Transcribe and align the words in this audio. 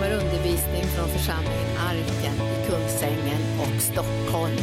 kommer 0.00 0.14
undervisning 0.14 0.82
från 0.82 1.08
församlingen 1.08 1.76
Arken 1.78 2.34
i 2.34 2.66
Kungsängen 2.70 3.40
och 3.60 3.82
Stockholm. 3.82 4.56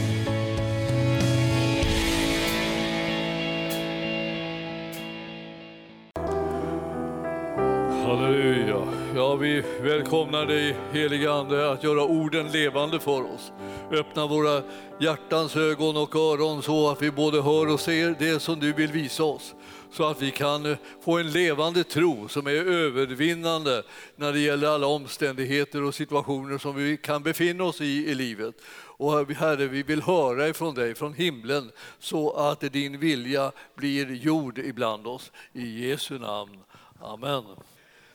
Halleluja. 8.05 8.87
Ja, 9.15 9.35
vi 9.35 9.63
välkomnar 9.81 10.45
dig 10.45 10.75
heliga 10.93 11.31
Ande 11.31 11.71
att 11.71 11.83
göra 11.83 12.03
orden 12.03 12.51
levande 12.51 12.99
för 12.99 13.33
oss. 13.33 13.51
Öppna 13.91 14.27
våra 14.27 14.61
hjärtans 14.99 15.55
ögon 15.55 15.97
och 15.97 16.15
öron 16.15 16.61
så 16.61 16.89
att 16.89 17.01
vi 17.01 17.11
både 17.11 17.41
hör 17.41 17.73
och 17.73 17.79
ser 17.79 18.15
det 18.19 18.39
som 18.39 18.59
du 18.59 18.73
vill 18.73 18.91
visa 18.91 19.23
oss. 19.23 19.55
Så 19.91 20.03
att 20.03 20.21
vi 20.21 20.31
kan 20.31 20.65
eh, 20.65 20.77
få 21.01 21.17
en 21.17 21.31
levande 21.31 21.83
tro 21.83 22.27
som 22.27 22.47
är 22.47 22.51
övervinnande 22.51 23.83
när 24.15 24.33
det 24.33 24.39
gäller 24.39 24.67
alla 24.67 24.87
omständigheter 24.87 25.83
och 25.83 25.95
situationer 25.95 26.57
som 26.57 26.75
vi 26.75 26.97
kan 26.97 27.23
befinna 27.23 27.63
oss 27.63 27.81
i 27.81 27.85
i 27.85 28.15
livet. 28.15 28.55
Och 28.97 29.35
Herre, 29.35 29.67
vi 29.67 29.83
vill 29.83 30.01
höra 30.01 30.47
ifrån 30.47 30.75
dig, 30.75 30.95
från 30.95 31.13
himlen, 31.13 31.71
så 31.99 32.31
att 32.31 32.59
din 32.59 32.99
vilja 32.99 33.51
blir 33.75 34.11
gjord 34.11 34.57
ibland 34.57 35.07
oss. 35.07 35.31
I 35.53 35.87
Jesu 35.89 36.19
namn. 36.19 36.59
Amen. 37.01 37.43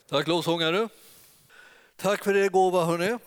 Tack 0.09 0.27
lovsångare. 0.27 0.89
Tack 1.97 2.25
för 2.25 2.36
er 2.36 2.48
gåva 2.48 2.84
hörni. 2.84 3.19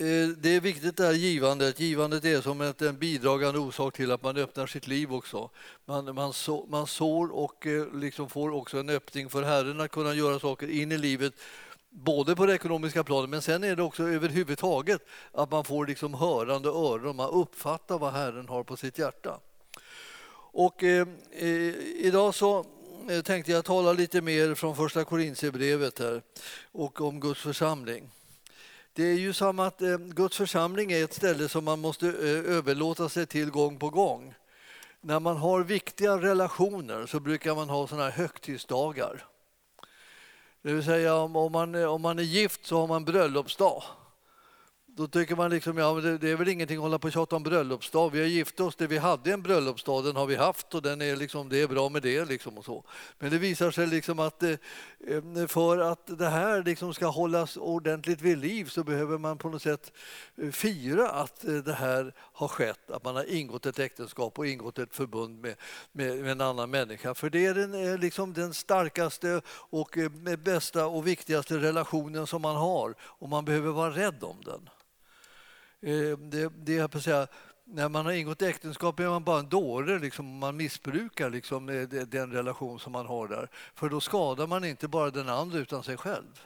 Eh, 0.00 0.28
det 0.28 0.48
är 0.56 0.60
viktigt 0.60 0.96
det 0.96 1.04
här 1.06 1.12
givandet. 1.12 1.80
Givandet 1.80 2.24
är 2.24 2.40
som 2.40 2.60
ett- 2.60 2.82
en 2.82 2.98
bidragande 2.98 3.60
orsak 3.60 3.94
till 3.96 4.12
att 4.12 4.22
man 4.22 4.36
öppnar 4.36 4.66
sitt 4.66 4.86
liv 4.86 5.12
också. 5.14 5.50
Man, 5.84 6.14
man, 6.14 6.32
så, 6.32 6.66
man 6.68 6.86
sår 6.86 7.28
och 7.36 7.66
eh, 7.66 7.94
liksom 7.94 8.28
får 8.28 8.50
också 8.50 8.78
en 8.78 8.88
öppning 8.88 9.28
för 9.30 9.42
Herren 9.42 9.80
att 9.80 9.90
kunna 9.90 10.14
göra 10.14 10.38
saker 10.38 10.68
in 10.70 10.92
i 10.92 10.98
livet 10.98 11.32
både 11.90 12.36
på 12.36 12.46
det 12.46 12.54
ekonomiska 12.54 13.04
planet 13.04 13.30
men 13.30 13.42
sen 13.42 13.64
är 13.64 13.76
det 13.76 13.82
också 13.82 14.02
överhuvudtaget 14.08 15.02
att 15.32 15.50
man 15.50 15.64
får 15.64 15.86
liksom 15.86 16.14
hörande 16.14 16.68
öron, 16.68 17.16
man 17.16 17.30
uppfattar 17.30 17.98
vad 17.98 18.12
Herren 18.12 18.48
har 18.48 18.64
på 18.64 18.76
sitt 18.76 18.98
hjärta. 18.98 19.40
Och 20.52 20.82
eh, 20.84 21.08
eh, 21.32 21.74
idag 22.06 22.34
så 22.34 22.64
eh, 23.10 23.22
tänkte 23.22 23.52
jag 23.52 23.64
tala 23.64 23.92
lite 23.92 24.20
mer 24.20 24.54
från 24.54 24.76
första 24.76 25.04
Korintierbrevet 25.04 25.98
här 25.98 26.22
och 26.72 27.00
om 27.00 27.20
Guds 27.20 27.40
församling. 27.40 28.10
Det 28.98 29.06
är 29.06 29.18
ju 29.18 29.32
som 29.32 29.58
att 29.58 29.82
eh, 29.82 29.96
Guds 29.98 30.36
församling 30.36 30.92
är 30.92 31.04
ett 31.04 31.14
ställe 31.14 31.48
som 31.48 31.64
man 31.64 31.80
måste 31.80 32.06
eh, 32.06 32.56
överlåta 32.56 33.08
sig 33.08 33.26
till 33.26 33.50
gång 33.50 33.78
på 33.78 33.90
gång. 33.90 34.34
När 35.00 35.20
man 35.20 35.36
har 35.36 35.60
viktiga 35.60 36.16
relationer 36.16 37.06
så 37.06 37.20
brukar 37.20 37.54
man 37.54 37.68
ha 37.68 37.86
såna 37.86 38.02
här 38.02 38.10
högtidsdagar. 38.10 39.24
Det 40.62 40.72
vill 40.72 40.84
säga 40.84 41.14
om, 41.14 41.52
man, 41.52 41.74
eh, 41.74 41.84
om 41.84 42.02
man 42.02 42.18
är 42.18 42.22
gift 42.22 42.66
så 42.66 42.80
har 42.80 42.86
man 42.86 43.04
bröllopsdag. 43.04 43.82
Då 44.98 45.06
tycker 45.06 45.36
man 45.36 45.50
liksom, 45.50 45.78
ja, 45.78 45.92
det, 45.92 46.18
det 46.18 46.30
är 46.30 46.36
väl 46.36 46.48
ingenting 46.48 46.76
att 46.76 46.82
hålla 46.82 46.98
på 46.98 47.06
och 47.06 47.12
tjata 47.12 47.36
om 47.36 47.42
bröllopsdag. 47.42 48.10
Vi 48.10 48.20
har 48.20 48.26
gift 48.26 48.60
oss, 48.60 48.76
det 48.76 48.86
vi 48.86 48.98
hade 48.98 49.32
en 49.32 49.42
bröllopsdag, 49.42 50.04
den 50.04 50.16
har 50.16 50.26
vi 50.26 50.36
haft 50.36 50.74
och 50.74 50.82
den 50.82 51.02
är 51.02 51.16
liksom, 51.16 51.48
det 51.48 51.62
är 51.62 51.68
bra 51.68 51.88
med 51.88 52.02
det. 52.02 52.24
Liksom 52.24 52.58
och 52.58 52.64
så. 52.64 52.84
Men 53.18 53.30
det 53.30 53.38
visar 53.38 53.70
sig 53.70 53.86
liksom 53.86 54.18
att 54.18 54.42
eh, 54.42 54.50
eh 54.50 55.46
för 55.46 55.78
att 55.78 56.18
det 56.18 56.28
här 56.28 56.62
liksom 56.62 56.94
ska 56.94 57.06
hållas 57.06 57.56
ordentligt 57.56 58.20
vid 58.20 58.38
liv 58.38 58.64
så 58.64 58.84
behöver 58.84 59.18
man 59.18 59.38
på 59.38 59.48
något 59.48 59.62
sätt 59.62 59.92
eh, 60.36 60.50
fira 60.50 61.10
att 61.10 61.44
eh, 61.44 61.54
det 61.54 61.74
här 61.74 62.14
har 62.16 62.48
skett, 62.48 62.90
att 62.90 63.04
man 63.04 63.16
har 63.16 63.32
ingått 63.32 63.66
ett 63.66 63.78
äktenskap 63.78 64.38
och 64.38 64.46
ingått 64.46 64.78
ett 64.78 64.94
förbund 64.94 65.40
med, 65.40 65.54
med, 65.92 66.18
med 66.18 66.32
en 66.32 66.40
annan 66.40 66.70
människa. 66.70 67.14
För 67.14 67.30
det 67.30 67.46
är 67.46 67.54
den, 67.54 68.00
liksom 68.00 68.32
den 68.32 68.54
starkaste 68.54 69.40
och 69.48 69.98
eh, 69.98 70.10
bästa 70.38 70.86
och 70.86 71.06
viktigaste 71.06 71.58
relationen 71.58 72.26
som 72.26 72.42
man 72.42 72.56
har 72.56 72.94
och 73.00 73.28
man 73.28 73.44
behöver 73.44 73.70
vara 73.70 73.90
rädd 73.90 74.24
om 74.24 74.36
den. 74.44 74.68
Eh, 75.82 76.18
det, 76.18 76.48
det 76.48 76.72
jag 76.72 76.90
på 76.90 77.00
säga, 77.00 77.26
när 77.64 77.88
man 77.88 78.06
har 78.06 78.12
ingått 78.12 78.42
äktenskap 78.42 79.00
är 79.00 79.08
man 79.08 79.24
bara 79.24 79.38
en 79.38 79.48
dåre, 79.48 79.98
liksom, 79.98 80.38
man 80.38 80.56
missbrukar 80.56 81.30
liksom, 81.30 81.68
eh, 81.68 81.88
den 81.88 82.32
relation 82.32 82.80
som 82.80 82.92
man 82.92 83.06
har 83.06 83.28
där. 83.28 83.48
För 83.74 83.88
då 83.88 84.00
skadar 84.00 84.46
man 84.46 84.64
inte 84.64 84.88
bara 84.88 85.10
den 85.10 85.28
andra 85.28 85.58
utan 85.58 85.82
sig 85.82 85.96
själv. 85.96 86.40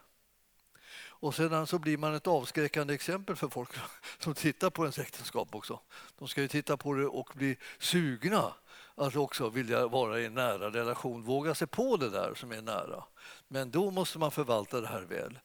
Och 1.22 1.34
sedan 1.34 1.66
så 1.66 1.78
blir 1.78 1.98
man 1.98 2.14
ett 2.14 2.26
avskräckande 2.26 2.94
exempel 2.94 3.36
för 3.36 3.48
folk 3.48 3.70
som 4.18 4.34
tittar 4.34 4.70
på 4.70 4.82
ens 4.82 4.98
äktenskap 4.98 5.54
också. 5.54 5.80
De 6.18 6.28
ska 6.28 6.40
ju 6.40 6.48
titta 6.48 6.76
på 6.76 6.94
det 6.94 7.06
och 7.06 7.30
bli 7.34 7.56
sugna 7.78 8.52
att 8.94 9.16
också 9.16 9.48
vilja 9.48 9.86
vara 9.86 10.20
i 10.20 10.26
en 10.26 10.34
nära 10.34 10.70
relation, 10.70 11.22
våga 11.22 11.54
sig 11.54 11.66
på 11.66 11.96
det 11.96 12.10
där 12.10 12.34
som 12.34 12.52
är 12.52 12.62
nära. 12.62 13.04
Men 13.48 13.70
då 13.70 13.90
måste 13.90 14.18
man 14.18 14.30
förvalta 14.30 14.80
det 14.80 14.88
här 14.88 15.02
väl. 15.02 15.38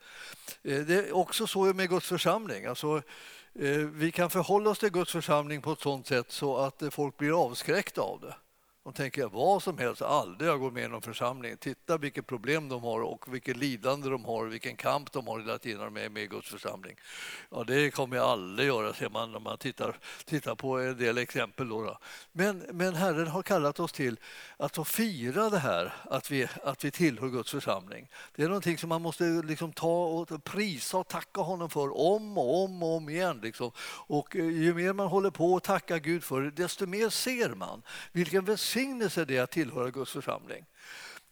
Eh, 0.64 0.86
det 0.86 0.96
är 0.96 1.16
också 1.16 1.48
så 1.48 1.74
med 1.74 1.90
Guds 1.90 2.08
församling. 2.08 2.66
Alltså, 2.66 3.02
Eh, 3.60 3.78
vi 3.78 4.12
kan 4.12 4.30
förhålla 4.30 4.70
oss 4.70 4.80
till 4.80 4.90
Guds 4.90 5.12
församling 5.12 5.62
på 5.62 5.72
ett 5.72 5.80
sådant 5.80 6.08
sätt 6.08 6.32
så 6.32 6.58
att 6.58 6.82
eh, 6.82 6.90
folk 6.90 7.18
blir 7.18 7.44
avskräckta 7.44 8.02
av 8.02 8.20
det. 8.22 8.36
De 8.88 8.94
tänker 8.94 9.28
vad 9.28 9.64
som 9.64 9.78
helst, 9.78 10.02
aldrig 10.02 10.50
jag 10.50 10.60
går 10.60 10.72
med 10.72 10.84
i 10.84 10.88
någon 10.88 11.02
församling. 11.02 11.58
Titta 11.58 11.98
vilket 11.98 12.28
problem 12.28 12.70
de 12.70 12.84
har 12.84 13.02
och 13.02 13.34
vilket 13.34 13.58
lidande 13.58 14.10
de 14.10 14.26
har 14.26 14.46
och 14.46 14.54
vilken 14.54 14.76
kamp 14.76 15.12
de 15.12 15.28
har 15.28 15.40
hela 15.40 15.58
tiden 15.58 15.78
när 15.78 15.86
de 15.86 15.98
är 15.98 16.10
med 16.10 16.24
i 16.24 16.28
Guds 16.28 16.50
församling. 16.50 16.96
Ja, 17.52 17.64
det 17.64 17.92
kommer 17.92 18.18
jag 18.18 18.26
aldrig 18.26 18.68
göra, 18.68 18.94
ser 18.94 19.10
man 19.10 19.32
när 19.32 19.40
man 19.40 19.58
tittar, 19.58 19.98
tittar 20.26 20.56
på 20.56 20.80
en 20.80 20.98
del 20.98 21.18
exempel. 21.18 21.70
Då 21.70 21.82
då. 21.82 21.98
Men, 22.32 22.58
men 22.72 22.96
Herren 22.96 23.28
har 23.28 23.42
kallat 23.42 23.80
oss 23.80 23.92
till 23.92 24.20
att 24.58 24.76
få 24.76 24.84
fira 24.84 25.50
det 25.50 25.60
här, 25.60 25.94
att 26.04 26.32
vi, 26.32 26.48
att 26.64 26.84
vi 26.84 26.92
tillhör 26.92 27.28
Guds 27.28 27.52
församling. 27.52 28.10
Det 28.36 28.44
är 28.44 28.48
någonting 28.48 28.78
som 28.78 28.90
man 28.90 29.02
måste 29.02 29.24
liksom 29.24 29.74
ta 29.74 30.06
och 30.06 30.44
prisa 30.44 30.98
och 30.98 31.08
tacka 31.08 31.42
honom 31.42 31.70
för 31.70 31.98
om 31.98 32.38
och 32.38 32.64
om 32.64 32.84
och 32.84 32.96
om 32.96 33.10
igen. 33.10 33.40
Liksom. 33.44 33.72
Och 34.08 34.36
eh, 34.36 34.46
ju 34.46 34.74
mer 34.74 34.94
man 34.94 35.08
håller 35.08 35.30
på 35.30 35.54
och 35.54 35.64
tackar 35.64 35.98
Gud 35.98 36.24
för 36.24 36.42
det, 36.42 36.52
desto 36.52 36.86
mer 36.86 37.10
ser 37.10 37.50
man 37.50 37.82
vilken 38.12 38.46
välsignelse 38.46 38.77
det 39.26 39.38
är 39.38 39.42
att 39.42 39.52
tillhöra 39.52 39.90
Guds 39.90 40.12
församling. 40.12 40.66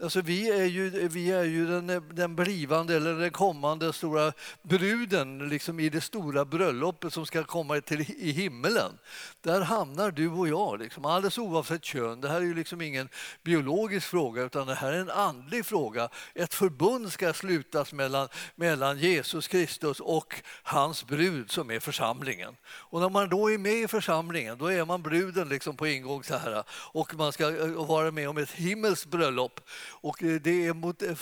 Alltså 0.01 0.21
vi 0.21 0.49
är 0.49 0.65
ju, 0.65 1.07
vi 1.07 1.31
är 1.31 1.43
ju 1.43 1.67
den, 1.67 2.15
den 2.15 2.35
blivande 2.35 2.95
eller 2.95 3.13
den 3.13 3.31
kommande 3.31 3.93
stora 3.93 4.33
bruden 4.61 5.49
liksom 5.49 5.79
i 5.79 5.89
det 5.89 6.01
stora 6.01 6.45
bröllopet 6.45 7.13
som 7.13 7.25
ska 7.25 7.43
komma 7.43 7.81
till, 7.81 8.01
i 8.01 8.31
himmelen. 8.31 8.97
Där 9.41 9.61
hamnar 9.61 10.11
du 10.11 10.29
och 10.29 10.47
jag, 10.47 10.79
liksom, 10.79 11.05
alldeles 11.05 11.37
oavsett 11.37 11.83
kön. 11.83 12.21
Det 12.21 12.29
här 12.29 12.35
är 12.35 12.45
ju 12.45 12.53
liksom 12.53 12.81
ingen 12.81 13.09
biologisk 13.43 14.07
fråga 14.07 14.43
utan 14.43 14.67
det 14.67 14.75
här 14.75 14.93
är 14.93 14.99
en 14.99 15.09
andlig 15.09 15.65
fråga. 15.65 16.09
Ett 16.33 16.53
förbund 16.53 17.11
ska 17.11 17.33
slutas 17.33 17.93
mellan, 17.93 18.27
mellan 18.55 18.99
Jesus 18.99 19.47
Kristus 19.47 19.99
och 19.99 20.41
hans 20.63 21.05
brud 21.05 21.51
som 21.51 21.71
är 21.71 21.79
församlingen. 21.79 22.55
Och 22.65 23.01
när 23.01 23.09
man 23.09 23.29
då 23.29 23.51
är 23.51 23.57
med 23.57 23.73
i 23.73 23.87
församlingen 23.87 24.57
då 24.57 24.71
är 24.71 24.85
man 24.85 25.01
bruden 25.01 25.49
liksom 25.49 25.77
på 25.77 25.87
ingång 25.87 26.23
så 26.23 26.37
här 26.37 26.63
och 26.69 27.15
man 27.15 27.31
ska 27.31 27.57
eh, 27.57 27.85
vara 27.85 28.11
med 28.11 28.29
om 28.29 28.37
ett 28.37 28.51
himmelskt 28.51 29.05
bröllop. 29.05 29.61
Och 29.87 30.23
eh, 30.23 30.41
det 30.41 30.65
är 30.65 30.73
mot, 30.73 31.01
eh, 31.01 31.15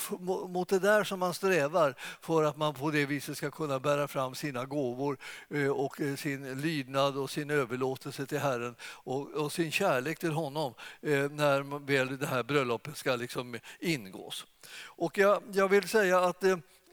mot 0.48 0.70
det 0.70 0.80
där 0.80 1.04
som 1.04 1.20
man 1.20 1.34
strävar 1.34 1.96
för 2.22 2.44
att 2.44 2.58
man 2.58 2.74
på 2.74 2.92
det 2.92 3.06
viset 3.06 3.38
ska 3.38 3.52
kunna 3.52 3.80
bära 3.80 4.08
fram 4.08 4.36
sina 4.36 4.66
gåvor 4.66 5.18
eh, 5.50 5.68
och 5.68 5.96
sin 6.18 6.62
lydnad 6.62 7.18
och 7.18 7.30
sin 7.30 7.50
överlåtelse 7.50 8.26
till 8.26 8.40
Herren 8.40 8.76
och, 8.84 9.32
och 9.32 9.52
sin 9.52 9.72
kärlek 9.72 10.20
till 10.20 10.32
honom 10.32 10.74
när 11.32 11.86
väl 11.86 12.18
det 12.18 12.26
här 12.26 12.44
bröllopet 12.44 12.98
ska 12.98 13.16
liksom 13.16 13.60
ingås. 13.80 14.46
Och 14.84 15.18
jag, 15.18 15.44
jag 15.52 15.68
vill 15.68 15.90
säga 15.90 16.20
att 16.20 16.44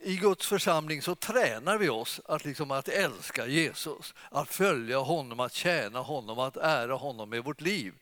i 0.02 0.16
Guds 0.16 0.46
församling 0.46 1.02
så 1.02 1.14
tränar 1.14 1.78
vi 1.78 1.88
oss 1.88 2.20
att, 2.24 2.44
liksom 2.44 2.70
att 2.70 2.88
älska 2.88 3.46
Jesus, 3.46 4.14
att 4.30 4.48
följa 4.48 4.98
honom, 4.98 5.40
att 5.40 5.54
tjäna 5.54 5.98
honom, 5.98 6.38
att 6.38 6.56
ära 6.56 6.94
honom 6.94 7.30
med 7.30 7.44
vårt 7.44 7.60
liv. 7.60 7.94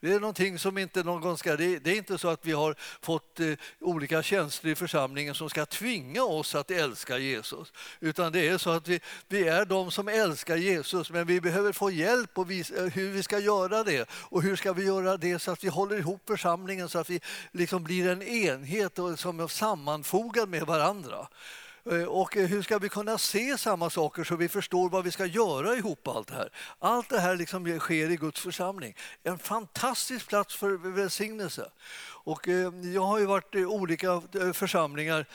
Det 0.00 0.12
är 0.12 0.20
någonting 0.20 0.58
som 0.58 0.78
inte 0.78 1.02
någon 1.02 1.38
ska... 1.38 1.56
Det 1.56 1.78
det 1.78 1.90
är 1.90 1.96
inte 1.96 2.18
så 2.18 2.28
att 2.28 2.46
vi 2.46 2.52
har 2.52 2.74
fått 3.00 3.40
eh, 3.40 3.52
olika 3.80 4.22
tjänster 4.22 4.68
i 4.68 4.74
församlingen 4.74 5.34
som 5.34 5.50
ska 5.50 5.66
tvinga 5.66 6.22
oss 6.22 6.54
att 6.54 6.70
älska 6.70 7.18
Jesus. 7.18 7.72
Utan 8.00 8.32
det 8.32 8.48
är 8.48 8.58
så 8.58 8.70
att 8.70 8.88
vi, 8.88 9.00
vi 9.28 9.48
är 9.48 9.64
de 9.64 9.90
som 9.90 10.08
älskar 10.08 10.56
Jesus 10.56 11.10
men 11.10 11.26
vi 11.26 11.40
behöver 11.40 11.72
få 11.72 11.90
hjälp 11.90 12.34
på 12.34 12.44
visa 12.44 12.74
eh, 12.74 12.84
hur 12.84 13.10
vi 13.10 13.22
ska 13.22 13.38
göra 13.38 13.84
det. 13.84 14.08
Och 14.12 14.42
hur 14.42 14.56
ska 14.56 14.72
vi 14.72 14.84
göra 14.84 15.16
det 15.16 15.38
så 15.38 15.50
att 15.50 15.64
vi 15.64 15.68
håller 15.68 15.98
ihop 15.98 16.22
församlingen 16.26 16.88
så 16.88 16.98
att 16.98 17.10
vi 17.10 17.20
liksom 17.52 17.84
blir 17.84 18.08
en 18.08 18.22
enhet 18.22 18.98
och 18.98 19.18
som 19.18 19.40
är 19.40 19.48
sammanfogad 19.48 20.48
med 20.48 20.62
varandra. 20.62 21.28
Eh, 21.90 22.04
och 22.04 22.36
eh, 22.36 22.46
hur 22.46 22.62
ska 22.62 22.78
vi 22.78 22.88
kunna 22.88 23.18
se 23.18 23.58
samma 23.58 23.90
saker 23.90 24.24
så 24.24 24.36
vi 24.36 24.48
förstår 24.48 24.90
vad 24.90 25.04
vi 25.04 25.10
ska 25.10 25.26
göra 25.26 25.76
ihop 25.76 26.08
allt 26.08 26.28
det 26.28 26.34
här? 26.34 26.52
Allt 26.78 27.08
det 27.08 27.20
här 27.20 27.36
liksom 27.36 27.78
sker 27.78 28.10
i 28.10 28.16
Guds 28.16 28.40
församling. 28.40 28.96
En 29.22 29.38
fantastisk 29.38 30.28
plats 30.28 30.56
för 30.56 30.70
välsignelse. 30.70 31.70
Och 32.24 32.48
eh, 32.48 32.72
jag 32.94 33.02
har 33.02 33.18
ju 33.18 33.26
varit 33.26 33.54
i 33.54 33.64
olika 33.64 34.22
församlingar 34.52 35.26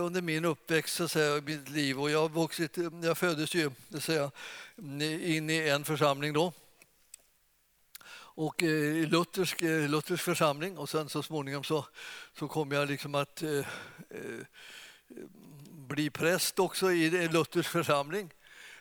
under 0.00 0.22
min 0.22 0.44
uppväxt, 0.44 0.94
så 0.94 1.08
säga, 1.08 1.36
i 1.36 1.40
mitt 1.40 1.68
liv. 1.68 2.00
Och 2.00 2.10
jag, 2.10 2.32
vuxit, 2.32 2.76
jag 3.02 3.18
föddes 3.18 3.54
ju 3.54 3.70
så 3.92 4.00
säga, 4.00 4.30
in 4.76 5.50
i 5.50 5.68
en 5.68 5.84
församling 5.84 6.32
då 6.32 6.52
och 8.34 8.62
i 8.62 9.06
luthersk, 9.06 9.60
luthersk 9.60 10.22
församling 10.22 10.78
och 10.78 10.88
sen 10.88 11.08
så 11.08 11.22
småningom 11.22 11.64
så, 11.64 11.84
så 12.38 12.48
kom 12.48 12.72
jag 12.72 12.88
liksom 12.88 13.14
att 13.14 13.42
eh, 13.42 13.66
bli 15.92 16.10
präst 16.10 16.58
också 16.58 16.92
i 16.92 17.28
Luthers 17.28 17.66
församling. 17.66 18.30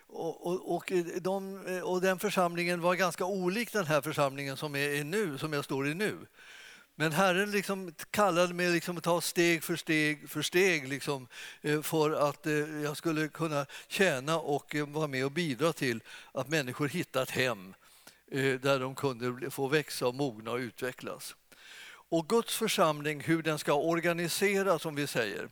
Och, 0.08 0.48
och, 0.48 0.76
och, 0.76 0.92
de, 1.22 1.66
och, 1.84 2.02
den 2.02 2.20
församlingen 2.20 2.82
var 2.82 2.96
ganska 2.96 3.26
olik 3.26 3.74
den 3.74 3.86
här 3.86 4.02
församlingen 4.02 4.58
som, 4.58 4.76
är 4.76 5.04
nu, 5.04 5.38
som 5.38 5.54
jag 5.54 5.66
står 5.66 5.88
i 5.88 5.94
nu. 5.94 6.18
Men 6.96 7.12
Herren 7.12 7.52
liksom 7.52 7.94
kallade 8.12 8.54
mig 8.54 8.70
liksom 8.70 8.98
att 8.98 9.04
ta 9.04 9.22
steg 9.22 9.64
för 9.64 9.76
steg 9.76 10.30
för 10.30 10.42
steg 10.42 10.88
liksom, 10.88 11.28
eh, 11.62 11.82
för 11.82 12.30
att 12.30 12.48
eh, 12.48 12.54
jag 12.54 12.98
skulle 12.98 13.28
kunna 13.28 13.66
tjäna 13.88 14.40
och 14.40 14.76
eh, 14.76 14.88
vara 14.88 15.08
med 15.08 15.26
och 15.26 15.32
bidra 15.32 15.74
till 15.74 16.04
att 16.32 16.50
människor 16.50 16.88
hittar 16.88 17.24
ett 17.24 17.30
hem 17.30 17.74
där 18.62 18.80
de 18.80 18.96
kunde 18.96 19.52
få 19.52 19.68
växa, 19.68 20.08
och 20.08 20.16
mogna 20.16 20.52
och 20.52 20.58
utvecklas. 20.58 21.36
Och 22.10 22.30
Guds 22.30 22.56
församling, 22.56 23.22
hur 23.22 23.44
den 23.44 23.60
ska 23.60 23.74
organiseras, 23.74 24.82
som 24.82 24.96
vi 24.96 25.08
säger, 25.08 25.50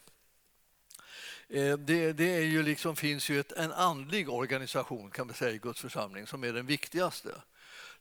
Eh, 1.49 1.77
det, 1.77 2.13
det 2.13 2.35
är 2.35 2.41
ju 2.41 2.63
liksom, 2.63 2.95
finns 2.95 3.29
ju 3.29 3.39
ett, 3.39 3.51
en 3.51 3.71
andlig 3.71 4.29
organisation 4.29 5.11
kan 5.11 5.27
man 5.27 5.35
säga 5.35 5.51
i 5.51 5.57
Guds 5.57 5.81
församling 5.81 6.27
som 6.27 6.43
är 6.43 6.53
den 6.53 6.65
viktigaste. 6.65 7.29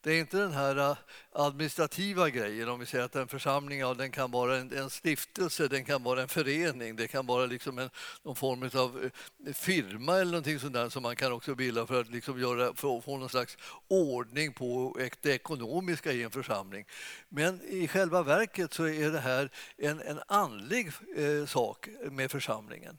Det 0.00 0.12
är 0.12 0.20
inte 0.20 0.36
den 0.36 0.52
här 0.52 0.76
eh, 0.76 0.96
administrativa 1.32 2.30
grejen, 2.30 2.68
om 2.68 2.80
vi 2.80 2.86
säger 2.86 3.04
att 3.04 3.16
en 3.16 3.28
församling 3.28 3.80
ja, 3.80 3.94
den 3.94 4.10
kan 4.10 4.30
vara 4.30 4.56
en, 4.56 4.72
en, 4.72 4.90
stiftelse, 4.90 5.68
den 5.68 5.84
kan 5.84 6.02
vara 6.02 6.22
en 6.22 6.28
förening, 6.28 6.96
det 6.96 7.08
kan 7.08 7.26
vara 7.26 7.46
liksom 7.46 7.78
en, 7.78 7.90
någon 8.22 8.36
form 8.36 8.70
av 8.74 9.10
eh, 9.46 9.52
firma 9.52 10.16
eller 10.16 10.32
någonting 10.32 10.60
sånt 10.60 10.72
där 10.72 10.88
som 10.88 11.02
man 11.02 11.16
kan 11.16 11.32
också 11.32 11.54
bilda 11.54 11.86
för 11.86 12.00
att 12.00 12.10
liksom 12.10 12.40
göra, 12.40 12.74
för 12.74 13.00
få 13.00 13.16
någon 13.16 13.28
slags 13.28 13.56
ordning 13.88 14.52
på 14.52 14.98
det 15.20 15.30
ekonomiska 15.30 16.12
i 16.12 16.22
en 16.22 16.30
församling. 16.30 16.84
Men 17.28 17.60
i 17.62 17.88
själva 17.88 18.22
verket 18.22 18.74
så 18.74 18.84
är 18.84 19.10
det 19.10 19.20
här 19.20 19.50
en, 19.76 20.00
en 20.00 20.20
andlig 20.26 20.90
eh, 21.16 21.46
sak 21.46 21.88
med 22.10 22.30
församlingen 22.30 22.98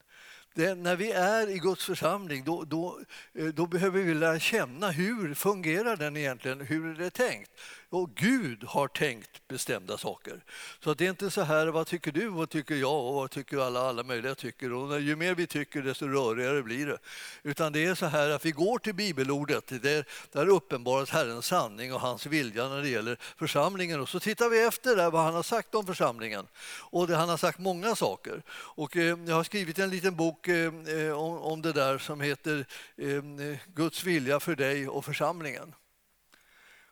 det, 0.59 0.75
när 0.75 0.95
vi 0.95 1.11
är 1.11 1.49
i 1.49 1.57
Guds 1.57 1.85
församling 1.85 2.43
då, 2.43 2.63
då, 2.63 2.99
eh, 3.33 3.45
då 3.45 3.65
behöver 3.65 4.01
vi 4.01 4.13
lära 4.13 4.39
känna 4.39 4.91
hur 4.91 5.33
fungerar 5.33 5.95
den 5.95 6.17
egentligen, 6.17 6.61
hur 6.61 6.89
är 6.89 7.03
det 7.03 7.09
tänkt? 7.09 7.51
Och 7.91 8.15
Gud 8.15 8.63
har 8.63 8.87
tänkt 8.87 9.47
bestämda 9.47 9.97
saker. 9.97 10.43
Så 10.83 10.93
det 10.93 11.05
är 11.05 11.09
inte 11.09 11.31
så 11.31 11.41
här, 11.41 11.67
vad 11.67 11.87
tycker 11.87 12.11
du, 12.11 12.27
vad 12.27 12.49
tycker 12.49 12.75
jag 12.75 13.05
och 13.05 13.13
vad 13.13 13.31
tycker 13.31 13.57
alla, 13.57 13.79
alla 13.79 14.03
möjliga 14.03 14.35
tycker. 14.35 14.73
Och 14.73 15.01
ju 15.01 15.15
mer 15.15 15.35
vi 15.35 15.47
tycker 15.47 15.81
desto 15.81 16.07
rörigare 16.07 16.63
blir 16.63 16.87
det. 16.87 16.97
Utan 17.43 17.73
det 17.73 17.85
är 17.85 17.95
så 17.95 18.05
här 18.05 18.29
att 18.29 18.45
vi 18.45 18.51
går 18.51 18.79
till 18.79 18.95
bibelordet, 18.95 19.67
där, 19.67 20.05
där 20.31 20.47
uppenbaras 20.47 21.09
Herrens 21.09 21.45
sanning 21.45 21.93
och 21.93 22.01
hans 22.01 22.25
vilja 22.25 22.69
när 22.69 22.81
det 22.81 22.89
gäller 22.89 23.17
församlingen. 23.37 23.99
Och 23.99 24.09
så 24.09 24.19
tittar 24.19 24.49
vi 24.49 24.65
efter 24.65 24.95
där 24.95 25.11
vad 25.11 25.23
han 25.23 25.33
har 25.33 25.43
sagt 25.43 25.75
om 25.75 25.85
församlingen. 25.85 26.47
Och 26.79 27.07
det, 27.07 27.15
han 27.15 27.29
har 27.29 27.37
sagt 27.37 27.59
många 27.59 27.95
saker. 27.95 28.43
Och 28.51 28.97
eh, 28.97 29.17
jag 29.27 29.35
har 29.35 29.43
skrivit 29.43 29.79
en 29.79 29.89
liten 29.89 30.15
bok 30.15 30.47
eh, 30.47 30.73
eh 30.87 31.11
om, 31.11 31.37
om 31.37 31.61
det 31.61 31.73
där 31.73 31.97
som 31.97 32.21
heter 32.21 32.65
eh, 32.97 33.15
eh 33.15 33.57
Guds 33.75 34.03
vilja 34.03 34.39
för 34.39 34.55
dig 34.55 34.87
och 34.87 35.05
församlingen. 35.05 35.73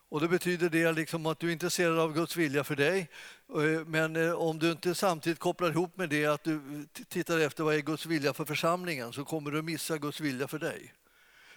Och 0.09 0.21
det 0.21 0.27
betyder 0.27 0.69
det 0.69 0.91
liksom 0.91 1.25
att 1.25 1.39
du 1.39 1.47
är 1.47 1.51
intresserad 1.51 1.99
av 1.99 2.13
Guds 2.13 2.35
vilja 2.35 2.63
för 2.63 2.75
dig. 2.75 3.09
Eh, 3.49 3.85
men 3.85 4.15
eh, 4.15 4.31
om 4.31 4.59
du 4.59 4.71
inte 4.71 4.95
samtidigt 4.95 5.39
kopplar 5.39 5.69
ihop 5.69 5.97
med 5.97 6.09
det 6.09 6.25
att 6.25 6.43
du 6.43 6.85
tittar 7.09 7.39
efter 7.39 7.63
vad 7.63 7.75
är 7.75 7.79
Guds 7.79 8.05
vilja 8.05 8.33
för 8.33 8.45
församlingen 8.45 9.13
så 9.13 9.25
kommer 9.25 9.51
du 9.51 9.61
missa 9.61 9.97
Guds 9.97 10.19
vilja 10.19 10.47
för 10.47 10.59
dig. 10.59 10.93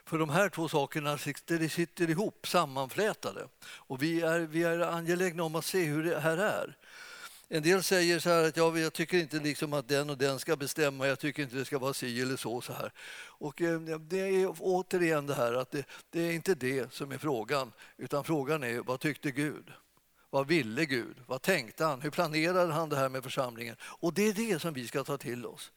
För 0.05 0.19
de 0.19 0.29
här 0.29 0.49
två 0.49 0.69
sakerna 0.69 1.19
sitter, 1.19 1.69
sitter 1.69 2.11
ihop, 2.11 2.47
sammanflätade. 2.47 3.49
Och 3.62 4.02
vi 4.02 4.20
är, 4.20 4.41
vi 4.41 4.62
är 4.62 4.81
angelägna 4.81 5.43
om 5.43 5.55
att 5.55 5.64
se 5.64 5.85
hur 5.85 6.05
det 6.05 6.20
här 6.20 6.37
är. 6.37 6.76
En 7.52 7.62
del 7.62 7.82
säger 7.82 8.19
så 8.19 8.31
här 8.31 8.44
att 8.44 8.56
ja, 8.56 8.79
jag 8.79 8.93
tycker 8.93 9.19
inte 9.19 9.41
liksom 9.41 9.73
att 9.73 9.88
den 9.88 10.11
och 10.11 10.19
den 10.19 10.38
ska 10.38 10.56
bestämma, 10.56 11.06
jag 11.06 11.19
tycker 11.19 11.43
inte 11.43 11.56
det 11.56 11.64
ska 11.64 11.79
vara 11.79 11.94
si 11.94 12.20
eller 12.23 12.37
så. 12.37 12.61
så 12.61 12.73
här. 12.73 12.93
Och 13.26 13.62
eh, 13.62 13.81
det 13.81 14.19
är 14.20 14.55
återigen 14.58 15.26
det 15.26 15.35
här 15.35 15.52
att 15.52 15.70
det, 15.70 15.85
det 16.11 16.20
är 16.20 16.32
inte 16.32 16.55
det 16.55 16.93
som 16.93 17.12
är 17.12 17.19
frågan, 17.19 17.73
utan 17.97 18.25
frågan 18.25 18.62
är 18.62 18.79
vad 18.79 19.00
tyckte 19.00 19.31
Gud? 19.31 19.73
Vad 20.31 20.47
ville 20.47 20.85
Gud? 20.85 21.17
Vad 21.26 21.43
tänkte 21.43 21.85
han? 21.85 22.00
Hur 22.00 22.11
planerade 22.11 22.73
han 22.73 22.88
det 22.88 22.97
här 22.97 23.08
med 23.08 23.23
församlingen? 23.23 23.76
Och 23.82 24.14
det 24.14 24.29
är 24.29 24.32
det 24.32 24.58
som 24.58 24.75
vi 24.75 24.87
ska 24.87 25.05
ta 25.05 25.19
till 25.19 25.46
oss. 25.46 25.73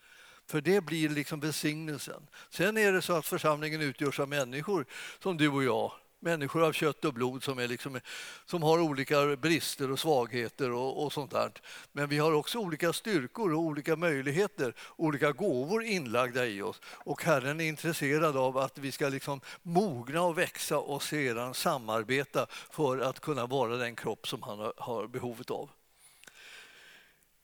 För 0.48 0.62
det 0.62 0.82
blir 0.82 1.10
liksom 1.10 1.40
välsignelsen. 1.40 2.28
Sen 2.50 2.78
är 2.78 2.92
det 2.92 3.02
så 3.02 3.14
att 3.14 3.26
församlingen 3.26 3.82
utgörs 3.82 4.20
av 4.20 4.30
människor 4.30 4.86
som 5.20 5.38
du 5.38 5.50
och 5.50 5.64
jag 5.64 5.92
människor 6.24 6.64
av 6.64 6.74
kött 6.74 7.06
och 7.06 7.14
blod 7.14 7.44
som, 7.44 7.60
är 7.60 7.68
liksom, 7.68 8.00
som 8.46 8.64
har 8.64 8.80
olika 8.80 9.36
brister 9.36 9.92
och 9.92 10.00
svagheter 10.00 10.72
och, 10.72 11.04
och 11.04 11.14
sånt 11.14 11.32
där. 11.32 11.52
Men 11.92 12.10
vi 12.10 12.18
har 12.18 12.34
också 12.34 12.60
olika 12.60 12.94
styrkor 12.94 13.54
och 13.54 13.60
olika 13.60 13.96
möjligheter, 13.96 14.74
olika 14.96 15.32
gåvor 15.32 15.84
inlagda 15.84 16.46
i 16.46 16.62
oss. 16.62 16.82
Och 16.86 17.24
Herren 17.24 17.60
är 17.60 17.66
intresserad 17.66 18.38
av 18.38 18.58
att 18.58 18.78
vi 18.78 18.92
ska 18.92 19.10
liksom 19.10 19.42
mogna 19.62 20.22
och 20.22 20.38
växa 20.38 20.78
och 20.78 21.04
sedan 21.04 21.54
samarbeta 21.54 22.48
för 22.50 23.00
att 23.00 23.20
kunna 23.20 23.46
vara 23.46 23.78
den 23.78 23.96
kropp 23.96 24.28
som 24.28 24.44
han 24.44 24.72
har 24.78 25.08
behovet 25.08 25.52
av. 25.52 25.70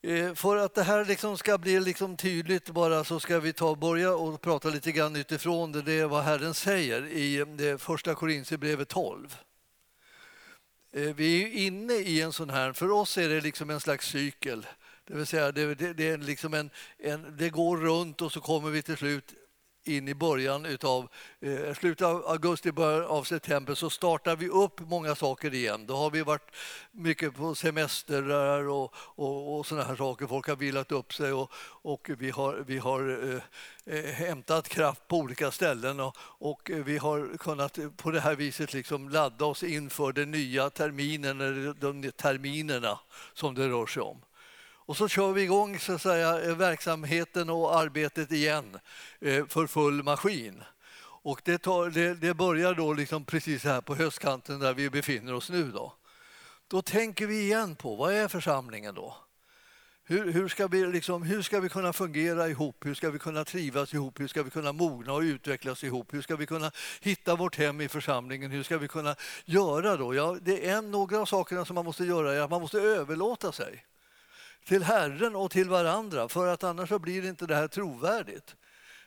Eh, 0.01 0.33
för 0.33 0.57
att 0.57 0.73
det 0.73 0.83
här 0.83 1.05
liksom 1.05 1.37
ska 1.37 1.57
bli 1.57 1.79
liksom 1.79 2.17
tydligt 2.17 2.69
bara 2.69 3.03
så 3.03 3.19
ska 3.19 3.39
vi 3.39 3.53
ta 3.53 3.75
börja 3.75 4.13
och 4.13 4.41
prata 4.41 4.69
lite 4.69 4.91
grann 4.91 5.15
utifrån 5.15 5.71
det, 5.71 5.81
det 5.81 5.93
är 5.93 6.05
vad 6.05 6.23
Herren 6.23 6.53
säger 6.53 7.05
i 7.05 7.39
eh, 7.39 7.45
det 7.45 7.81
första 7.81 8.15
Korintierbrevet 8.15 8.87
12. 8.87 9.37
Eh, 10.93 11.01
vi 11.15 11.43
är 11.43 11.65
inne 11.67 11.93
i 11.93 12.21
en 12.21 12.33
sån 12.33 12.49
här, 12.49 12.73
för 12.73 12.91
oss 12.91 13.17
är 13.17 13.29
det 13.29 13.41
liksom 13.41 13.69
en 13.69 13.79
slags 13.79 14.07
cykel. 14.07 14.67
Det 15.07 15.13
vill 15.13 15.25
säga 15.25 15.51
det, 15.51 15.75
det, 15.75 15.93
det 15.93 16.09
är 16.09 16.17
liksom 16.17 16.53
en, 16.53 16.69
en, 16.97 17.37
det 17.37 17.49
går 17.49 17.77
runt 17.77 18.21
och 18.21 18.31
så 18.31 18.41
kommer 18.41 18.69
vi 18.69 18.81
till 18.81 18.97
slut 18.97 19.33
in 19.89 20.07
i 20.07 20.15
början 20.15 20.77
av 20.83 21.07
eh, 21.39 21.74
slutet 21.74 22.07
av 22.07 22.27
augusti, 22.27 22.71
början 22.71 23.06
av 23.06 23.24
september 23.24 23.75
så 23.75 23.89
startar 23.89 24.36
vi 24.36 24.50
upp 24.50 24.80
många 24.80 25.15
saker 25.15 25.53
igen. 25.53 25.86
Då 25.86 25.95
har 25.95 26.12
vi 26.12 26.21
varit 26.21 26.56
mycket 26.91 27.36
på 27.36 27.56
semestrar 27.56 28.69
och, 28.69 28.94
och, 28.95 29.57
och 29.57 29.65
sådana 29.65 29.88
här 29.88 29.95
saker. 29.95 30.27
Folk 30.27 30.47
har 30.47 30.56
vilat 30.56 30.91
upp 30.91 31.13
sig 31.13 31.33
och, 31.33 31.51
och 31.81 32.09
vi 32.18 32.30
har, 32.30 32.63
vi 32.68 32.77
har 32.77 33.31
eh, 33.33 33.95
eh, 33.95 34.06
hämtat 34.13 34.69
kraft 34.69 35.07
på 35.07 35.18
olika 35.18 35.51
ställen 35.51 36.00
och, 36.00 36.18
och, 36.19 36.71
vi 36.85 36.97
har 36.97 37.38
kunnat 37.38 37.80
på 37.97 38.12
det 38.12 38.19
här 38.19 38.35
viset 38.35 38.74
liksom 38.74 39.09
ladda 39.09 39.45
oss 39.45 39.63
inför 39.63 40.12
den 40.12 40.31
nya 40.31 40.69
terminen, 40.69 41.42
eller 41.42 41.74
de 41.74 42.12
terminerna 42.12 43.00
som 43.33 43.56
det 43.56 43.69
rör 43.69 43.85
sig 43.85 44.01
om. 44.01 44.21
Och 44.89 44.97
så 44.97 45.07
kör 45.07 45.33
vi 45.33 45.41
igång 45.41 45.80
så 45.80 45.94
att 45.94 46.01
säga, 46.01 46.41
eh, 46.41 46.56
verksamheten 46.56 47.50
och 47.50 47.75
arbetet 47.80 48.31
igen 48.31 48.80
eh, 49.21 49.45
för 49.45 49.68
full 49.68 50.04
maskin. 50.04 50.63
Och 51.02 51.42
det, 51.45 51.57
tar, 51.57 51.90
det, 51.90 52.13
det 52.13 52.33
börjar 52.33 52.73
då 52.73 52.94
liksom 52.94 53.25
precis 53.25 53.63
här 53.63 53.81
på 53.81 53.95
höstkanten 53.95 54.59
där 54.59 54.73
vi 54.73 54.90
befinner 54.90 55.33
oss 55.33 55.49
nu. 55.49 55.71
Då, 55.71 55.94
då 56.68 56.81
tänker 56.81 57.28
vi 57.28 57.42
igen 57.42 57.75
på 57.75 57.95
vad 57.95 58.13
är 58.13 58.28
församlingen 58.28 58.95
då? 58.95 59.18
Hur, 60.04 60.31
hur, 60.31 60.47
ska 60.47 60.68
vi 60.68 60.85
liksom, 60.85 61.23
hur 61.23 61.42
ska 61.42 61.59
vi 61.59 61.69
kunna 61.69 61.94
fungera 61.94 62.47
ihop? 62.47 62.85
Hur 62.85 62.94
ska 62.94 63.09
vi 63.09 63.19
kunna 63.19 63.45
trivas 63.45 63.94
ihop? 63.94 64.19
Hur 64.19 64.28
ska 64.28 64.44
vi 64.44 64.49
kunna 64.49 64.71
mogna 64.71 65.13
och 65.13 65.21
utvecklas 65.21 65.83
ihop? 65.83 66.13
Hur 66.13 66.21
ska 66.21 66.35
vi 66.35 66.45
kunna 66.45 66.71
hitta 67.02 67.35
vårt 67.35 67.57
hem 67.57 67.81
i 67.81 67.87
församlingen? 67.87 68.52
Hur 68.52 68.63
ska 68.63 68.78
vi 68.78 68.87
kunna 68.87 69.16
göra 69.45 69.97
då? 69.97 70.16
Ja, 70.16 70.37
det 70.42 70.69
är 70.69 70.78
en, 70.78 70.92
några 70.92 71.19
av 71.19 71.25
sakerna 71.25 71.66
som 71.66 71.75
man 71.75 71.85
måste 71.85 72.04
göra 72.04 72.33
är 72.33 72.42
att 72.42 72.49
man 72.49 72.61
måste 72.61 72.80
överlåta 72.80 73.52
sig 73.52 73.85
till 74.66 74.83
Herren 74.83 75.35
och 75.35 75.51
till 75.51 75.69
varandra 75.69 76.30
för 76.30 76.47
att 76.47 76.63
annars 76.63 76.89
så 76.89 76.99
blir 76.99 77.25
inte 77.25 77.45
det 77.45 77.56
här 77.56 77.68
trovärdigt. 77.68 78.56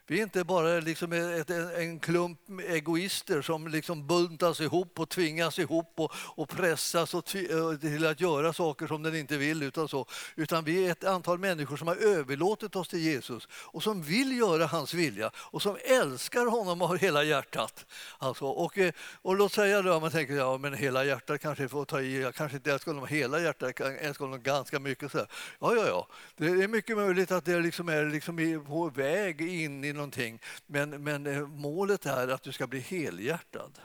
Vi 0.06 0.18
är 0.18 0.22
inte 0.22 0.44
bara 0.44 0.80
liksom 0.80 1.12
ett, 1.12 1.50
en 1.50 2.00
klump 2.00 2.38
egoister 2.68 3.42
som 3.42 3.68
liksom 3.68 4.06
buntas 4.06 4.60
ihop 4.60 5.00
och 5.00 5.08
tvingas 5.08 5.58
ihop 5.58 5.92
och, 5.96 6.12
och 6.14 6.48
pressas 6.48 7.14
och 7.14 7.36
eh, 7.36 7.76
till 7.80 8.06
att 8.06 8.20
göra 8.20 8.52
saker 8.52 8.86
som 8.86 9.02
den 9.02 9.16
inte 9.16 9.36
vill. 9.36 9.62
Utan, 9.62 9.88
så. 9.88 10.06
utan 10.36 10.64
vi 10.64 10.86
är 10.86 10.92
ett 10.92 11.04
antal 11.04 11.38
människor 11.38 11.76
som 11.76 11.88
har 11.88 11.96
överlåtit 11.96 12.76
oss 12.76 12.88
till 12.88 12.98
Jesus 12.98 13.48
och 13.52 13.82
som 13.82 14.02
vill 14.02 14.38
göra 14.38 14.66
hans 14.66 14.94
vilja 14.94 15.30
och 15.36 15.62
som 15.62 15.76
älskar 15.84 16.46
honom 16.46 16.82
av 16.82 16.98
hela 16.98 17.24
hjärtat. 17.24 17.86
Alltså, 18.18 18.44
och, 18.44 18.78
eh, 18.78 18.92
och 19.22 19.36
låt 19.36 19.52
säga 19.52 19.82
då, 19.82 20.00
man 20.00 20.10
tänker 20.10 20.34
ja 20.34 20.58
men 20.58 20.74
hela 20.74 21.04
hjärtat 21.04 21.40
kanske 21.40 21.68
får 21.68 21.84
ta 21.84 22.00
i, 22.00 22.22
jag 22.22 22.34
kanske 22.34 22.56
inte 22.56 22.72
älskar 22.72 22.92
honom 22.92 23.08
hela 23.08 23.40
hjärtat, 23.40 23.72
jag 23.78 23.98
älskar 23.98 24.24
honom 24.24 24.42
ganska 24.42 24.78
mycket. 24.78 25.12
Så 25.12 25.18
här. 25.18 25.26
Ja, 25.60 25.74
ja, 25.74 25.86
ja, 25.86 26.08
det 26.36 26.46
är 26.46 26.68
mycket 26.68 26.96
möjligt 26.96 27.30
att 27.30 27.44
det 27.44 27.60
liksom 27.60 27.88
är 27.88 28.04
liksom 28.04 28.64
på 28.66 28.88
väg 28.88 29.40
in 29.40 29.84
i 29.84 29.92
någonting. 30.02 30.40
Men, 30.66 31.04
men 31.04 31.26
eh, 31.26 31.46
målet 31.46 32.06
är 32.06 32.28
att 32.28 32.42
du 32.42 32.52
ska 32.52 32.66
bli 32.66 32.80
helhjärtad. 32.80 33.78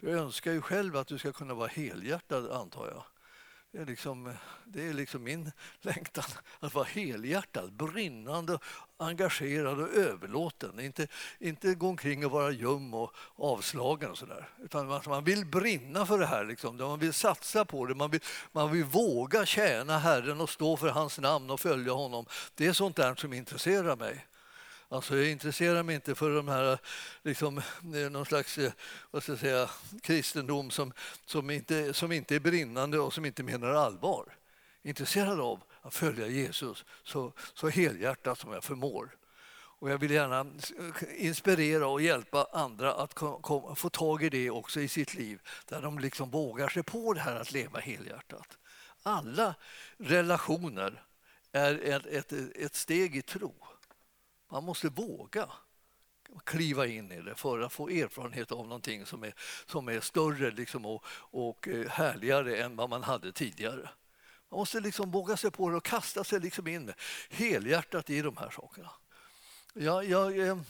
Du 0.00 0.10
önskar 0.10 0.52
ju 0.52 0.60
själv 0.60 0.96
att 0.96 1.06
du 1.06 1.18
ska 1.18 1.32
kunna 1.32 1.54
vara 1.54 1.68
helhjärtad, 1.68 2.50
antar 2.50 2.88
jag. 2.88 3.04
Det 3.72 3.78
är, 3.78 3.86
liksom, 3.86 4.34
det 4.64 4.88
är 4.88 4.92
liksom 4.92 5.22
min 5.22 5.52
längtan, 5.80 6.24
att 6.60 6.74
vara 6.74 6.84
helhjärtad, 6.84 7.72
brinnande, 7.72 8.58
engagerad 8.96 9.80
och 9.80 9.94
överlåten. 9.94 10.80
Inte, 10.80 11.06
inte 11.38 11.74
gå 11.74 11.88
omkring 11.88 12.26
och 12.26 12.30
vara 12.30 12.50
ljum 12.50 12.94
och 12.94 13.14
avslagen 13.36 14.10
och 14.10 14.18
sådär. 14.18 14.48
Utan 14.62 14.86
man, 14.86 15.00
man 15.06 15.24
vill 15.24 15.46
brinna 15.46 16.06
för 16.06 16.18
det 16.18 16.26
här, 16.26 16.44
liksom. 16.44 16.76
man 16.76 16.98
vill 16.98 17.12
satsa 17.12 17.64
på 17.64 17.86
det, 17.86 17.94
man 17.94 18.10
vill, 18.10 18.20
man 18.52 18.72
vill 18.72 18.84
våga 18.84 19.46
tjäna 19.46 19.98
Herren 19.98 20.40
och 20.40 20.50
stå 20.50 20.76
för 20.76 20.88
hans 20.88 21.18
namn 21.18 21.50
och 21.50 21.60
följa 21.60 21.92
honom. 21.92 22.26
Det 22.54 22.66
är 22.66 22.72
sånt 22.72 22.96
där 22.96 23.14
som 23.14 23.32
intresserar 23.32 23.96
mig. 23.96 24.26
Alltså 24.92 25.16
jag 25.16 25.30
intresserar 25.30 25.82
mig 25.82 25.94
inte 25.94 26.14
för 26.14 26.30
de 26.30 26.48
här, 26.48 26.78
liksom, 27.22 27.62
någon 28.10 28.26
slags 28.26 28.58
eh, 28.58 28.72
vad 29.10 29.22
ska 29.22 29.32
jag 29.32 29.38
säga, 29.38 29.70
kristendom 30.02 30.70
som, 30.70 30.92
som, 31.26 31.50
inte, 31.50 31.94
som 31.94 32.12
inte 32.12 32.34
är 32.34 32.40
brinnande 32.40 32.98
och 32.98 33.12
som 33.12 33.24
inte 33.24 33.42
menar 33.42 33.68
allvar. 33.68 34.36
Intresserad 34.82 35.40
av 35.40 35.62
att 35.82 35.94
följa 35.94 36.26
Jesus 36.26 36.84
så, 37.04 37.32
så 37.54 37.68
helhjärtat 37.68 38.38
som 38.38 38.52
jag 38.52 38.64
förmår. 38.64 39.16
Och 39.52 39.90
jag 39.90 39.98
vill 39.98 40.10
gärna 40.10 40.46
inspirera 41.16 41.86
och 41.86 42.02
hjälpa 42.02 42.48
andra 42.52 42.94
att 42.94 43.18
få 43.78 43.90
tag 43.92 44.22
i 44.22 44.28
det 44.28 44.50
också 44.50 44.80
i 44.80 44.88
sitt 44.88 45.14
liv, 45.14 45.40
där 45.68 45.82
de 45.82 45.98
liksom 45.98 46.30
vågar 46.30 46.68
sig 46.68 46.82
på 46.82 47.12
det 47.12 47.20
här 47.20 47.36
att 47.36 47.52
leva 47.52 47.80
helhjärtat. 47.80 48.58
Alla 49.02 49.54
relationer 49.98 51.02
är 51.52 51.84
ett, 51.84 52.06
ett, 52.06 52.32
ett 52.56 52.74
steg 52.74 53.16
i 53.16 53.22
tro. 53.22 53.54
Man 54.50 54.64
måste 54.64 54.88
våga 54.88 55.48
kliva 56.44 56.86
in 56.86 57.12
i 57.12 57.20
det 57.20 57.34
för 57.34 57.60
att 57.60 57.72
få 57.72 57.88
erfarenhet 57.88 58.52
av 58.52 58.66
någonting 58.66 59.06
som 59.06 59.22
är, 59.22 59.34
som 59.66 59.88
är 59.88 60.00
större 60.00 60.50
liksom 60.50 60.86
och, 60.86 61.04
och 61.30 61.68
eh, 61.68 61.88
härligare 61.88 62.56
än 62.56 62.76
vad 62.76 62.90
man 62.90 63.02
hade 63.02 63.32
tidigare. 63.32 63.90
Man 64.48 64.60
måste 64.60 64.80
liksom 64.80 65.10
våga 65.10 65.36
sig 65.36 65.50
på 65.50 65.70
det 65.70 65.76
och 65.76 65.84
kasta 65.84 66.24
sig 66.24 66.40
liksom 66.40 66.66
in 66.66 66.92
helhjärtat 67.30 68.10
i 68.10 68.22
de 68.22 68.36
här 68.36 68.50
sakerna. 68.50 68.90
Jag, 69.74 70.04
jag, 70.04 70.60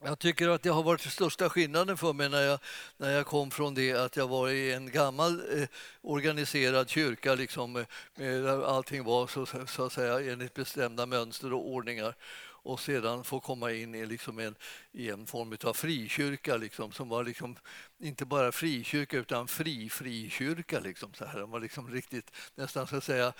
jag 0.00 0.18
tycker 0.18 0.48
att 0.48 0.62
det 0.62 0.68
har 0.68 0.82
varit 0.82 1.02
den 1.02 1.10
största 1.10 1.50
skillnaden 1.50 1.96
för 1.96 2.12
mig 2.12 2.28
när 2.28 2.42
jag, 2.42 2.58
när 2.96 3.10
jag 3.10 3.26
kom 3.26 3.50
från 3.50 3.74
det 3.74 3.92
att 3.92 4.16
jag 4.16 4.28
var 4.28 4.48
i 4.48 4.72
en 4.72 4.90
gammal 4.90 5.60
eh, 5.60 5.68
organiserad 6.00 6.88
kyrka 6.88 7.34
liksom, 7.34 7.76
eh, 7.76 7.84
där 8.16 8.64
allting 8.64 9.04
var 9.04 9.26
så, 9.26 9.46
så 9.66 9.84
att 9.84 9.92
säga 9.92 10.32
enligt 10.32 10.54
bestämda 10.54 11.06
mönster 11.06 11.52
och 11.52 11.68
ordningar 11.68 12.14
och 12.64 12.80
sedan 12.80 13.24
få 13.24 13.40
komma 13.40 13.72
in 13.72 13.94
i, 13.94 14.06
liksom 14.06 14.38
en, 14.38 14.54
i 14.92 15.10
en 15.10 15.26
form 15.26 15.56
av 15.64 15.72
frikyrka 15.72 16.56
liksom, 16.56 16.92
som 16.92 17.08
var 17.08 17.24
liksom, 17.24 17.56
inte 17.98 18.24
bara 18.24 18.52
frikyrka 18.52 19.18
utan 19.18 19.48
fri-frikyrka. 19.48 20.80
Liksom, 20.80 21.12
De 21.34 21.50
var 21.50 21.60
liksom 21.60 21.90
riktigt 21.90 22.30
nästan 22.54 22.86
så 22.86 22.96
att 22.96 23.04
säga 23.04 23.32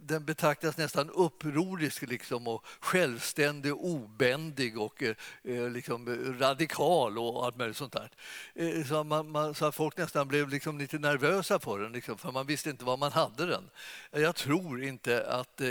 den 0.00 0.24
betraktas 0.24 0.76
nästan 0.76 1.10
upprorisk 1.10 2.02
liksom, 2.02 2.46
och 2.46 2.64
självständig, 2.80 3.74
obändig 3.74 4.78
och 4.78 5.02
eh, 5.02 5.14
eh 5.44 5.70
liksom, 5.70 6.08
radikal 6.40 7.18
och 7.18 7.44
allt 7.44 7.56
möjligt 7.56 7.76
sånt 7.76 7.92
där. 7.92 8.10
Eh, 8.54 8.84
så, 8.84 9.04
man, 9.04 9.30
man, 9.30 9.54
så 9.54 9.66
att 9.66 9.74
folk 9.74 9.96
nästan 9.96 10.28
blev 10.28 10.48
liksom 10.48 10.78
lite 10.78 10.98
nervösa 10.98 11.58
för 11.58 11.78
den, 11.78 11.92
liksom, 11.92 12.18
för 12.18 12.32
man 12.32 12.46
visste 12.46 12.70
inte 12.70 12.84
var 12.84 12.96
man 12.96 13.12
hade 13.12 13.46
den. 13.46 13.70
Jag 14.10 14.36
tror 14.36 14.82
inte 14.82 15.26
att 15.26 15.60
eh, 15.60 15.68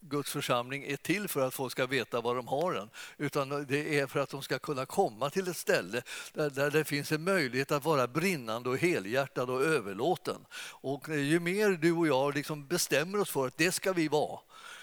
Guds 0.00 0.32
församling 0.32 0.84
är 0.84 0.96
till 0.96 1.28
för 1.28 1.40
att 1.40 1.54
folk 1.54 1.72
ska 1.72 1.86
veta 1.86 2.20
var 2.20 2.34
de 2.34 2.48
har 2.48 2.72
den, 2.72 2.90
utan 3.16 3.66
det 3.68 3.98
är 3.98 4.06
för 4.06 4.20
att 4.20 4.30
de 4.30 4.42
ska 4.42 4.58
kunna 4.58 4.86
komma 4.86 5.30
till 5.30 5.48
ett 5.48 5.56
ställe 5.56 6.02
där, 6.32 6.50
där 6.50 6.70
det 6.70 6.84
finns 6.84 7.12
en 7.12 7.24
möjlighet 7.24 7.72
att 7.72 7.84
vara 7.84 8.06
brinnande 8.06 8.68
och 8.68 8.78
helhjärtad 8.78 9.50
och 9.50 9.62
överlåten. 9.62 10.46
Och 10.80 11.08
eh, 11.08 11.20
ju 11.20 11.40
mer 11.40 11.70
du 11.70 11.92
och 11.92 12.06
jag 12.06 12.34
liksom 12.34 12.66
bestämmer 12.66 13.20
oss 13.20 13.27
oss 13.28 13.32
för 13.32 13.46
att 13.46 13.56
det 13.56 13.72
ska 13.72 13.92
vi 13.92 14.08
vara. 14.08 14.38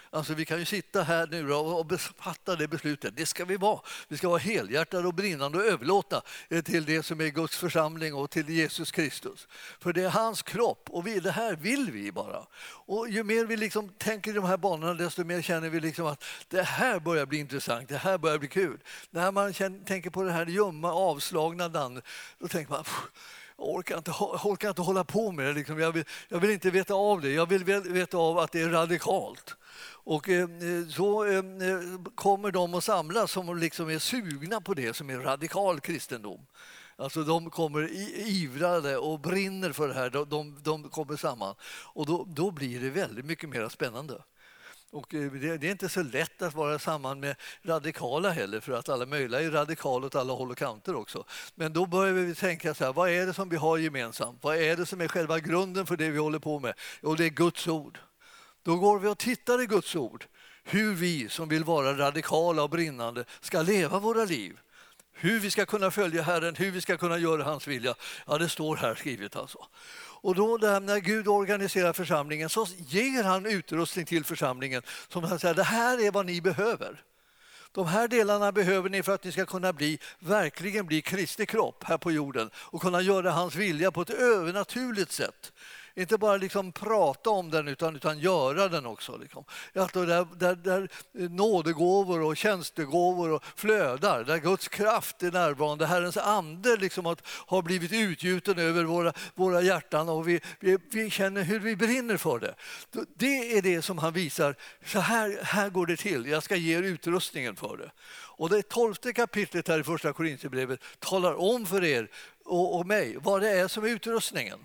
Alltså 0.09 0.33
vi 0.33 0.45
kan 0.45 0.59
ju 0.59 0.65
sitta 0.65 1.03
här 1.03 1.27
nu 1.27 1.53
och 1.53 2.01
fatta 2.01 2.55
det 2.55 2.67
beslutet. 2.67 3.13
Det 3.15 3.25
ska 3.25 3.45
vi 3.45 3.57
vara. 3.57 3.79
Vi 4.07 4.17
ska 4.17 4.29
vara 4.29 4.39
helhjärtade 4.39 5.07
och 5.07 5.13
brinnande 5.13 5.57
och 5.57 5.65
överlåta 5.65 6.21
eh, 6.49 6.61
till 6.61 6.85
det 6.85 7.03
som 7.03 7.21
är 7.21 7.27
Guds 7.27 7.57
församling 7.57 8.13
och 8.13 8.29
till 8.29 8.49
Jesus 8.49 8.91
Kristus. 8.91 9.47
För 9.79 9.93
det 9.93 10.01
är 10.01 10.09
hans 10.09 10.41
kropp 10.41 10.89
och 10.89 11.07
vi, 11.07 11.19
det 11.19 11.31
här 11.31 11.55
vill 11.55 11.91
vi 11.91 12.11
bara. 12.11 12.45
Och 12.85 13.09
ju 13.09 13.23
mer 13.23 13.45
vi 13.45 13.57
liksom 13.57 13.89
tänker 13.89 14.31
i 14.31 14.33
de 14.33 14.45
här 14.45 14.57
banorna 14.57 14.93
desto 14.93 15.23
mer 15.23 15.41
känner 15.41 15.69
vi 15.69 15.79
liksom 15.79 16.05
att 16.05 16.23
det 16.47 16.63
här 16.63 16.99
börjar 16.99 17.25
bli 17.25 17.37
intressant, 17.37 17.89
det 17.89 17.97
här 17.97 18.17
börjar 18.17 18.37
bli 18.37 18.47
kul. 18.47 18.79
När 19.09 19.31
man 19.31 19.53
känner, 19.53 19.85
tänker 19.85 20.09
på 20.09 20.23
det 20.23 20.31
här 20.31 20.45
ljumma, 20.45 20.93
avslagna 20.93 21.67
landet, 21.67 22.03
då 22.39 22.47
tänker 22.47 22.71
man 22.71 22.83
pff, 22.83 23.01
orkar 23.57 23.97
inte, 23.97 24.11
orkar 24.43 24.69
inte 24.69 24.81
hålla 24.81 25.03
på 25.03 25.31
med 25.31 25.45
det. 25.45 25.53
Liksom. 25.53 25.79
Jag, 25.79 25.91
vill, 25.91 26.03
jag 26.29 26.39
vill 26.39 26.49
inte 26.49 26.71
veta 26.71 26.93
av 26.93 27.21
det. 27.21 27.29
Jag 27.29 27.49
vill 27.49 27.63
veta 27.63 28.17
av 28.17 28.37
att 28.37 28.51
det 28.51 28.61
är 28.61 28.69
radikalt. 28.69 29.55
Och 29.87 30.29
eh, 30.29 30.47
så 30.89 31.25
eh, 31.25 31.43
kommer 32.15 32.51
de 32.51 32.73
att 32.73 32.83
samlas 32.83 33.31
som 33.31 33.57
liksom 33.57 33.89
är 33.89 33.99
sugna 33.99 34.61
på 34.61 34.73
det 34.73 34.95
som 34.95 35.09
är 35.09 35.17
radikal 35.17 35.79
kristendom. 35.79 36.45
Alltså 36.97 37.23
de 37.23 37.49
kommer 37.49 37.89
ivrade 38.27 38.97
och 38.97 39.19
brinner 39.19 39.71
för 39.71 39.87
det 39.87 39.93
här. 39.93 40.09
De, 40.09 40.29
de, 40.29 40.57
de 40.63 40.89
kommer 40.89 41.15
samman. 41.15 41.55
Och 41.65 42.05
då, 42.05 42.25
då 42.27 42.51
blir 42.51 42.79
det 42.79 42.89
väldigt 42.89 43.25
mycket 43.25 43.49
mer 43.49 43.69
spännande. 43.69 44.21
Och 44.95 45.13
eh, 45.13 45.31
det, 45.31 45.57
det 45.57 45.67
är 45.67 45.71
inte 45.71 45.89
så 45.89 46.03
lätt 46.03 46.41
att 46.41 46.53
vara 46.53 46.79
samman 46.79 47.19
med 47.19 47.35
radikala 47.63 48.29
heller 48.29 48.59
för 48.59 48.71
att 48.71 48.89
alla 48.89 49.05
möjliga 49.05 49.41
är 49.41 49.51
radikala 49.51 50.07
åt 50.07 50.15
alla 50.15 50.33
håll 50.33 50.51
och 50.51 50.57
kanter 50.57 50.95
också. 50.95 51.25
Men 51.55 51.73
då 51.73 51.85
börjar 51.85 52.13
vi 52.13 52.35
tänka 52.35 52.73
så 52.73 52.85
här, 52.85 52.93
vad 52.93 53.09
är 53.09 53.25
det 53.25 53.33
som 53.33 53.49
vi 53.49 53.55
har 53.55 53.77
gemensamt? 53.77 54.39
Vad 54.41 54.57
är 54.57 54.77
det 54.77 54.85
som 54.85 55.01
är 55.01 55.07
själva 55.07 55.39
grunden 55.39 55.85
för 55.85 55.97
det 55.97 56.09
vi 56.09 56.17
håller 56.17 56.39
på 56.39 56.59
med? 56.59 56.73
Jo, 57.03 57.15
det 57.15 57.25
är 57.25 57.29
Guds 57.29 57.67
ord. 57.67 57.99
Då 58.63 58.75
går 58.75 58.99
vi 58.99 59.07
och 59.07 59.17
tittar 59.17 59.61
i 59.61 59.65
Guds 59.65 59.95
ord 59.95 60.25
hur 60.63 60.93
vi 60.93 61.29
som 61.29 61.49
vill 61.49 61.63
vara 61.63 61.97
radikala 61.97 62.63
och 62.63 62.69
brinnande 62.69 63.25
ska 63.41 63.61
leva 63.61 63.99
våra 63.99 64.25
liv. 64.25 64.59
Hur 65.25 65.39
vi 65.39 65.51
ska 65.51 65.65
kunna 65.65 65.91
följa 65.91 66.21
Herren, 66.21 66.55
hur 66.55 66.71
vi 66.71 66.81
ska 66.81 66.97
kunna 66.97 67.17
göra 67.17 67.43
hans 67.43 67.67
vilja. 67.67 67.95
Ja, 68.27 68.37
det 68.37 68.49
står 68.49 68.75
här 68.75 68.95
skrivet 68.95 69.35
alltså. 69.35 69.57
Och 69.97 70.35
då 70.35 70.57
när 70.57 70.99
Gud 70.99 71.27
organiserar 71.27 71.93
församlingen 71.93 72.49
så 72.49 72.67
ger 72.77 73.23
han 73.23 73.45
utrustning 73.45 74.05
till 74.05 74.23
församlingen 74.23 74.81
som 75.07 75.23
han 75.23 75.39
säger, 75.39 75.53
det 75.53 75.63
här 75.63 76.05
är 76.07 76.11
vad 76.11 76.25
ni 76.25 76.41
behöver. 76.41 77.03
De 77.71 77.87
här 77.87 78.07
delarna 78.07 78.51
behöver 78.51 78.89
ni 78.89 79.03
för 79.03 79.13
att 79.13 79.23
ni 79.23 79.31
ska 79.31 79.45
kunna 79.45 79.73
bli, 79.73 79.99
verkligen 80.19 80.85
bli 80.85 81.01
Kristi 81.01 81.45
kropp 81.45 81.83
här 81.83 81.97
på 81.97 82.11
jorden 82.11 82.49
och 82.55 82.81
kunna 82.81 83.01
göra 83.01 83.31
hans 83.31 83.55
vilja 83.55 83.91
på 83.91 84.01
ett 84.01 84.09
övernaturligt 84.09 85.11
sätt. 85.11 85.51
Inte 85.97 86.17
bara 86.17 86.37
liksom 86.37 86.71
prata 86.71 87.29
om 87.29 87.51
den 87.51 87.67
utan, 87.67 87.95
utan 87.95 88.19
göra 88.19 88.67
den 88.67 88.85
också. 88.85 89.17
Liksom. 89.17 89.45
Alltså 89.75 90.05
där, 90.05 90.27
där, 90.35 90.55
där 90.55 90.89
nådegåvor 91.13 92.21
och 92.21 92.37
tjänstegåvor 92.37 93.31
och 93.31 93.43
flödar, 93.55 94.23
där 94.23 94.37
Guds 94.37 94.67
kraft 94.67 95.23
är 95.23 95.31
närvarande, 95.31 95.85
Herrens 95.85 96.17
ande 96.17 96.77
liksom 96.77 97.05
har, 97.05 97.17
har 97.25 97.61
blivit 97.61 97.93
utgjuten 97.93 98.59
över 98.59 98.83
våra, 98.83 99.13
våra 99.35 99.61
hjärtan 99.61 100.09
och 100.09 100.27
vi, 100.27 100.41
vi, 100.59 100.77
vi 100.91 101.09
känner 101.09 101.43
hur 101.43 101.59
vi 101.59 101.75
brinner 101.75 102.17
för 102.17 102.39
det. 102.39 102.55
Det 103.15 103.57
är 103.57 103.61
det 103.61 103.81
som 103.81 103.97
han 103.97 104.13
visar, 104.13 104.55
så 104.85 104.99
här, 104.99 105.39
här 105.43 105.69
går 105.69 105.85
det 105.85 105.97
till, 105.97 106.25
jag 106.25 106.43
ska 106.43 106.55
ge 106.55 106.77
er 106.77 106.83
utrustningen 106.83 107.55
för 107.55 107.77
det. 107.77 107.91
Och 108.37 108.49
det 108.49 108.69
tolfte 108.69 109.13
kapitlet 109.13 109.67
här 109.67 109.79
i 109.79 109.83
första 109.83 110.13
Korinthierbrevet 110.13 110.79
talar 110.99 111.33
om 111.33 111.65
för 111.65 111.83
er 111.83 112.09
och, 112.45 112.79
och 112.79 112.87
mig 112.87 113.17
vad 113.17 113.41
det 113.41 113.49
är 113.49 113.67
som 113.67 113.83
är 113.83 113.89
utrustningen. 113.89 114.59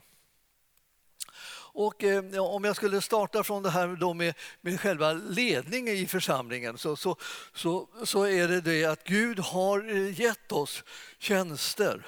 Och 1.81 2.05
eh, 2.05 2.43
om 2.43 2.65
jag 2.65 2.77
skulle 2.77 3.01
starta 3.01 3.45
från 3.45 3.63
det 3.63 3.71
här 3.71 3.97
då 4.01 4.15
med, 4.15 4.35
med 4.61 4.81
själva 4.81 5.13
ledningen 5.13 5.95
i 5.95 6.07
församlingen 6.07 6.79
så, 6.79 6.97
så, 6.97 7.17
så, 7.55 7.89
så 8.05 8.27
är 8.27 8.49
det 8.49 8.61
det 8.61 8.85
att 8.85 9.05
Gud 9.05 9.39
har 9.39 9.91
eh, 9.91 10.21
gett 10.21 10.53
oss 10.53 10.85
tjänster. 11.19 12.07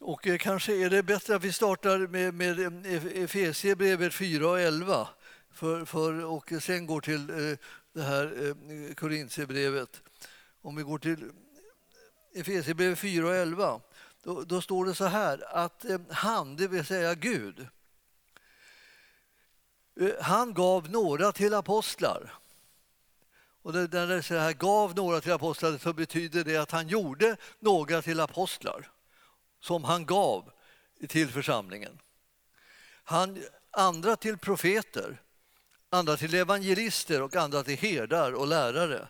Och 0.00 0.26
eh, 0.26 0.38
kanske 0.38 0.76
är 0.76 0.90
det 0.90 1.02
bättre 1.02 1.36
att 1.36 1.44
vi 1.44 1.52
startar 1.52 1.98
med, 1.98 2.34
med 2.34 2.60
eh, 2.60 3.22
Efesierbrevet 3.22 4.14
4 4.14 4.48
och 4.48 4.60
11 4.60 5.08
för, 5.52 5.84
för, 5.84 6.24
och 6.24 6.52
sen 6.60 6.86
går 6.86 7.00
till 7.00 7.30
eh, 7.30 7.58
det 7.92 8.02
här 8.02 8.48
eh, 8.48 8.94
Korintierbrevet. 8.94 10.02
Om 10.62 10.76
vi 10.76 10.82
går 10.82 10.98
till 10.98 11.30
Efesierbrevet 12.34 12.98
4 12.98 13.26
och 13.26 13.34
11 13.34 13.80
då, 14.22 14.42
då, 14.42 14.60
står 14.60 14.84
det 14.84 14.94
så 14.94 15.04
här 15.04 15.56
att 15.56 15.84
eh, 15.84 16.00
han, 16.10 16.56
det 16.56 16.68
vill 16.68 16.84
säga 16.84 17.14
Gud, 17.14 17.66
Eh, 20.00 20.10
han 20.20 20.54
gav 20.54 20.90
några 20.90 21.32
till 21.32 21.54
apostlar. 21.54 22.34
Och 23.62 23.74
när 23.74 24.06
det 24.06 24.22
så 24.22 24.34
här, 24.34 24.52
gav 24.52 24.94
några 24.96 25.20
till 25.20 25.32
apostlar 25.32 25.78
så 25.78 25.92
betyder 25.92 26.44
det 26.44 26.56
att 26.56 26.70
han 26.70 26.88
gjorde 26.88 27.36
några 27.58 28.02
till 28.02 28.20
apostlar 28.20 28.90
som 29.60 29.84
han 29.84 30.06
gav 30.06 30.50
till 31.08 31.28
församlingen. 31.28 31.98
Han, 33.04 33.42
andra 33.70 34.16
till 34.16 34.38
profeter, 34.38 35.22
andra 35.90 36.16
till 36.16 36.34
evangelister 36.34 37.22
och 37.22 37.36
andra 37.36 37.62
till 37.62 37.78
herdar 37.78 38.32
och 38.32 38.46
lärare. 38.46 39.08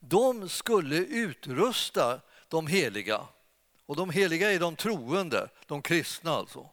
De 0.00 0.48
skulle 0.48 0.96
utrusta 0.96 2.20
de 2.48 2.66
heliga. 2.66 3.26
Och 3.86 3.96
de 3.96 4.10
heliga 4.10 4.52
är 4.52 4.58
de 4.58 4.76
troende, 4.76 5.48
de 5.66 5.82
kristna 5.82 6.30
alltså. 6.30 6.70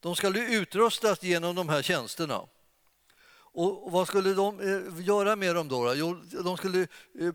De 0.00 0.16
skulle 0.16 0.40
utrustas 0.40 1.22
genom 1.22 1.54
de 1.54 1.68
här 1.68 1.82
tjänsterna. 1.82 2.42
Och 3.58 3.92
vad 3.92 4.08
skulle 4.08 4.34
de 4.34 4.60
eh, 4.60 5.06
göra 5.06 5.36
med 5.36 5.54
dem 5.54 5.68
då? 5.68 5.94
Jo, 5.94 6.22
de 6.44 6.56
skulle, 6.56 6.80
eh, 7.20 7.32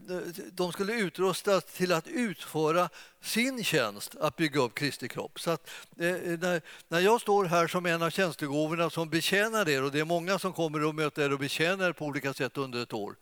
de 0.52 0.72
skulle 0.72 0.94
utrustas 0.94 1.64
till 1.64 1.92
att 1.92 2.08
utföra 2.08 2.90
sin 3.22 3.64
tjänst 3.64 4.16
att 4.16 4.36
bygga 4.36 4.62
upp 4.62 4.76
Kristi 4.76 5.08
kropp. 5.08 5.40
Så 5.40 5.52
att, 5.52 5.70
eh, 5.98 6.16
när, 6.16 6.62
när 6.88 7.00
jag 7.00 7.22
står 7.22 7.46
här 7.46 7.68
som 7.68 7.86
en 7.86 8.02
av 8.02 8.10
tjänstegåvorna 8.10 8.90
som 8.90 9.10
betjänar 9.10 9.70
er 9.70 9.84
och 9.84 9.92
det 9.92 10.00
är 10.00 10.06
många 10.06 10.40
som 10.40 10.54
kommer 10.54 10.84
och 10.84 10.96
möter 10.96 11.22
er 11.22 11.34
och 11.34 11.40
betjänar 11.40 11.90
er 11.90 11.94
på 11.94 12.06
olika 12.06 12.34
sätt 12.34 12.58
under 12.58 12.84
ett 12.84 12.94
år 12.94 13.16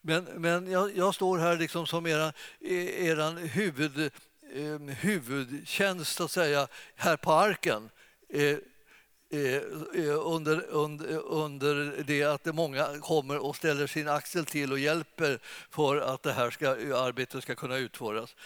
Men, 0.00 0.24
men 0.24 0.70
jag, 0.70 0.96
jag 0.96 1.14
står 1.14 1.38
här 1.38 1.56
liksom 1.56 1.86
som 1.86 2.06
er, 2.06 2.32
e, 2.60 3.08
er 3.08 3.46
huvud, 3.46 4.12
huvudtjänst, 5.00 6.16
så 6.16 6.24
att 6.24 6.30
säga, 6.30 6.68
här 6.96 7.16
på 7.16 7.32
arken. 7.32 7.90
Eh, 9.30 9.54
eh, 10.04 10.26
under, 10.26 10.66
under, 10.68 11.18
under 11.18 12.04
det 12.06 12.22
att 12.22 12.54
många 12.54 12.98
kommer 13.00 13.38
och 13.38 13.56
ställer 13.56 13.86
sin 13.86 14.08
axel 14.08 14.46
till 14.46 14.72
och 14.72 14.78
hjälper 14.78 15.38
för 15.70 15.96
att 15.96 16.22
det 16.22 16.32
här 16.32 16.50
ska, 16.50 16.70
arbetet 16.96 17.42
ska 17.42 17.54
kunna 17.54 17.76
utföras. 17.76 18.36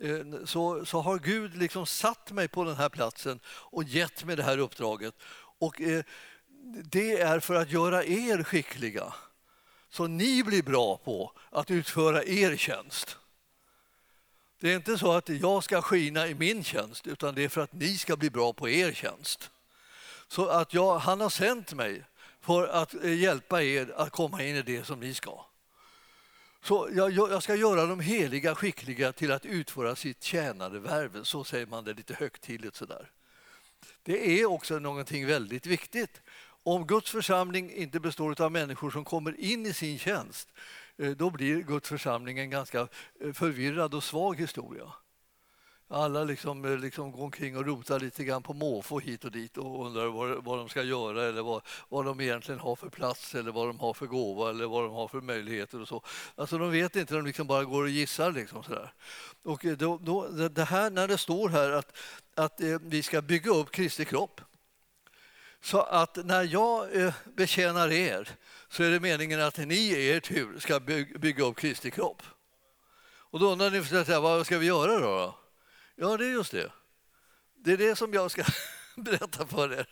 Eh, 0.00 0.44
så, 0.44 0.84
så 0.84 1.00
har 1.00 1.18
Gud 1.18 1.56
liksom 1.56 1.86
satt 1.86 2.32
mig 2.32 2.48
på 2.48 2.64
den 2.64 2.76
här 2.76 2.88
platsen 2.88 3.40
och 3.46 3.84
gett 3.84 4.24
mig 4.24 4.36
det 4.36 4.42
här 4.42 4.58
uppdraget. 4.58 5.14
Och 5.58 5.80
det 6.90 7.20
är 7.20 7.40
för 7.40 7.54
att 7.54 7.70
göra 7.70 8.04
er 8.04 8.42
skickliga 8.42 9.14
så 9.90 10.06
ni 10.06 10.42
blir 10.44 10.62
bra 10.62 10.96
på 10.96 11.32
att 11.50 11.70
utföra 11.70 12.24
er 12.24 12.56
tjänst. 12.56 13.16
Det 14.60 14.72
är 14.72 14.76
inte 14.76 14.98
så 14.98 15.12
att 15.12 15.28
jag 15.28 15.64
ska 15.64 15.82
skina 15.82 16.28
i 16.28 16.34
min 16.34 16.64
tjänst 16.64 17.06
utan 17.06 17.34
det 17.34 17.44
är 17.44 17.48
för 17.48 17.60
att 17.60 17.72
ni 17.72 17.98
ska 17.98 18.16
bli 18.16 18.30
bra 18.30 18.52
på 18.52 18.68
er 18.68 18.92
tjänst. 18.92 19.50
Så 20.28 20.48
att 20.48 20.74
jag, 20.74 20.98
han 20.98 21.20
har 21.20 21.30
sänt 21.30 21.74
mig 21.74 22.04
för 22.40 22.68
att 22.68 22.94
eh, 22.94 23.14
hjälpa 23.14 23.62
er 23.62 23.94
att 23.96 24.10
komma 24.10 24.42
in 24.42 24.56
i 24.56 24.62
det 24.62 24.84
som 24.84 25.00
ni 25.00 25.14
ska. 25.14 25.44
Så 26.62 26.88
jag, 26.92 27.12
jag 27.12 27.42
ska 27.42 27.54
göra 27.54 27.86
de 27.86 28.00
heliga 28.00 28.54
skickliga 28.54 29.12
till 29.12 29.32
att 29.32 29.46
utföra 29.46 29.96
sitt 29.96 30.22
tjänarevärv. 30.22 31.22
Så 31.24 31.44
säger 31.44 31.66
man 31.66 31.84
det 31.84 31.92
lite 31.92 32.14
högtidligt 32.14 32.76
sådär. 32.76 33.10
Det 34.02 34.40
är 34.40 34.46
också 34.46 34.78
någonting 34.78 35.26
väldigt 35.26 35.66
viktigt. 35.66 36.20
Om 36.62 36.86
Guds 36.86 37.10
församling 37.10 37.72
inte 37.72 38.00
består 38.00 38.42
av 38.42 38.52
människor 38.52 38.90
som 38.90 39.04
kommer 39.04 39.40
in 39.40 39.66
i 39.66 39.72
sin 39.72 39.98
tjänst 39.98 40.48
eh, 40.96 41.10
då 41.10 41.30
blir 41.30 41.62
Guds 41.62 41.88
församling 41.88 42.38
en 42.38 42.50
ganska 42.50 42.88
eh, 43.20 43.32
förvirrad 43.32 43.94
och 43.94 44.04
svag 44.04 44.40
historia. 44.40 44.92
Alla 45.90 46.24
liksom, 46.24 46.64
eh, 46.64 46.78
liksom 46.78 47.12
går 47.12 47.24
omkring 47.24 47.56
och 47.56 47.66
rotar 47.66 48.00
lite 48.00 48.24
grann 48.24 48.42
på 48.42 48.52
måfå 48.52 48.98
hit 48.98 49.24
och 49.24 49.30
dit 49.30 49.56
och 49.56 49.86
undrar 49.86 50.06
vad, 50.06 50.44
vad 50.44 50.58
de 50.58 50.68
ska 50.68 50.82
göra 50.82 51.24
eller 51.24 51.42
vad, 51.42 51.62
vad 51.88 52.04
de 52.04 52.20
egentligen 52.20 52.60
har 52.60 52.76
för 52.76 52.88
plats 52.88 53.34
eller 53.34 53.52
vad 53.52 53.66
de 53.66 53.80
har 53.80 53.94
för 53.94 54.06
gåva 54.06 54.50
eller 54.50 54.66
vad 54.66 54.84
de 54.84 54.92
har 54.92 55.08
för 55.08 55.20
möjligheter 55.20 55.80
och 55.80 55.88
så. 55.88 56.02
Alltså 56.34 56.58
de 56.58 56.70
vet 56.70 56.96
inte, 56.96 57.14
de 57.14 57.24
liksom 57.24 57.46
bara 57.46 57.64
går 57.64 57.82
och 57.82 57.88
gissar. 57.88 58.32
Liksom 58.32 58.62
sådär. 58.62 58.92
Och 59.42 59.64
eh, 59.64 59.76
då, 59.76 59.98
då, 59.98 60.28
det 60.28 60.64
här, 60.64 60.90
när 60.90 61.08
det 61.08 61.18
står 61.18 61.48
här 61.48 61.70
att, 61.70 61.96
att 62.34 62.60
eh, 62.60 62.78
vi 62.82 63.02
ska 63.02 63.22
bygga 63.22 63.50
upp 63.50 63.70
Kristi 63.70 64.04
kropp 64.04 64.40
så 65.60 65.80
att 65.80 66.16
när 66.16 66.42
jag 66.42 66.96
eh, 66.96 67.14
betjänar 67.24 67.92
er 67.92 68.28
så 68.68 68.82
är 68.82 68.90
det 68.90 69.00
meningen 69.00 69.40
att 69.40 69.56
ni 69.56 69.74
i 69.74 70.08
er 70.08 70.20
tur 70.20 70.58
ska 70.58 70.80
bygga 71.20 71.44
upp 71.44 71.56
Kristi 71.56 71.90
kropp. 71.90 72.22
Och 73.30 73.40
då 73.40 73.52
undrar 73.52 73.70
ni, 73.70 74.18
vad 74.20 74.46
ska 74.46 74.58
vi 74.58 74.66
göra 74.66 75.00
då? 75.00 75.34
Ja, 76.00 76.16
det 76.16 76.26
är 76.26 76.30
just 76.30 76.52
det. 76.52 76.72
Det 77.54 77.72
är 77.72 77.76
det 77.76 77.96
som 77.96 78.12
jag 78.12 78.30
ska 78.30 78.44
berätta 78.96 79.46
för 79.46 79.72
er. 79.72 79.86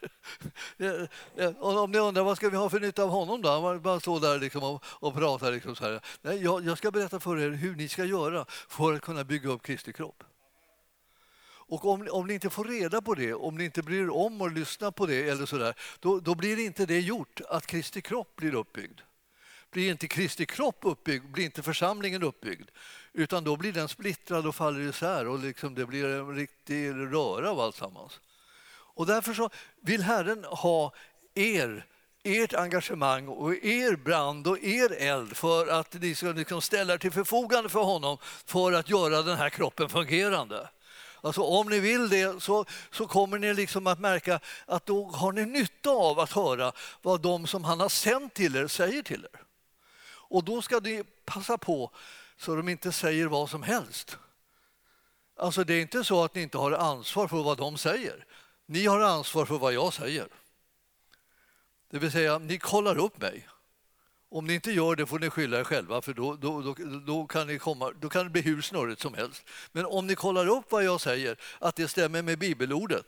Om 1.60 1.90
ni 1.90 1.98
undrar 1.98 2.22
vad 2.22 2.36
ska 2.36 2.50
vi 2.50 2.56
ha 2.56 2.70
för 2.70 2.80
nytta 2.80 3.02
av 3.02 3.08
honom 3.08 3.42
då? 3.42 3.48
Han 3.48 3.82
bara 3.82 4.00
står 4.00 4.20
där 4.20 4.38
liksom 4.38 4.62
och, 4.62 4.84
och 4.86 5.14
pratar. 5.14 5.52
Liksom 5.52 5.76
så 5.76 5.84
här. 5.84 6.00
Nej, 6.22 6.42
jag, 6.42 6.64
jag 6.64 6.78
ska 6.78 6.90
berätta 6.90 7.20
för 7.20 7.38
er 7.38 7.50
hur 7.50 7.76
ni 7.76 7.88
ska 7.88 8.04
göra 8.04 8.44
för 8.48 8.92
att 8.92 9.02
kunna 9.02 9.24
bygga 9.24 9.50
upp 9.50 9.62
Kristi 9.62 9.92
kropp. 9.92 10.24
Och 11.68 11.84
om, 11.84 12.08
om 12.10 12.26
ni 12.26 12.34
inte 12.34 12.50
får 12.50 12.64
reda 12.64 13.02
på 13.02 13.14
det, 13.14 13.34
om 13.34 13.56
ni 13.56 13.64
inte 13.64 13.82
bryr 13.82 14.02
er 14.02 14.10
om 14.10 14.40
att 14.40 14.52
lyssna 14.52 14.92
på 14.92 15.06
det 15.06 15.28
eller 15.28 15.46
så 15.46 15.58
där, 15.58 15.74
då, 16.00 16.20
då 16.20 16.34
blir 16.34 16.64
inte 16.64 16.86
det 16.86 17.00
gjort 17.00 17.40
att 17.48 17.66
Kristi 17.66 18.02
kropp 18.02 18.36
blir 18.36 18.54
uppbyggd. 18.54 19.00
Blir 19.76 19.90
inte 19.90 20.08
Kristi 20.08 20.46
kropp 20.46 20.78
uppbyggd 20.82 21.24
blir 21.24 21.44
inte 21.44 21.62
församlingen 21.62 22.22
uppbyggd 22.22 22.68
utan 23.12 23.44
då 23.44 23.56
blir 23.56 23.72
den 23.72 23.88
splittrad 23.88 24.46
och 24.46 24.54
faller 24.54 24.80
isär 24.80 25.28
och 25.28 25.38
liksom 25.38 25.74
det 25.74 25.86
blir 25.86 26.04
en 26.04 26.36
riktig 26.36 26.90
röra 26.90 27.50
av 27.50 27.60
alltsammans. 27.60 28.20
Och 28.68 29.06
därför 29.06 29.34
så 29.34 29.50
vill 29.80 30.02
Herren 30.02 30.44
ha 30.44 30.92
er 31.34 31.86
ert 32.22 32.54
engagemang 32.54 33.28
och 33.28 33.54
er 33.54 33.96
brand 33.96 34.46
och 34.46 34.58
er 34.58 34.92
eld 34.92 35.36
för 35.36 35.66
att 35.66 35.94
ni 35.94 36.14
ska 36.14 36.26
liksom 36.26 36.60
ställa 36.62 36.94
er 36.94 36.98
till 36.98 37.12
förfogande 37.12 37.68
för 37.68 37.82
honom 37.82 38.18
för 38.46 38.72
att 38.72 38.90
göra 38.90 39.22
den 39.22 39.36
här 39.36 39.50
kroppen 39.50 39.88
fungerande. 39.88 40.68
Alltså 41.20 41.42
om 41.42 41.68
ni 41.68 41.80
vill 41.80 42.08
det 42.08 42.42
så, 42.42 42.64
så 42.90 43.06
kommer 43.06 43.38
ni 43.38 43.54
liksom 43.54 43.86
att 43.86 44.00
märka 44.00 44.40
att 44.66 44.86
då 44.86 45.04
har 45.04 45.32
ni 45.32 45.46
nytta 45.46 45.90
av 45.90 46.20
att 46.20 46.32
höra 46.32 46.72
vad 47.02 47.20
de 47.20 47.46
som 47.46 47.64
han 47.64 47.80
har 47.80 47.88
sänt 47.88 48.34
till 48.34 48.56
er 48.56 48.66
säger 48.66 49.02
till 49.02 49.26
er. 49.32 49.45
Och 50.28 50.44
då 50.44 50.62
ska 50.62 50.80
ni 50.80 51.04
passa 51.24 51.58
på 51.58 51.90
så 52.36 52.56
de 52.56 52.68
inte 52.68 52.92
säger 52.92 53.26
vad 53.26 53.50
som 53.50 53.62
helst. 53.62 54.18
Alltså 55.36 55.64
det 55.64 55.74
är 55.74 55.80
inte 55.80 56.04
så 56.04 56.24
att 56.24 56.34
ni 56.34 56.42
inte 56.42 56.58
har 56.58 56.72
ansvar 56.72 57.28
för 57.28 57.42
vad 57.42 57.58
de 57.58 57.78
säger. 57.78 58.26
Ni 58.66 58.86
har 58.86 59.00
ansvar 59.00 59.46
för 59.46 59.58
vad 59.58 59.72
jag 59.72 59.92
säger. 59.92 60.28
Det 61.90 61.98
vill 61.98 62.12
säga, 62.12 62.38
ni 62.38 62.58
kollar 62.58 62.98
upp 62.98 63.20
mig. 63.20 63.48
Om 64.28 64.46
ni 64.46 64.54
inte 64.54 64.72
gör 64.72 64.96
det 64.96 65.06
får 65.06 65.18
ni 65.18 65.30
skylla 65.30 65.60
er 65.60 65.64
själva 65.64 66.02
för 66.02 66.12
då, 66.14 66.36
då, 66.36 66.62
då, 66.62 66.74
då, 67.06 67.26
kan, 67.26 67.46
ni 67.46 67.58
komma, 67.58 67.92
då 68.00 68.08
kan 68.08 68.24
det 68.24 68.30
bli 68.30 68.40
hur 68.40 68.62
snurrigt 68.62 69.00
som 69.00 69.14
helst. 69.14 69.44
Men 69.72 69.86
om 69.86 70.06
ni 70.06 70.14
kollar 70.14 70.48
upp 70.48 70.64
vad 70.72 70.84
jag 70.84 71.00
säger, 71.00 71.36
att 71.58 71.76
det 71.76 71.88
stämmer 71.88 72.22
med 72.22 72.38
bibelordet, 72.38 73.06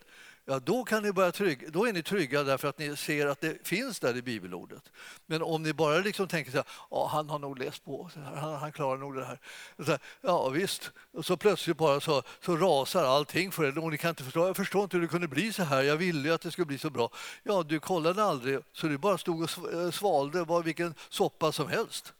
ja, 0.49 0.59
då, 0.59 0.85
kan 0.85 1.03
ni 1.03 1.13
börja 1.13 1.33
trygga, 1.33 1.69
då 1.71 1.89
är 1.89 1.93
ni 1.93 2.03
trygga 2.03 2.43
därför 2.43 2.69
att 2.69 2.79
ni 2.79 2.97
ser 2.97 3.27
att 3.27 3.41
det 3.41 3.67
finns 3.67 4.01
där 4.01 4.17
i 4.17 4.23
bibelordet. 4.23 4.83
Men 5.27 5.43
om 5.43 5.63
ni 5.63 5.73
bara 5.73 5.99
liksom 5.99 6.29
tänker 6.29 6.51
så 6.51 6.57
här, 6.57 6.67
ja, 6.91 7.09
han 7.13 7.31
har 7.31 7.39
nog 7.39 7.59
läst 7.59 7.85
på, 7.85 8.11
han, 8.35 8.55
han 8.55 8.73
klarar 8.73 8.99
nog 8.99 9.15
det 9.17 9.25
här. 9.25 9.39
här. 9.87 9.99
Ja 10.21 10.49
visst, 10.49 10.91
och 11.13 11.25
så 11.25 11.37
plötsligt 11.37 11.77
bara 11.77 12.01
så, 12.01 12.23
så 12.45 12.57
rasar 12.57 13.05
allting 13.05 13.53
för 13.53 13.65
er 13.65 13.79
och 13.79 13.91
ni 13.91 13.99
kan 13.99 14.09
inte 14.09 14.25
förstå, 14.25 14.47
jag 14.47 14.57
förstår 14.57 14.83
inte 14.83 14.97
hur 14.97 15.03
det 15.03 15.09
kunde 15.09 15.29
bli 15.29 15.53
så 15.53 15.63
här, 15.63 15.83
jag 15.83 15.97
ville 15.97 16.29
ju 16.29 16.35
att 16.35 16.41
det 16.41 16.51
skulle 16.51 16.67
bli 16.67 16.79
så 16.79 16.91
bra. 16.91 17.11
Ja, 17.43 17.63
du 17.63 17.81
kollade 17.81 18.25
aldrig, 18.25 18.59
så 18.73 18.87
du 18.87 18.99
bara 18.99 19.19
stod 19.19 19.43
och 19.43 19.73
eh, 19.73 19.91
svalde 19.91 20.45
var 20.45 20.63
vilken 20.63 20.95
soppa 21.09 21.53
som 21.53 21.69
helst. 21.69 22.13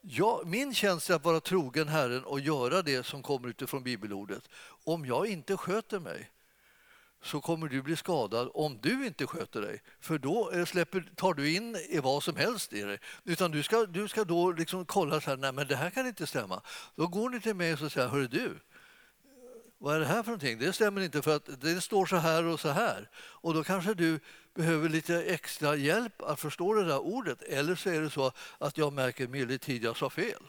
Ja, 0.00 0.42
min 0.44 0.74
tjänst 0.74 1.10
är 1.10 1.14
att 1.14 1.24
vara 1.24 1.40
trogen 1.40 1.88
Herren 1.88 2.24
och 2.24 2.40
göra 2.40 2.82
det 2.82 3.06
som 3.06 3.22
kommer 3.22 3.48
utifrån 3.48 3.82
bibelordet. 3.82 4.48
Om 4.84 5.06
jag 5.06 5.26
inte 5.26 5.56
sköter 5.56 6.00
mig, 6.00 6.30
så 7.24 7.40
kommer 7.40 7.68
du 7.68 7.82
bli 7.82 7.96
skadad 7.96 8.50
om 8.54 8.78
du 8.82 9.06
inte 9.06 9.26
sköter 9.26 9.60
dig. 9.60 9.82
För 10.00 10.18
då 10.18 10.50
eh, 10.50 10.64
släpper, 10.64 11.10
tar 11.16 11.34
du 11.34 11.54
in 11.56 11.76
i 11.88 11.98
vad 11.98 12.22
som 12.22 12.36
helst 12.36 12.72
i 12.72 12.82
dig. 12.82 12.98
Utan 13.24 13.50
du 13.50 13.62
ska, 13.62 13.86
du 13.86 14.08
ska 14.08 14.24
då 14.24 14.52
liksom 14.52 14.86
kolla 14.86 15.20
så 15.20 15.30
här, 15.30 15.36
nej 15.36 15.52
men 15.52 15.66
det 15.66 15.76
här 15.76 15.90
kan 15.90 16.06
inte 16.06 16.26
stämma. 16.26 16.62
Då 16.94 17.06
går 17.06 17.30
ni 17.30 17.40
till 17.40 17.54
mig 17.54 17.72
och 17.72 17.92
säger, 17.92 18.08
hörru 18.08 18.26
du, 18.26 18.58
vad 19.78 19.96
är 19.96 20.00
det 20.00 20.06
här 20.06 20.22
för 20.22 20.30
någonting? 20.30 20.58
Det 20.58 20.72
stämmer 20.72 21.00
inte 21.00 21.22
för 21.22 21.36
att 21.36 21.60
det 21.60 21.80
står 21.80 22.06
så 22.06 22.16
här 22.16 22.44
och 22.44 22.60
så 22.60 22.68
här. 22.68 23.10
Och 23.16 23.54
då 23.54 23.64
kanske 23.64 23.94
du 23.94 24.20
behöver 24.54 24.88
lite 24.88 25.22
extra 25.22 25.76
hjälp 25.76 26.22
att 26.22 26.40
förstå 26.40 26.74
det 26.74 26.84
där 26.84 26.98
ordet. 26.98 27.42
Eller 27.42 27.74
så 27.74 27.90
är 27.90 28.00
det 28.00 28.10
så 28.10 28.32
att 28.58 28.78
jag 28.78 28.92
märker 28.92 29.28
medeltid 29.28 29.84
jag 29.84 29.96
sa 29.96 30.10
fel. 30.10 30.42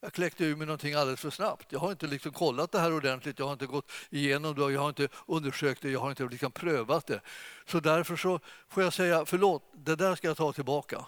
Jag 0.00 0.12
kläckte 0.12 0.44
ur 0.44 0.56
mig 0.56 0.66
någonting 0.66 0.94
alldeles 0.94 1.20
för 1.20 1.30
snabbt. 1.30 1.72
Jag 1.72 1.80
har 1.80 1.90
inte 1.90 2.06
liksom 2.06 2.32
kollat 2.32 2.72
det 2.72 2.78
här 2.78 2.92
ordentligt, 2.92 3.38
jag 3.38 3.46
har 3.46 3.52
inte 3.52 3.66
gått 3.66 3.90
igenom 4.10 4.54
det, 4.54 4.72
jag 4.72 4.80
har 4.80 4.88
inte 4.88 5.08
undersökt 5.26 5.82
det, 5.82 5.90
jag 5.90 6.00
har 6.00 6.10
inte 6.10 6.24
liksom 6.24 6.52
prövat 6.52 7.06
det. 7.06 7.20
Så 7.66 7.80
därför 7.80 8.16
så 8.16 8.40
får 8.68 8.82
jag 8.82 8.92
säga 8.92 9.24
förlåt, 9.24 9.62
det 9.72 9.96
där 9.96 10.14
ska 10.14 10.26
jag 10.26 10.36
ta 10.36 10.52
tillbaka. 10.52 11.06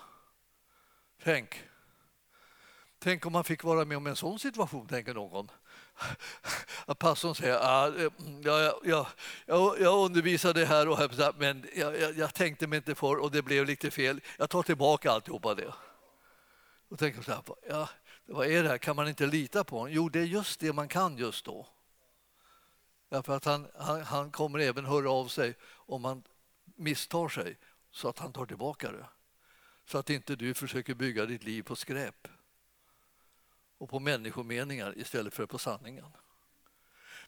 Tänk. 1.22 1.62
Tänk 2.98 3.26
om 3.26 3.32
man 3.32 3.44
fick 3.44 3.64
vara 3.64 3.84
med 3.84 3.96
om 3.96 4.06
en 4.06 4.16
sån 4.16 4.38
situation, 4.38 4.86
tänker 4.86 5.14
någon. 5.14 5.50
Att 6.86 6.98
pastorn 6.98 7.34
säger 7.34 7.58
ah, 7.62 7.86
eh, 7.86 8.12
jag, 8.42 8.74
jag, 8.84 9.06
jag, 9.46 9.80
jag 9.80 10.04
undervisade 10.04 10.64
här 10.64 10.88
och 10.88 10.98
här, 10.98 11.38
men 11.38 11.66
jag, 11.76 12.00
jag, 12.00 12.18
jag 12.18 12.34
tänkte 12.34 12.66
mig 12.66 12.76
inte 12.76 12.94
för 12.94 13.16
och 13.16 13.30
det 13.30 13.42
blev 13.42 13.66
lite 13.66 13.90
fel. 13.90 14.20
Jag 14.38 14.50
tar 14.50 14.62
tillbaka 14.62 15.10
alltihopa 15.10 15.54
det. 15.54 15.74
Och 16.88 16.98
tänker 16.98 17.22
så 17.22 17.30
här, 17.32 17.42
ja, 17.68 17.88
vad 18.32 18.46
är 18.46 18.62
det 18.62 18.68
här? 18.68 18.78
Kan 18.78 18.96
man 18.96 19.08
inte 19.08 19.26
lita 19.26 19.64
på 19.64 19.78
honom? 19.78 19.92
Jo, 19.92 20.08
det 20.08 20.20
är 20.20 20.24
just 20.24 20.60
det 20.60 20.72
man 20.72 20.88
kan 20.88 21.16
just 21.16 21.44
då. 21.44 21.66
Därför 23.08 23.36
att 23.36 23.44
han, 23.44 23.68
han, 23.78 24.02
han 24.02 24.30
kommer 24.30 24.58
även 24.58 24.84
höra 24.84 25.10
av 25.10 25.28
sig 25.28 25.54
om 25.64 26.02
man 26.02 26.22
misstar 26.76 27.28
sig 27.28 27.58
så 27.90 28.08
att 28.08 28.18
han 28.18 28.32
tar 28.32 28.46
tillbaka 28.46 28.92
det. 28.92 29.06
Så 29.86 29.98
att 29.98 30.10
inte 30.10 30.36
du 30.36 30.54
försöker 30.54 30.94
bygga 30.94 31.26
ditt 31.26 31.44
liv 31.44 31.62
på 31.62 31.76
skräp 31.76 32.28
och 33.78 33.90
på 33.90 34.00
människomeningar 34.00 34.98
istället 34.98 35.34
för 35.34 35.46
på 35.46 35.58
sanningen. 35.58 36.06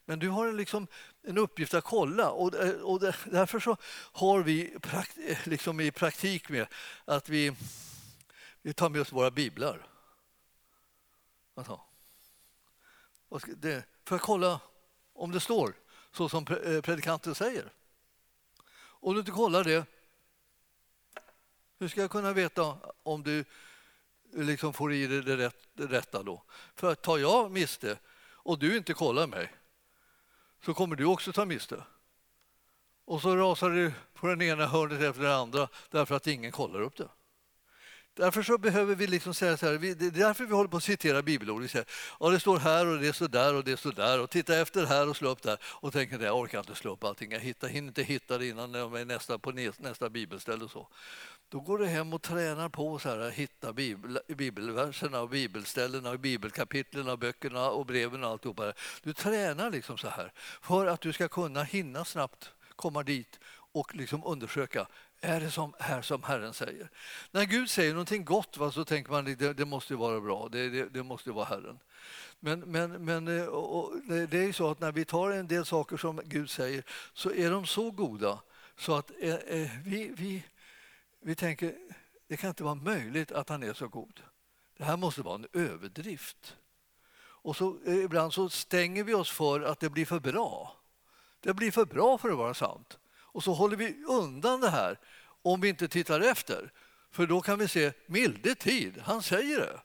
Men 0.05 0.19
du 0.19 0.29
har 0.29 0.53
liksom 0.53 0.87
en 1.23 1.39
uppgift 1.39 1.75
att 1.75 1.85
kolla 1.85 2.31
och, 2.31 2.55
och 2.83 3.01
därför 3.01 3.61
så 3.61 3.77
har 4.13 4.43
vi 4.43 4.79
prakt, 4.81 5.19
liksom 5.45 5.81
i 5.81 5.91
praktik 5.91 6.49
med 6.49 6.67
att 7.05 7.29
vi, 7.29 7.53
vi 8.63 8.73
tar 8.73 8.89
med 8.89 9.01
oss 9.01 9.13
våra 9.13 9.31
biblar. 9.31 9.94
Alltså. 11.55 11.81
Det, 13.57 13.85
för 14.05 14.17
att 14.17 14.23
kolla 14.23 14.61
om 15.13 15.33
det 15.33 15.41
står 15.41 15.75
så 16.13 16.29
som 16.29 16.47
eh, 16.47 16.81
predikanten 16.81 17.35
säger. 17.35 17.73
Om 18.77 19.15
du 19.15 19.21
inte 19.21 19.33
kollar 19.33 19.65
det, 19.65 19.87
hur 21.79 21.89
ska 21.89 22.01
jag 22.01 22.11
kunna 22.11 22.33
veta 22.33 22.77
om 23.03 23.23
du 23.23 23.45
liksom 24.33 24.73
får 24.73 24.93
i 24.93 25.07
dig 25.07 25.23
det, 25.23 25.37
rätt, 25.37 25.69
det 25.73 25.87
rätta 25.87 26.23
då. 26.23 26.43
För 26.75 26.93
att 26.93 27.03
tar 27.03 27.19
jag 27.19 27.51
miste 27.51 27.99
och 28.17 28.59
du 28.59 28.77
inte 28.77 28.95
kollar 28.95 29.27
mig 29.27 29.53
så 30.65 30.75
kommer 30.75 30.97
du 30.97 31.05
också 31.05 31.33
ta 31.33 31.45
miste. 31.45 31.85
Och 33.05 33.23
så 33.23 33.37
rasar 33.37 33.71
du 33.71 33.93
på 34.15 34.27
den 34.27 34.43
ena 34.43 34.67
hörnet 34.67 35.03
efter 35.03 35.23
det 35.23 35.37
andra 35.37 35.69
därför 35.91 36.15
att 36.15 36.27
ingen 36.27 36.53
kollar 36.53 36.81
upp 36.81 36.97
det. 36.97 37.09
Därför 38.17 38.43
så 38.43 38.59
behöver 38.59 38.95
vi 38.95 39.07
liksom 39.07 39.35
säga 39.35 39.57
så 39.57 39.67
här, 39.67 39.79
det 39.79 40.07
är 40.07 40.11
därför 40.11 40.45
vi 40.45 40.55
håller 40.55 40.69
på 40.69 40.77
att 40.77 40.85
citera 40.85 41.23
bibelord. 41.23 41.63
Vi 41.63 41.69
säger, 41.69 41.89
ja, 42.21 42.29
det 42.29 42.41
står 42.41 42.59
här 42.59 42.87
och 42.87 42.99
det 42.99 43.13
står 43.13 43.29
där 43.29 43.55
och 43.55 43.65
det 43.65 43.77
står 43.77 43.93
där 43.93 44.21
och 44.21 44.31
titta 44.31 44.57
efter 44.59 44.87
här 44.87 45.09
och 45.09 45.17
slå 45.17 45.29
upp 45.29 45.43
där 45.43 45.59
och 45.63 45.93
tänker 45.93 46.21
jag 46.21 46.39
orkar 46.39 46.59
inte 46.59 46.75
slå 46.75 46.93
upp 46.93 47.05
allting, 47.05 47.33
jag 47.33 47.41
hittar, 47.41 47.69
hinner 47.69 47.89
inte 47.89 48.03
hitta 48.03 48.39
det 48.39 48.47
innan 48.47 48.75
jag 48.75 49.01
är 49.01 49.05
nästa, 49.05 49.39
på 49.39 49.53
nästa 49.79 50.11
bibelställe 50.11 50.65
och 50.65 50.71
så. 50.71 50.89
Då 51.49 51.61
går 51.61 51.79
du 51.79 51.87
hem 51.87 52.13
och 52.13 52.23
tränar 52.23 52.69
på 52.69 52.99
så 52.99 53.09
här, 53.09 53.31
hitta 53.31 53.73
bibel, 53.73 54.19
bibelverserna 54.29 55.21
och 55.21 55.29
bibelställena 55.29 56.11
och 56.11 56.21
bibelkapitlen 56.21 57.09
och 57.09 57.19
böckerna 57.19 57.71
och 57.71 57.87
breven 57.87 58.25
och 58.25 58.31
alltihopa. 58.31 58.73
Du 59.03 59.13
tränar 59.13 59.71
liksom 59.71 59.99
så 59.99 60.09
här 60.09 60.33
för 60.63 60.87
att 60.87 61.01
du 61.01 61.13
ska 61.13 61.29
kunna 61.29 61.63
hinna 61.63 62.05
snabbt 62.05 62.51
komma 62.77 63.03
dit 63.03 63.41
och 63.73 63.95
liksom 63.95 64.25
undersöka 64.25 64.87
är 65.25 65.41
det 65.41 65.51
som, 65.51 65.75
här 65.79 66.03
som 66.03 66.23
Herren 66.23 66.55
säger. 66.55 66.91
När 67.31 67.45
Gud 67.45 67.71
säger 67.71 67.93
någonting 67.93 68.25
gott 68.25 68.57
va, 68.57 68.71
så 68.71 68.85
tänker 68.85 69.13
man 69.13 69.25
det, 69.25 69.53
det 69.53 69.65
måste 69.65 69.95
vara 69.95 70.21
bra, 70.21 70.49
det, 70.53 70.69
det, 70.69 70.89
det 70.89 71.03
måste 71.03 71.33
vara 71.33 71.45
Herren. 71.45 71.79
Men, 72.41 72.61
men, 72.61 73.05
men 73.05 73.29
eh, 73.29 73.47
det 74.29 74.39
är 74.39 74.47
ju 74.47 74.53
så 74.53 74.71
att 74.71 74.81
när 74.81 74.93
vi 74.93 75.05
tar 75.05 75.31
en 75.31 75.49
del 75.49 75.67
saker 75.67 75.97
som 75.97 76.21
Gud 76.25 76.51
säger 76.51 76.85
så 77.13 77.33
är 77.33 77.51
de 77.51 77.67
så 77.67 77.91
goda 77.91 78.39
så 78.79 78.95
att 78.95 79.11
eh, 79.21 79.35
eh, 79.35 79.71
vi, 79.85 80.13
vi, 80.17 80.45
vi 81.21 81.35
tänker 81.35 81.75
det 82.29 82.37
kan 82.37 82.49
inte 82.49 82.65
vara 82.65 82.75
möjligt 82.75 83.33
att 83.33 83.49
han 83.49 83.63
är 83.63 83.73
så 83.73 83.89
god. 83.89 84.21
Det 84.77 84.85
här 84.85 84.97
måste 84.97 85.23
vara 85.23 85.35
en 85.35 85.47
överdrift. 85.53 86.57
Och 87.17 87.57
så, 87.57 87.77
eh, 87.87 87.95
ibland 87.97 88.33
så 88.33 88.49
stänger 88.49 89.05
vi 89.05 89.15
oss 89.15 89.31
för 89.31 89.61
att 89.61 89.81
det 89.81 89.91
blir 89.91 90.07
för 90.07 90.21
bra. 90.21 90.77
Det 91.41 91.55
blir 91.55 91.71
för 91.71 91.85
bra 91.85 92.19
för 92.19 92.31
att 92.31 92.37
vara 92.37 92.55
sant. 92.55 92.99
Och 93.35 93.45
så 93.45 93.53
håller 93.53 93.77
vi 93.77 94.05
undan 94.05 94.61
det 94.61 94.71
här 94.71 94.99
om 95.45 95.61
vi 95.61 95.69
inte 95.69 95.89
tittar 95.89 96.21
efter. 96.21 96.73
För 97.13 97.27
då 97.27 97.41
kan 97.41 97.59
vi 97.59 97.69
se 97.69 97.93
milde 98.07 98.55
tid, 98.55 99.03
han 99.05 99.23
säger 99.23 99.59
det. 99.61 99.81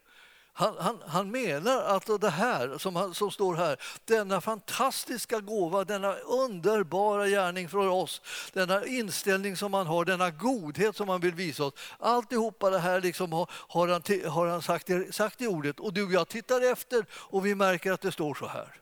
Han, 0.53 0.75
han, 0.79 0.99
han, 1.07 1.31
menar 1.31 1.83
att 1.83 2.21
det 2.21 2.29
här 2.29 2.77
som, 2.77 2.95
han, 2.95 3.13
som 3.13 3.31
står 3.31 3.55
här, 3.55 3.77
denna 4.05 4.41
fantastiska 4.41 5.39
gåva, 5.39 5.83
denna 5.83 6.13
underbara 6.15 7.27
gärning 7.27 7.69
för 7.69 7.87
oss, 7.87 8.21
denna 8.53 8.85
inställning 8.85 9.57
som 9.57 9.73
han 9.73 9.87
har, 9.87 10.05
denna 10.05 10.31
godhet 10.31 10.95
som 10.95 11.09
han 11.09 11.21
vill 11.21 11.35
visa 11.35 11.63
oss. 11.63 11.73
Alltihopa 11.99 12.69
det 12.69 12.79
här 12.79 13.01
liksom 13.01 13.33
har, 13.33 13.49
har 13.51 13.87
han, 13.87 14.31
har 14.31 14.47
han 14.47 14.61
sagt, 14.61 14.89
sagt 15.11 15.41
i 15.41 15.47
ordet 15.47 15.79
och 15.79 15.93
du 15.93 16.03
och 16.03 16.11
jag 16.11 16.27
tittar 16.27 16.71
efter 16.71 17.05
och 17.11 17.45
vi 17.45 17.55
märker 17.55 17.91
att 17.91 18.01
det 18.01 18.11
står 18.11 18.33
så 18.35 18.47
här. 18.47 18.75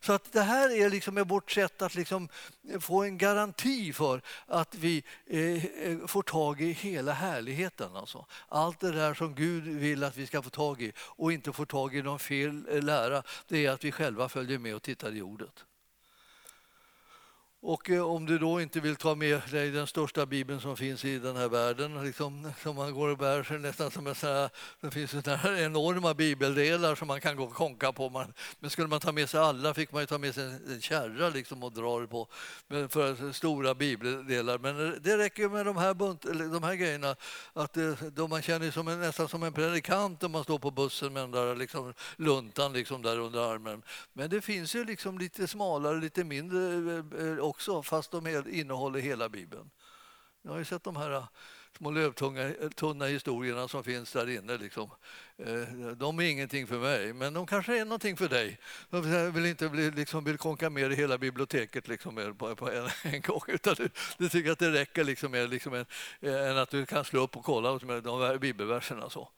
Så 0.00 0.12
att 0.12 0.32
det 0.32 0.42
här 0.42 0.70
är 0.70 0.90
liksom 0.90 1.14
vårt 1.14 1.50
sätt 1.50 1.82
att 1.82 1.94
liksom 1.94 2.28
få 2.80 3.02
en 3.02 3.18
garanti 3.18 3.92
för 3.92 4.22
att 4.46 4.74
vi 4.74 5.04
eh, 5.26 5.64
eh, 5.64 6.06
får 6.06 6.22
tag 6.22 6.60
i 6.60 6.72
hela 6.72 7.12
härligheten. 7.12 7.96
Alltså. 7.96 8.26
Allt 8.48 8.80
det 8.80 8.92
där 8.92 9.14
som 9.14 9.34
Gud 9.34 9.64
vill 9.64 10.04
att 10.04 10.16
vi 10.16 10.26
ska 10.26 10.42
få 10.42 10.50
tag 10.50 10.82
i 10.82 10.92
och 10.98 11.32
inte 11.32 11.52
få 11.52 11.66
tag 11.66 11.96
i 11.96 12.02
någon 12.02 12.18
fel 12.18 12.66
eh, 12.70 12.82
lära, 12.82 13.22
det 13.48 13.66
är 13.66 13.70
att 13.70 13.84
vi 13.84 13.92
själva 13.92 14.28
följer 14.28 14.58
med 14.58 14.74
och 14.74 14.82
tittar 14.82 15.16
i 15.16 15.22
ordet. 15.22 15.64
Och 17.62 17.90
eh, 17.90 18.10
om 18.10 18.26
du 18.26 18.38
då 18.38 18.60
inte 18.60 18.80
vill 18.80 18.96
ta 18.96 19.14
med 19.14 19.40
dig 19.50 19.70
den 19.70 19.86
största 19.86 20.26
bibeln 20.26 20.60
som 20.60 20.76
finns 20.76 21.04
i 21.04 21.18
den 21.18 21.36
här 21.36 21.48
världen, 21.48 22.04
liksom, 22.04 22.52
som 22.62 22.76
man 22.76 22.94
går 22.94 23.08
och 23.08 23.18
bär 23.18 23.42
sig 23.42 23.58
nästan 23.58 23.90
som 23.90 24.06
en 24.06 24.14
sån 24.14 24.30
här, 24.30 24.50
det 24.80 24.90
finns 24.90 25.10
såna 25.10 25.36
här 25.36 25.56
enorma 25.56 26.14
bibeldelar 26.14 26.94
som 26.94 27.08
man 27.08 27.20
kan 27.20 27.36
gå 27.36 27.44
och 27.44 27.54
konka 27.54 27.92
på. 27.92 28.10
Man, 28.10 28.32
men 28.60 28.70
skulle 28.70 28.88
man 28.88 29.00
ta 29.00 29.12
med 29.12 29.30
sig 29.30 29.40
alla 29.40 29.74
fick 29.74 29.92
man 29.92 30.06
ta 30.06 30.18
med 30.18 30.34
sig 30.34 30.44
en, 30.44 30.72
en 30.72 30.80
kärra 30.80 31.28
liksom 31.28 31.62
och 31.62 31.72
dra 31.72 32.00
det 32.00 32.06
på 32.06 32.28
för 32.68 33.32
stora 33.32 33.74
bibeldelar. 33.74 34.58
Men 34.58 34.98
det 35.02 35.18
räcker 35.18 35.48
med 35.48 35.66
de 35.66 35.76
här, 35.76 35.94
bunt, 35.94 36.22
de 36.52 36.62
här 36.62 36.74
grejerna, 36.74 37.16
att 37.52 37.76
eh, 37.76 37.92
då 38.12 38.28
man 38.28 38.42
känner 38.42 38.70
sig 38.70 38.82
nästan 38.82 39.28
som 39.28 39.42
en 39.42 39.52
predikant 39.52 40.22
när 40.22 40.28
man 40.28 40.44
står 40.44 40.58
på 40.58 40.70
bussen 40.70 41.12
med 41.12 41.22
den 41.22 41.30
där 41.30 41.56
liksom, 41.56 41.94
luntan 42.16 42.72
liksom 42.72 43.02
där 43.02 43.18
under 43.18 43.52
armen. 43.52 43.82
Men 44.12 44.30
det 44.30 44.40
finns 44.40 44.74
ju 44.74 44.84
liksom 44.84 45.18
lite 45.18 45.46
smalare, 45.46 46.00
lite 46.00 46.24
mindre 46.24 46.58
eh, 47.18 47.49
också, 47.50 47.82
fast 47.82 48.10
de 48.10 48.44
innehåller 48.50 49.00
hela 49.00 49.28
Bibeln. 49.28 49.70
Jag 50.42 50.50
har 50.50 50.58
ju 50.58 50.64
sett 50.64 50.84
de 50.84 50.96
här 50.96 51.10
äh, 51.10 51.24
små 51.78 51.90
lövtunna 51.90 53.06
äh, 53.06 53.12
historierna 53.12 53.68
som 53.68 53.84
finns 53.84 54.12
där 54.12 54.30
inne. 54.30 54.56
Liksom. 54.56 54.90
Eh, 55.38 55.86
de 55.96 56.18
är 56.18 56.22
ingenting 56.22 56.66
för 56.66 56.78
mig, 56.78 57.12
men 57.12 57.34
de 57.34 57.46
kanske 57.46 57.80
är 57.80 57.84
någonting 57.84 58.16
för 58.16 58.28
dig. 58.28 58.58
Jag 58.90 59.30
vill 59.30 59.46
inte 59.46 59.68
bli, 59.68 59.90
liksom, 59.90 60.24
vill 60.24 60.38
konka 60.38 60.70
med 60.70 60.92
i 60.92 60.94
hela 60.94 61.18
biblioteket 61.18 61.88
liksom, 61.88 62.34
på, 62.38 62.56
på 62.56 62.70
en, 62.70 62.88
en, 63.12 63.20
gång, 63.20 63.40
utan 63.46 63.74
du, 63.74 63.88
du, 64.18 64.28
tycker 64.28 64.52
att 64.52 64.58
det 64.58 64.72
räcker 64.72 65.04
liksom, 65.04 65.30
med 65.30 65.50
liksom 65.50 65.74
en, 65.74 65.86
en, 66.20 66.58
att 66.58 66.70
du 66.70 66.86
kan 66.86 67.04
slå 67.04 67.20
upp 67.20 67.36
och 67.36 67.44
kolla 67.44 67.78
med 67.82 68.02
de 68.02 68.38
bibelverserna. 68.40 69.10
Så. 69.10 69.28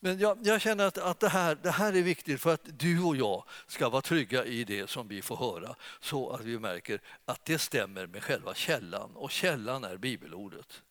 Men 0.00 0.18
jag, 0.18 0.38
jag, 0.42 0.60
känner 0.60 0.86
att, 0.86 0.98
att 0.98 1.20
det, 1.20 1.28
här, 1.28 1.58
det 1.62 1.70
här 1.70 1.92
är 1.92 2.02
viktigt 2.02 2.40
för 2.40 2.54
att 2.54 2.78
du 2.78 3.02
och 3.02 3.16
jag 3.16 3.44
ska 3.66 3.88
vara 3.88 4.02
trygga 4.02 4.44
i 4.44 4.64
det 4.64 4.90
som 4.90 5.08
vi 5.08 5.22
får 5.22 5.36
höra 5.36 5.74
så 6.00 6.30
att 6.30 6.40
vi 6.40 6.58
märker 6.58 7.00
att 7.24 7.44
det 7.44 7.58
stämmer 7.58 8.06
med 8.06 8.22
själva 8.22 8.54
källan 8.54 9.10
och 9.16 9.30
källan 9.30 9.84
är 9.84 9.96
bibelordet. 9.96 10.82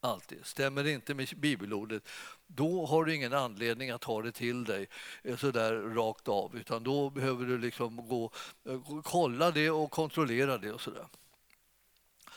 Alltid. 0.00 0.38
Stämmer 0.42 0.84
det 0.84 0.90
inte 0.90 1.14
med 1.14 1.28
bibelordet, 1.36 2.08
då 2.46 2.86
har 2.86 3.04
du 3.04 3.14
ingen 3.14 3.32
anledning 3.32 3.90
att 3.90 4.00
ta 4.00 4.22
det 4.22 4.32
till 4.32 4.64
dig 4.64 4.88
eh, 5.22 5.36
så 5.36 5.50
där 5.50 5.74
rakt 5.74 6.28
av, 6.28 6.56
utan 6.56 6.82
då 6.82 7.10
behöver 7.10 7.46
du 7.46 7.58
liksom 7.58 8.08
gå, 8.08 8.30
eh, 8.68 8.80
kolla 9.04 9.50
det 9.50 9.70
och 9.70 9.90
kontrollera 9.90 10.58
det 10.58 10.72
och 10.72 10.80
så 10.80 10.90
där. 10.90 11.06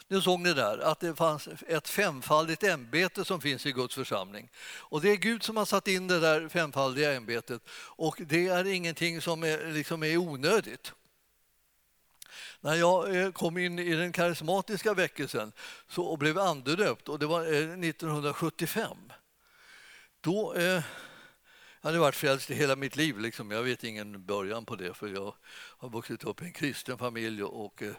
Nu 0.08 0.22
såg 0.22 0.40
ni 0.40 0.54
där 0.54 0.78
att 0.78 1.00
det 1.00 1.16
fanns 1.16 1.48
ett 1.68 1.90
femfaldigt 1.90 2.64
ämbete 2.64 3.26
som 3.26 3.42
finns 3.42 3.66
i 3.66 3.72
Guds 3.72 3.96
församling. 3.96 4.50
Och 4.78 5.02
det 5.02 5.10
är 5.10 5.16
Gud 5.16 5.44
som 5.44 5.58
har 5.58 5.66
satt 5.66 5.88
in 5.88 6.08
det 6.08 6.20
där 6.20 6.50
femfaldiga 6.50 7.14
ämbetet 7.14 7.62
och 7.72 8.22
det 8.26 8.48
är 8.48 8.66
ingenting 8.66 9.22
som 9.22 9.44
är, 9.44 9.74
liksom 9.74 10.04
är 10.04 10.18
onödigt. 10.18 10.94
När 12.62 12.76
jag 12.76 13.16
eh, 13.16 13.32
kom 13.32 13.58
in 13.58 13.80
i 13.80 13.96
den 13.96 14.12
karismatiska 14.12 14.94
väckelsen 14.94 15.52
så, 15.88 16.04
och 16.04 16.18
blev 16.18 16.40
andedöpt, 16.40 17.10
och 17.10 17.20
det 17.20 17.26
var 17.26 17.42
eh, 17.42 17.80
1975, 17.80 18.98
då 20.22 20.54
eh, 20.54 20.64
jag 20.64 20.84
hade 21.82 22.00
varit 22.00 22.16
frälst 22.16 22.52
i 22.52 22.56
hela 22.56 22.76
mitt 22.76 22.96
liv. 22.96 23.20
Liksom. 23.20 23.52
Jag 23.52 23.64
vet 23.64 23.84
ingen 23.84 24.26
början 24.26 24.66
på 24.66 24.76
det, 24.76 24.94
för 24.94 25.08
jag 25.08 25.36
har 25.78 25.90
vuxit 25.90 26.24
upp 26.24 26.42
i 26.42 26.46
en 26.46 26.54
kristen 26.54 26.98
familj 26.98 27.44
och 27.44 27.84
Eh, 27.84 27.96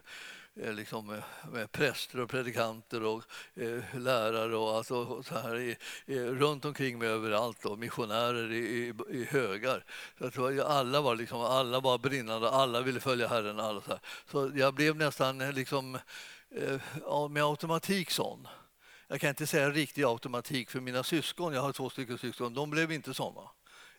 Eh, 0.60 0.72
liksom, 0.74 1.10
eh, 1.10 1.50
med 1.52 1.72
präster 1.72 2.20
och 2.20 2.30
predikanter 2.30 3.02
och 3.02 3.22
eh, 3.54 3.98
lärare 3.98 4.56
och 4.56 4.76
alltså, 4.76 5.22
så 5.22 5.38
här, 5.38 5.56
i, 5.56 5.76
i, 6.06 6.18
runt 6.18 6.64
omkring 6.64 6.98
mig 6.98 7.08
överallt 7.08 7.62
Då, 7.62 7.76
missionärer 7.76 8.52
i, 8.52 8.56
i, 8.56 8.94
i 9.10 9.24
högar. 9.24 9.84
Så 10.18 10.26
att 10.26 10.66
alla, 10.66 11.00
var 11.00 11.16
liksom, 11.16 11.40
alla 11.40 11.80
var 11.80 11.98
brinnande, 11.98 12.50
alla 12.50 12.80
ville 12.80 13.00
följa 13.00 13.28
Herren. 13.28 13.60
Alla 13.60 13.80
så, 13.80 13.90
här. 13.90 14.00
så 14.30 14.52
jag 14.54 14.74
blev 14.74 14.96
nästan 14.96 15.40
eh, 15.40 15.52
liksom, 15.52 15.98
eh, 16.50 17.28
med 17.30 17.44
automatik 17.44 18.10
sån. 18.10 18.48
Jag 19.08 19.20
kan 19.20 19.30
inte 19.30 19.46
säga 19.46 19.70
riktig 19.70 20.04
automatik 20.04 20.70
för 20.70 20.80
mina 20.80 21.02
syskon, 21.02 21.52
jag 21.52 21.62
har 21.62 21.72
två 21.72 21.90
stycken 21.90 22.18
syskon, 22.18 22.54
de 22.54 22.70
blev 22.70 22.92
inte 22.92 23.14
såna. 23.14 23.50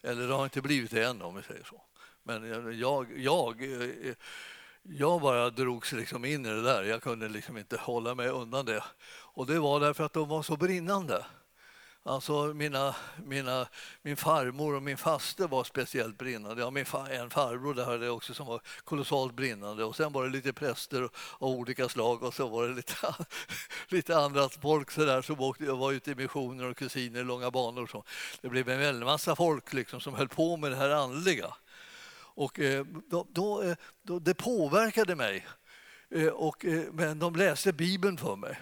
Eller 0.01 0.27
det 0.27 0.33
har 0.33 0.43
inte 0.43 0.61
blivit 0.61 0.91
det 0.91 1.05
än 1.05 1.21
om 1.21 1.35
vi 1.35 1.43
säger 1.43 1.63
så. 1.63 1.81
Men 2.23 2.79
jag, 2.79 3.19
jag 3.19 3.61
jag 4.89 5.21
bara 5.21 5.49
drogs 5.49 5.91
liksom 5.91 6.25
in 6.25 6.45
i 6.45 6.49
det 6.49 6.61
där. 6.61 6.83
Jag 6.83 7.03
kunde 7.03 7.29
liksom 7.29 7.57
inte 7.57 7.77
hålla 7.77 8.15
mig 8.15 8.29
undan 8.29 8.65
det. 8.65 8.83
Och 9.09 9.45
det 9.45 9.59
var 9.59 9.79
därför 9.79 10.03
att 10.03 10.13
de 10.13 10.29
var 10.29 10.43
så 10.43 10.57
brinnande. 10.57 11.25
Alltså 12.03 12.53
mina, 12.53 12.95
mina, 13.25 13.67
min 14.01 14.17
farmor 14.17 14.75
och 14.75 14.83
min 14.83 14.97
faster 14.97 15.47
var 15.47 15.63
speciellt 15.63 16.17
brinnande. 16.17 16.61
Jag 16.61 16.87
fa, 16.87 17.09
en 17.09 17.29
farbror 17.29 17.73
där 17.73 18.09
också 18.09 18.33
som 18.33 18.47
var 18.47 18.61
kolossalt 18.83 19.33
brinnande. 19.33 19.83
Och 19.83 19.95
sen 19.95 20.13
var 20.13 20.23
det 20.23 20.29
lite 20.29 20.53
präster 20.53 21.09
av 21.39 21.49
olika 21.49 21.89
slag 21.89 22.23
och 22.23 22.33
så 22.33 22.47
var 22.47 22.67
det 22.67 22.73
lite, 22.73 22.95
lite 23.87 24.17
annat 24.17 24.57
folk 24.61 24.91
så 24.91 25.05
där, 25.05 25.21
som 25.21 25.39
åkte, 25.39 25.63
jag 25.63 25.77
var 25.77 25.91
ute 25.91 26.11
i 26.11 26.15
missioner 26.15 26.69
och 26.69 26.77
kusiner 26.77 27.19
i 27.19 27.23
långa 27.23 27.51
banor. 27.51 27.83
Och 27.83 27.89
så. 27.89 28.03
Det 28.41 28.49
blev 28.49 28.69
en 28.69 28.79
väldig 28.79 29.05
massa 29.05 29.35
folk 29.35 29.73
liksom 29.73 30.01
som 30.01 30.13
höll 30.13 30.29
på 30.29 30.57
med 30.57 30.71
det 30.71 30.77
här 30.77 30.89
andliga. 30.89 31.53
Och 32.37 32.59
eh, 32.59 32.85
då, 33.09 33.27
då, 33.31 33.61
eh, 33.61 33.75
då, 34.01 34.19
det 34.19 34.33
påverkade 34.33 35.15
mig. 35.15 35.47
Eh, 36.09 36.27
och, 36.27 36.65
men 36.91 37.19
de 37.19 37.35
läste 37.35 37.73
Bibeln 37.73 38.17
för 38.17 38.35
mig. 38.35 38.59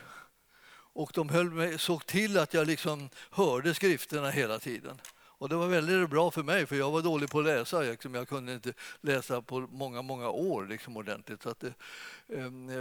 Och 0.94 1.12
de 1.14 1.30
höll 1.30 1.52
mig, 1.52 1.80
såg 1.80 2.06
till 2.06 2.38
att 2.38 2.54
jag 2.54 2.68
liksom 2.68 3.10
hörde 3.32 3.74
skrifterna 3.74 4.30
hela 4.30 4.60
tiden. 4.60 5.02
Och 5.18 5.50
det 5.50 5.56
var 5.56 5.68
väldigt 5.68 6.10
bra 6.10 6.32
för 6.32 6.44
mig, 6.44 6.66
för 6.66 6.76
jag 6.76 6.92
var 6.92 7.02
dålig 7.02 7.30
på 7.30 7.40
att 7.40 7.46
läsa. 7.46 7.82
Liksom. 7.82 8.16
Jag 8.16 8.28
kunde 8.28 8.54
inte 8.54 8.74
läsa 9.02 9.42
på 9.42 9.60
många, 9.60 10.02
många 10.02 10.30
år 10.30 10.66
liksom, 10.66 10.98
ordentligt. 10.98 11.44
Så 11.44 11.50
att 11.50 11.60
det, 11.60 11.74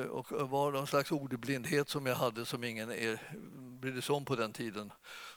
och 0.09 0.51
var 0.51 0.73
någon 0.73 0.87
slags 0.87 1.13
ordblindhet 1.13 1.89
som 1.89 2.07
jag 2.07 2.17
hade 2.17 2.45
som 2.45 2.65
ingen 2.65 3.19
brydde 3.81 4.03
sig 4.03 4.15
om 4.15 4.25
på 4.25 4.37
den 4.37 4.53
tiden. 4.53 4.93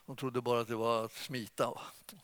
De 0.08 0.16
trodde 0.16 0.40
bara 0.40 0.60
att 0.60 0.68
det 0.68 0.76
var 0.76 1.04
att 1.04 1.12
smita, 1.12 1.72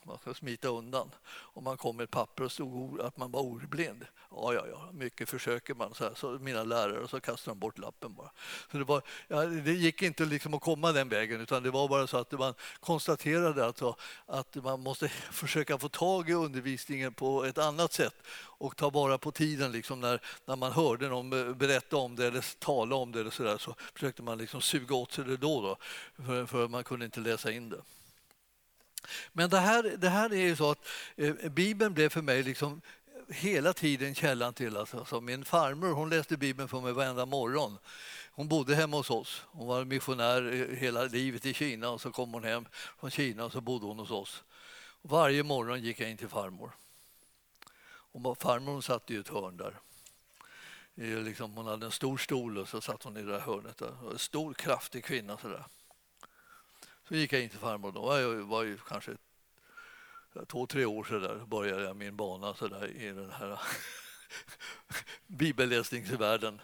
man 0.03 0.18
ska 0.18 0.35
smita 0.35 0.68
undan. 0.68 1.11
Om 1.29 1.64
man 1.64 1.77
kom 1.77 1.97
med 1.97 2.05
ett 2.05 2.11
papper 2.11 2.44
och 2.44 2.53
stod 2.53 3.01
att 3.01 3.16
man 3.16 3.31
var 3.31 3.40
ordblind. 3.40 4.07
Ja, 4.37 4.55
ja, 4.55 4.66
ja, 4.70 4.90
mycket 4.92 5.29
försöker 5.29 5.75
man. 5.75 5.94
Så, 5.94 6.05
här, 6.05 6.14
så 6.14 6.31
mina 6.31 6.64
lärare 6.64 6.99
och 6.99 7.11
så 7.11 7.20
kastar 7.20 7.53
de 7.53 7.59
bort 7.59 7.79
lappen 7.79 8.14
bara. 8.14 8.31
Så 8.70 8.79
det, 8.79 8.85
var, 8.85 9.03
ja, 9.29 9.44
det 9.47 9.73
gick 9.73 10.03
inte 10.03 10.25
liksom 10.25 10.55
att 10.55 10.61
komma 10.61 10.92
den 10.92 11.09
vägen 11.09 11.40
utan 11.40 11.62
det 11.62 11.70
var 11.70 11.88
bara 11.88 12.07
så 12.07 12.16
att 12.16 12.33
man 12.33 12.55
konstaterade 12.81 13.66
alltså 13.66 13.97
att 14.27 14.55
man 14.55 14.81
måste 14.81 15.09
försöka 15.33 15.79
få 15.79 15.88
tag 15.88 16.31
i 16.31 16.33
undervisningen 16.33 17.14
på 17.14 17.44
ett 17.44 17.59
annat 17.59 17.92
sätt 17.92 18.14
och 18.37 18.77
ta 18.77 18.90
vara 18.90 19.18
på 19.18 19.33
tiden 19.33 19.73
liksom 19.73 20.01
när, 20.01 20.20
när 20.44 20.57
man 20.57 20.73
hörde 20.73 21.09
någon 21.09 21.49
eh, 21.49 21.55
berätta 21.55 21.97
om 21.97 22.16
det 22.16 22.27
eller 22.27 22.59
tala 22.59 22.97
om 22.97 23.12
det 23.12 23.20
eller 23.20 23.31
så, 23.31 23.42
där, 23.42 23.59
så 23.59 23.75
försökte 23.94 24.23
man 24.23 24.38
liksom 24.38 24.61
suga 24.61 24.94
åt 24.94 25.12
sig 25.12 25.25
det 25.25 25.37
då, 25.37 25.61
då 25.61 25.77
för, 26.25 26.47
för 26.47 26.68
man 26.68 26.85
kunde 26.85 27.05
inte 27.05 27.20
läsa 27.20 27.53
in 27.53 27.68
det. 27.68 27.81
Men 29.33 29.51
det 29.51 29.59
här, 29.59 29.94
det 29.99 30.09
här 30.09 30.33
är 30.33 30.47
ju 30.47 30.57
så 30.57 30.70
att 30.70 30.88
eh, 31.16 31.35
Bibeln 31.51 31.94
blev 31.94 32.09
för 32.09 32.23
mig 32.23 32.42
liksom 32.42 32.81
hela 33.28 33.72
tiden 33.72 34.14
källan 34.14 34.54
till. 34.54 34.76
Alltså, 34.76 35.20
min 35.20 35.44
farmor 35.44 35.88
hon 35.88 36.10
läste 36.10 36.37
Bibeln 36.37 36.68
för 36.68 36.80
mig 36.80 36.92
varenda 36.92 37.26
morgon. 37.26 37.78
Hon 38.30 38.48
bodde 38.48 38.74
hemma 38.74 38.96
hos 38.96 39.10
oss. 39.10 39.42
Hon 39.46 39.66
var 39.66 39.84
missionär 39.84 40.68
hela 40.74 41.04
livet 41.04 41.46
i 41.46 41.54
Kina 41.54 41.90
och 41.90 42.00
så 42.00 42.12
kom 42.12 42.32
hon 42.32 42.44
hem 42.44 42.66
från 42.98 43.10
Kina 43.10 43.44
och 43.44 43.52
så 43.52 43.60
bodde 43.60 43.87
hon 43.87 43.98
hos 43.98 44.10
oss. 44.10 44.44
Varje 45.02 45.42
morgon 45.42 45.82
gick 45.82 46.00
jag 46.00 46.10
in 46.10 46.16
till 46.16 46.28
farmor. 46.28 46.70
Och 47.87 48.38
farmor 48.38 48.72
hon 48.72 48.82
satt 48.82 49.10
i 49.10 49.16
ett 49.16 49.28
hörn 49.28 49.56
där. 49.56 49.78
Liksom, 51.22 51.56
hon 51.56 51.66
hade 51.66 51.87
en 51.87 51.92
stor 51.92 52.18
stol 52.18 52.58
och 52.58 52.68
så 52.68 52.80
satt 52.80 53.02
hon 53.02 53.16
i 53.16 53.22
det 53.22 53.32
där 53.32 53.40
hörnet. 53.40 53.78
Där. 53.78 54.10
En 54.12 54.18
stor 54.18 54.54
kraftig 54.54 55.04
kvinna. 55.04 55.38
Så, 55.38 55.48
där. 55.48 55.64
så 57.08 57.14
gick 57.14 57.32
jag 57.32 57.42
in 57.42 57.48
till 57.48 57.58
farmor. 57.58 57.92
Då 57.92 58.20
jag 58.20 58.34
var 58.34 58.62
ju 58.62 58.78
kanske 58.88 59.16
två, 60.49 60.66
tre 60.66 60.85
år 60.85 61.05
sedan 61.05 61.49
började 61.49 61.83
jag 61.83 61.97
min 61.97 62.16
bana 62.16 62.55
så 62.55 62.68
där, 62.68 62.87
i 62.87 63.07
den 63.07 63.31
här 63.31 63.61
bibelläsningsvärlden. 65.27 66.61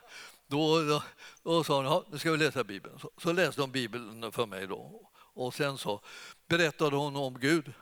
Då, 0.46 0.82
då, 0.82 1.02
då 1.42 1.64
sa 1.64 1.76
hon, 1.76 1.84
ja, 1.84 2.04
nu 2.10 2.18
ska 2.18 2.32
vi 2.32 2.38
läsa 2.38 2.64
Bibeln. 2.64 2.98
Så, 2.98 3.10
så 3.16 3.32
läste 3.32 3.60
hon 3.60 3.72
Bibeln 3.72 4.32
för 4.32 4.46
mig 4.46 4.66
då. 4.66 5.10
Och 5.14 5.54
sen 5.54 5.78
så 5.78 6.00
berättade 6.48 6.96
hon 6.96 7.16
om 7.16 7.38
Gud 7.40 7.72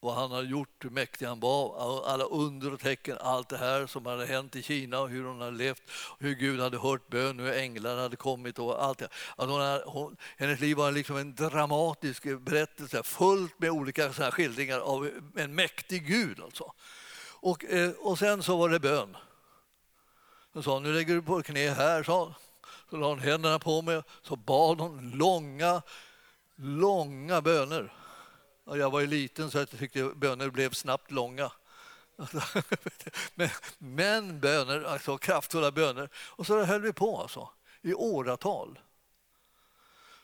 vad 0.00 0.14
han 0.14 0.30
har 0.30 0.42
gjort, 0.42 0.84
hur 0.84 0.90
mäktig 0.90 1.26
han 1.26 1.40
var, 1.40 2.04
alla 2.06 2.24
under 2.24 2.72
och 2.72 2.80
tecken, 2.80 3.18
allt 3.20 3.48
det 3.48 3.58
här 3.58 3.86
som 3.86 4.06
hade 4.06 4.26
hänt 4.26 4.56
i 4.56 4.62
Kina 4.62 5.00
och 5.00 5.08
hur 5.08 5.24
hon 5.24 5.40
hade 5.40 5.56
levt, 5.56 5.82
hur 6.18 6.34
Gud 6.34 6.60
hade 6.60 6.78
hört 6.78 7.08
bön, 7.08 7.38
hur 7.38 7.52
änglar 7.52 7.96
hade 7.96 8.16
kommit 8.16 8.58
och 8.58 8.84
allt 8.84 8.98
det. 8.98 9.08
Att 9.36 9.48
hon, 9.48 9.60
hade, 9.60 9.84
hon, 9.86 10.16
hennes 10.36 10.60
liv 10.60 10.76
var 10.76 10.92
liksom 10.92 11.16
en 11.16 11.34
dramatisk 11.34 12.38
berättelse 12.40 13.02
fullt 13.02 13.58
med 13.58 13.70
olika 13.70 14.12
så 14.12 14.22
skildringar 14.22 14.78
av 14.78 15.10
en 15.36 15.54
mäktig 15.54 16.06
Gud. 16.06 16.40
Alltså. 16.40 16.72
Och, 17.40 17.64
eh, 17.64 17.90
och 17.90 18.18
sen 18.18 18.42
så 18.42 18.56
var 18.56 18.68
det 18.68 18.80
bön. 18.80 19.16
Hon 20.52 20.62
sa, 20.62 20.78
nu 20.78 20.92
lägger 20.92 21.14
du 21.14 21.22
på 21.22 21.42
knä 21.42 21.70
här, 21.70 22.02
sa 22.02 22.34
Så 22.90 22.96
la 22.96 23.08
hon 23.08 23.18
händerna 23.18 23.58
på 23.58 23.82
mig, 23.82 24.02
så 24.22 24.36
bad 24.36 24.80
hon 24.80 25.10
långa, 25.10 25.82
långa 26.56 27.40
böner. 27.40 27.97
Jag 28.76 28.90
var 28.90 29.00
ju 29.00 29.06
liten 29.06 29.50
så 29.50 29.58
jag 29.58 29.70
tyckte 29.70 30.04
böner 30.04 30.50
blev 30.50 30.70
snabbt 30.70 31.10
långa. 31.10 31.52
Men, 33.34 33.50
men 33.78 34.40
böner, 34.40 34.82
alltså 34.82 35.18
kraftfulla 35.18 35.70
böner. 35.70 36.08
Och 36.14 36.46
så 36.46 36.64
höll 36.64 36.80
vi 36.80 36.92
på 36.92 37.20
alltså, 37.20 37.48
i 37.82 37.94
åratal. 37.94 38.78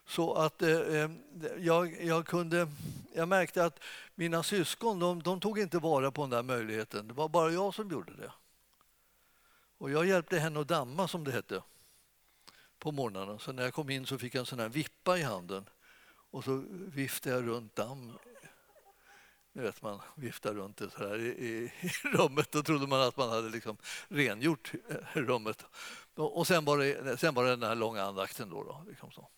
Så 0.06 0.34
att 0.34 0.62
eh, 0.62 0.70
eh, 0.70 1.10
jag, 1.58 2.02
jag, 2.02 2.26
kunde, 2.26 2.68
jag 3.14 3.28
märkte 3.28 3.64
att 3.64 3.80
mina 4.14 4.42
syskon 4.42 4.98
de, 4.98 5.22
de, 5.22 5.40
tog 5.40 5.58
inte 5.58 5.78
vara 5.78 6.10
på 6.10 6.22
den 6.22 6.30
där 6.30 6.42
möjligheten. 6.42 7.08
Det 7.08 7.14
var 7.14 7.28
bara 7.28 7.50
jag 7.50 7.74
som 7.74 7.90
gjorde 7.90 8.12
det. 8.12 8.32
Och 9.78 9.90
jag 9.90 10.06
hjälpte 10.06 10.38
henne 10.38 10.60
att 10.60 10.68
damma, 10.68 11.08
som 11.08 11.24
det 11.24 11.32
hette, 11.32 11.62
på 12.78 12.92
morgnarna. 12.92 13.38
Så 13.38 13.52
när 13.52 13.62
jag 13.62 13.74
kom 13.74 13.90
in 13.90 14.06
så 14.06 14.18
fick 14.18 14.34
jag 14.34 14.40
en 14.40 14.46
sån 14.46 14.60
här 14.60 14.68
vippa 14.68 15.18
i 15.18 15.22
handen 15.22 15.64
och 16.30 16.44
så 16.44 16.64
viftade 16.70 17.36
jag 17.36 17.46
runt 17.46 17.76
damm 17.76 18.12
nu 19.56 19.62
vet 19.62 19.82
man 19.82 20.00
viftar 20.14 20.54
runt 20.54 20.76
det 20.76 20.90
så 20.90 21.08
här 21.08 21.18
i, 21.18 21.26
i, 21.26 21.72
i 21.80 21.88
rummet. 22.08 22.52
Då 22.52 22.62
trodde 22.62 22.86
man 22.86 23.00
att 23.00 23.16
man 23.16 23.28
hade 23.28 23.48
liksom 23.48 23.76
rengjort 24.08 24.72
eh, 24.88 24.96
rummet. 25.12 25.64
Och 26.14 26.46
sen 26.46 26.64
var 26.64 26.78
det, 26.78 27.16
sen 27.16 27.34
var 27.34 27.44
det 27.44 27.50
den 27.50 27.62
här 27.62 27.74
långa 27.74 28.02
andakten. 28.02 28.50
Då, 28.50 28.62
då 28.64 28.84
liksom 28.88 29.10
så. 29.10 29.28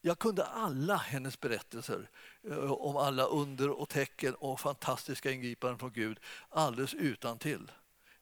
Jag 0.00 0.18
kunde 0.18 0.44
alla 0.44 0.96
hennes 0.96 1.40
berättelser 1.40 2.10
eh, 2.50 2.72
om 2.72 2.96
alla 2.96 3.24
under 3.24 3.70
och 3.70 3.88
tecken 3.88 4.34
och 4.34 4.60
fantastiska 4.60 5.30
ingripanden 5.30 5.78
från 5.78 5.92
Gud 5.92 6.18
alldeles 6.48 6.94
utan 6.94 7.38
till. 7.38 7.70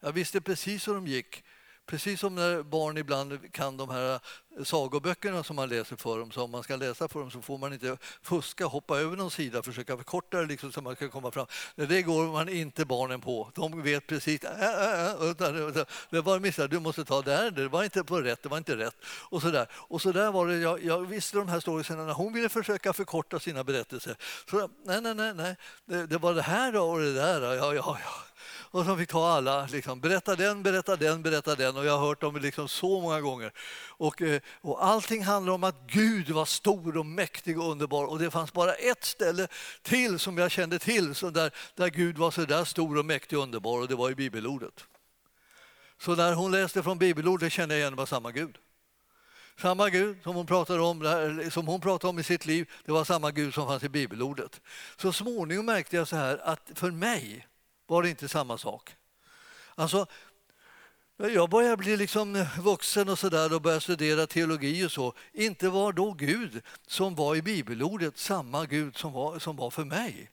Jag 0.01 0.13
visste 0.13 0.41
precis 0.41 0.89
hur 0.89 0.95
de 0.95 1.07
gick 1.07 1.45
Precis 1.87 2.21
som 2.21 2.35
när 2.35 2.63
barn 2.63 2.99
ibland 2.99 3.53
kan 3.53 3.77
de 3.77 3.91
här 3.91 4.21
sagoböckerna 4.65 5.43
som 5.43 5.57
man 5.57 5.69
läser 5.69 5.97
för 5.97 6.19
dem, 6.19 6.31
så 6.31 6.43
om 6.43 6.51
man 6.51 6.63
ska 6.63 6.77
läsa 6.77 7.09
för 7.09 7.21
dem 7.21 7.31
så 7.31 7.43
får 7.43 7.59
man 7.59 7.73
inte 7.73 7.97
fuska, 8.23 8.67
hoppa 8.67 8.99
över 8.99 9.17
någon 9.17 9.31
sida, 9.31 9.63
försöka 9.63 9.97
förkorta 9.97 10.41
det 10.41 10.47
liksom 10.47 10.73
så 10.73 10.83
man 10.83 10.97
kan 10.97 11.11
komma 11.11 11.31
fram. 11.31 11.47
Det 11.75 12.03
går 12.03 12.27
man 12.33 12.49
inte 12.49 12.85
barnen 12.85 13.21
på. 13.21 13.51
De 13.55 13.83
vet 13.83 14.07
precis. 14.07 14.45
Äh, 14.45 15.07
äh, 15.07 15.85
det 16.11 16.21
var 16.21 16.41
missat, 16.41 16.71
du 16.71 16.81
måste 16.81 17.05
ta 17.05 17.23
där, 17.23 17.51
det 17.51 17.69
var 17.69 17.85
inte 17.85 18.05
på 18.05 18.21
rätt, 18.21 18.43
det 18.43 18.49
var 18.49 18.59
inte 18.59 18.77
rätt. 18.77 18.97
Och 19.05 19.43
så 19.43 19.51
där, 19.51 19.69
och 19.73 20.03
så 20.03 20.13
där 20.13 20.33
var 20.33 20.47
det, 20.47 20.57
jag, 20.57 20.85
jag 20.85 21.01
visste 21.01 21.39
de 21.39 21.49
här 21.49 21.61
storiesarna 21.61 22.05
när 22.05 22.15
hon 22.15 22.33
ville 22.33 22.49
försöka 22.49 22.93
förkorta 22.93 23.41
sina 23.41 23.65
berättelser. 23.65 24.17
Så, 24.51 24.71
nej, 24.85 25.01
nej, 25.01 25.15
nej, 25.15 25.35
nej. 25.35 25.57
Det, 25.85 26.07
det 26.07 26.19
var 26.19 26.35
det 26.35 26.43
här 26.43 26.77
och 26.77 26.99
det 26.99 27.15
där. 27.15 27.55
Ja, 27.55 27.75
ja, 27.75 27.99
ja 28.05 28.27
och 28.71 28.85
som 28.85 28.99
fick 28.99 29.09
ta 29.09 29.29
alla. 29.29 29.67
Liksom, 29.67 30.01
berätta 30.01 30.37
den, 30.37 30.63
berätta 30.63 30.97
den, 30.97 31.23
berätta 31.23 31.55
den. 31.55 31.77
Och 31.77 31.85
jag 31.85 31.99
har 31.99 32.07
hört 32.07 32.21
dem 32.21 32.37
liksom 32.37 32.69
så 32.69 33.01
många 33.01 33.21
gånger. 33.21 33.53
Och, 33.89 34.23
eh, 34.23 34.41
och 34.61 34.85
allting 34.85 35.25
handlar 35.25 35.53
om 35.53 35.65
att 35.65 35.87
Gud 35.87 36.31
var 36.31 36.45
stor 36.45 36.97
och 36.97 37.07
mäktig 37.07 37.61
och 37.61 37.71
underbar. 37.71 38.05
Och 38.05 38.19
det 38.19 38.31
fanns 38.31 38.53
bara 38.53 38.75
ett 38.75 39.05
ställe 39.05 39.49
till 39.83 40.19
som 40.19 40.39
jag 40.39 40.51
kände 40.51 40.79
till 40.79 41.15
så 41.15 41.31
där, 41.31 41.51
där 41.75 41.89
Gud 41.89 42.19
var 42.19 42.31
så 42.31 42.45
där 42.45 42.65
stor 42.65 42.99
och 42.99 43.05
mäktig 43.05 43.39
och 43.39 43.45
underbar 43.45 43.81
och 43.81 43.89
det 43.89 43.95
var 43.95 44.11
i 44.11 44.15
bibelordet. 44.15 44.85
Så 45.99 46.15
när 46.15 46.33
hon 46.33 46.53
läste 46.53 46.83
från 46.83 46.99
bibelordet 46.99 47.53
kände 47.53 47.75
jag 47.75 47.81
igen 47.81 47.93
det 47.93 47.97
var 47.97 48.07
samma 48.07 48.31
Gud. 48.31 48.59
Samma 49.61 49.91
Gud 49.91 50.23
som 50.23 50.35
hon, 50.35 50.47
pratade 50.47 50.81
om, 50.81 51.51
som 51.53 51.67
hon 51.67 51.81
pratade 51.81 52.11
om 52.11 52.19
i 52.19 52.23
sitt 52.23 52.47
liv, 52.47 52.71
det 52.85 52.93
var 52.93 53.05
samma 53.05 53.31
Gud 53.31 53.55
som 53.55 53.67
fanns 53.67 53.83
i 53.83 53.89
bibelordet. 53.89 54.61
Så 54.97 55.13
småningom 55.13 55.67
märkte 55.67 55.97
jag 55.97 56.09
så 56.09 56.17
här 56.17 56.41
att 56.45 56.71
för 56.75 56.91
mig 56.91 57.47
var 57.87 58.03
det 58.03 58.11
inte 58.11 58.29
samma 58.29 58.59
sak. 58.59 58.97
Alltså, 59.75 60.07
jag 61.17 61.51
började 61.51 61.77
bli 61.77 61.97
liksom 61.97 62.47
vuxen 62.59 63.09
och 63.09 63.19
så 63.19 63.29
där 63.29 63.55
och 63.55 63.63
började 63.63 63.81
studera 63.81 64.27
teologi 64.27 64.87
och 64.87 64.93
så. 64.93 65.15
Inte 65.33 65.69
var 65.69 65.93
då 65.93 66.13
Gud 66.13 66.63
som 66.87 67.15
var 67.15 67.37
i 67.37 67.43
bibelordet 67.43 68.19
samma 68.19 68.67
Gud 68.67 68.97
som 68.97 69.13
var, 69.13 69.39
som 69.39 69.57
var 69.57 69.71
för 69.71 69.85
mig. 69.85 70.31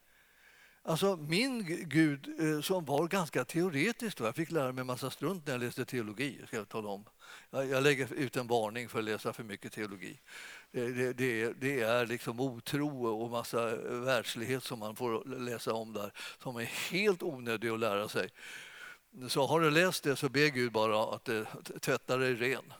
Alltså 0.85 1.15
min 1.15 1.65
Gud 1.89 2.39
eh, 2.39 2.61
som 2.61 2.85
var 2.85 3.07
ganska 3.07 3.45
teoretisk. 3.45 4.17
Då. 4.17 4.25
Jag 4.25 4.35
fick 4.35 4.51
lära 4.51 4.71
mig 4.71 4.81
en 4.81 4.87
massa 4.87 5.09
strunt 5.09 5.45
när 5.45 5.53
jag 5.53 5.61
läste 5.61 5.85
teologi. 5.85 6.41
Ska 6.47 6.57
jag, 6.57 6.69
tala 6.69 6.89
om. 6.89 7.05
jag 7.51 7.83
lägger 7.83 8.13
ut 8.13 8.37
en 8.37 8.47
varning 8.47 8.89
för 8.89 8.99
att 8.99 9.05
läsa 9.05 9.33
för 9.33 9.43
mycket 9.43 9.73
teologi. 9.73 10.19
Eh, 10.73 10.85
det, 10.85 11.13
det, 11.13 11.53
det, 11.53 11.79
är 11.81 12.05
liksom 12.05 12.39
otro 12.39 13.05
och 13.05 13.29
massa 13.29 13.75
världslighet 13.75 14.63
som 14.63 14.79
man 14.79 14.95
får 14.95 15.39
läsa 15.39 15.73
om 15.73 15.93
där 15.93 16.11
som 16.43 16.55
är 16.55 16.91
helt 16.91 17.23
onödig 17.23 17.69
att 17.69 17.79
lära 17.79 18.09
sig. 18.09 18.29
Så 19.27 19.45
har 19.45 19.59
du 19.61 19.71
läst 19.71 20.03
det 20.03 20.15
så 20.15 20.29
be 20.29 20.49
Gud 20.49 20.71
bara 20.71 21.15
att 21.15 21.29
eh, 21.29 21.43
tvätta 21.81 22.17
dig 22.17 22.35
ren. 22.35 22.73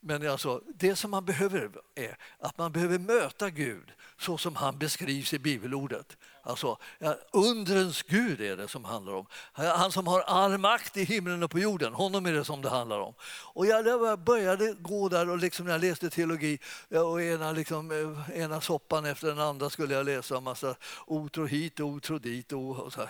Men 0.00 0.28
alltså, 0.28 0.62
det 0.66 0.96
som 0.96 1.10
man 1.10 1.24
behöver 1.24 1.70
är 1.94 2.16
att 2.38 2.58
man 2.58 2.72
behöver 2.72 2.98
möta 2.98 3.50
Gud 3.50 3.92
så 4.20 4.38
som 4.38 4.56
han 4.56 4.78
beskrivs 4.78 5.34
i 5.34 5.38
bibelordet. 5.38 6.16
Alltså, 6.42 6.76
ja, 6.98 7.16
undrens 7.32 8.02
Gud 8.02 8.40
är 8.40 8.56
det 8.56 8.68
som 8.68 8.84
handlar 8.84 9.12
om. 9.12 9.26
Han 9.52 9.92
som 9.92 10.06
har 10.06 10.20
all 10.20 10.58
makt 10.58 10.96
i 10.96 11.04
himlen 11.04 11.42
och 11.42 11.50
på 11.50 11.58
jorden, 11.58 11.94
honom 11.94 12.26
är 12.26 12.32
det 12.32 12.44
som 12.44 12.62
det 12.62 12.68
handlar 12.68 13.00
om. 13.00 13.14
Och 13.54 13.66
jag 13.66 14.20
började 14.20 14.72
gå 14.72 15.08
där 15.08 15.30
och 15.30 15.38
liksom 15.38 15.66
när 15.66 15.72
jag 15.72 15.80
läste 15.80 16.10
teologi 16.10 16.58
och 16.88 17.22
ena, 17.22 17.52
liksom, 17.52 17.90
eh, 17.90 18.40
ena 18.40 18.60
soppan 18.60 19.04
efter 19.04 19.28
den 19.28 19.38
andra 19.38 19.70
skulle 19.70 19.94
jag 19.94 20.06
läsa 20.06 20.36
en 20.36 20.44
massa 20.44 20.74
otro 21.06 21.46
hit 21.46 21.80
och 21.80 21.86
otro 21.86 22.18
dit. 22.18 22.52
Och 22.52 22.92
så 22.92 23.08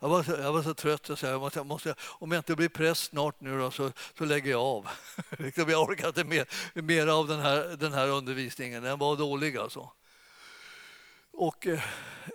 jag, 0.00 0.08
var 0.08 0.22
så, 0.22 0.30
jag 0.32 0.52
var 0.52 0.62
så 0.62 0.74
trött 0.74 1.10
så 1.18 1.26
jag 1.26 1.40
måste, 1.40 1.58
jag 1.58 1.66
måste, 1.66 1.94
om 2.00 2.32
jag 2.32 2.38
inte 2.38 2.56
blir 2.56 2.68
präst 2.68 3.04
snart 3.04 3.40
nu 3.40 3.58
då, 3.58 3.70
så, 3.70 3.92
så 4.18 4.24
lägger 4.24 4.50
jag 4.50 4.60
av. 4.60 4.88
Liksom, 5.38 5.70
jag 5.70 5.82
orkar 5.82 6.08
inte 6.08 6.24
mer, 6.24 6.46
mer 6.82 7.06
av 7.06 7.28
den 7.28 7.40
här, 7.40 7.76
den 7.78 7.92
här 7.92 8.08
undervisningen, 8.08 8.82
den 8.82 8.98
var 8.98 9.16
dålig 9.16 9.56
alltså. 9.56 9.90
Och 11.32 11.66
eh, 11.66 11.84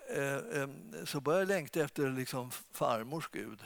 eh, 0.08 0.38
eh, 0.38 0.70
så 1.06 1.22
började 1.22 1.42
jag 1.42 1.48
längta 1.48 1.80
efter 1.80 2.10
liksom 2.10 2.52
farmors 2.52 3.30
Gud. 3.32 3.66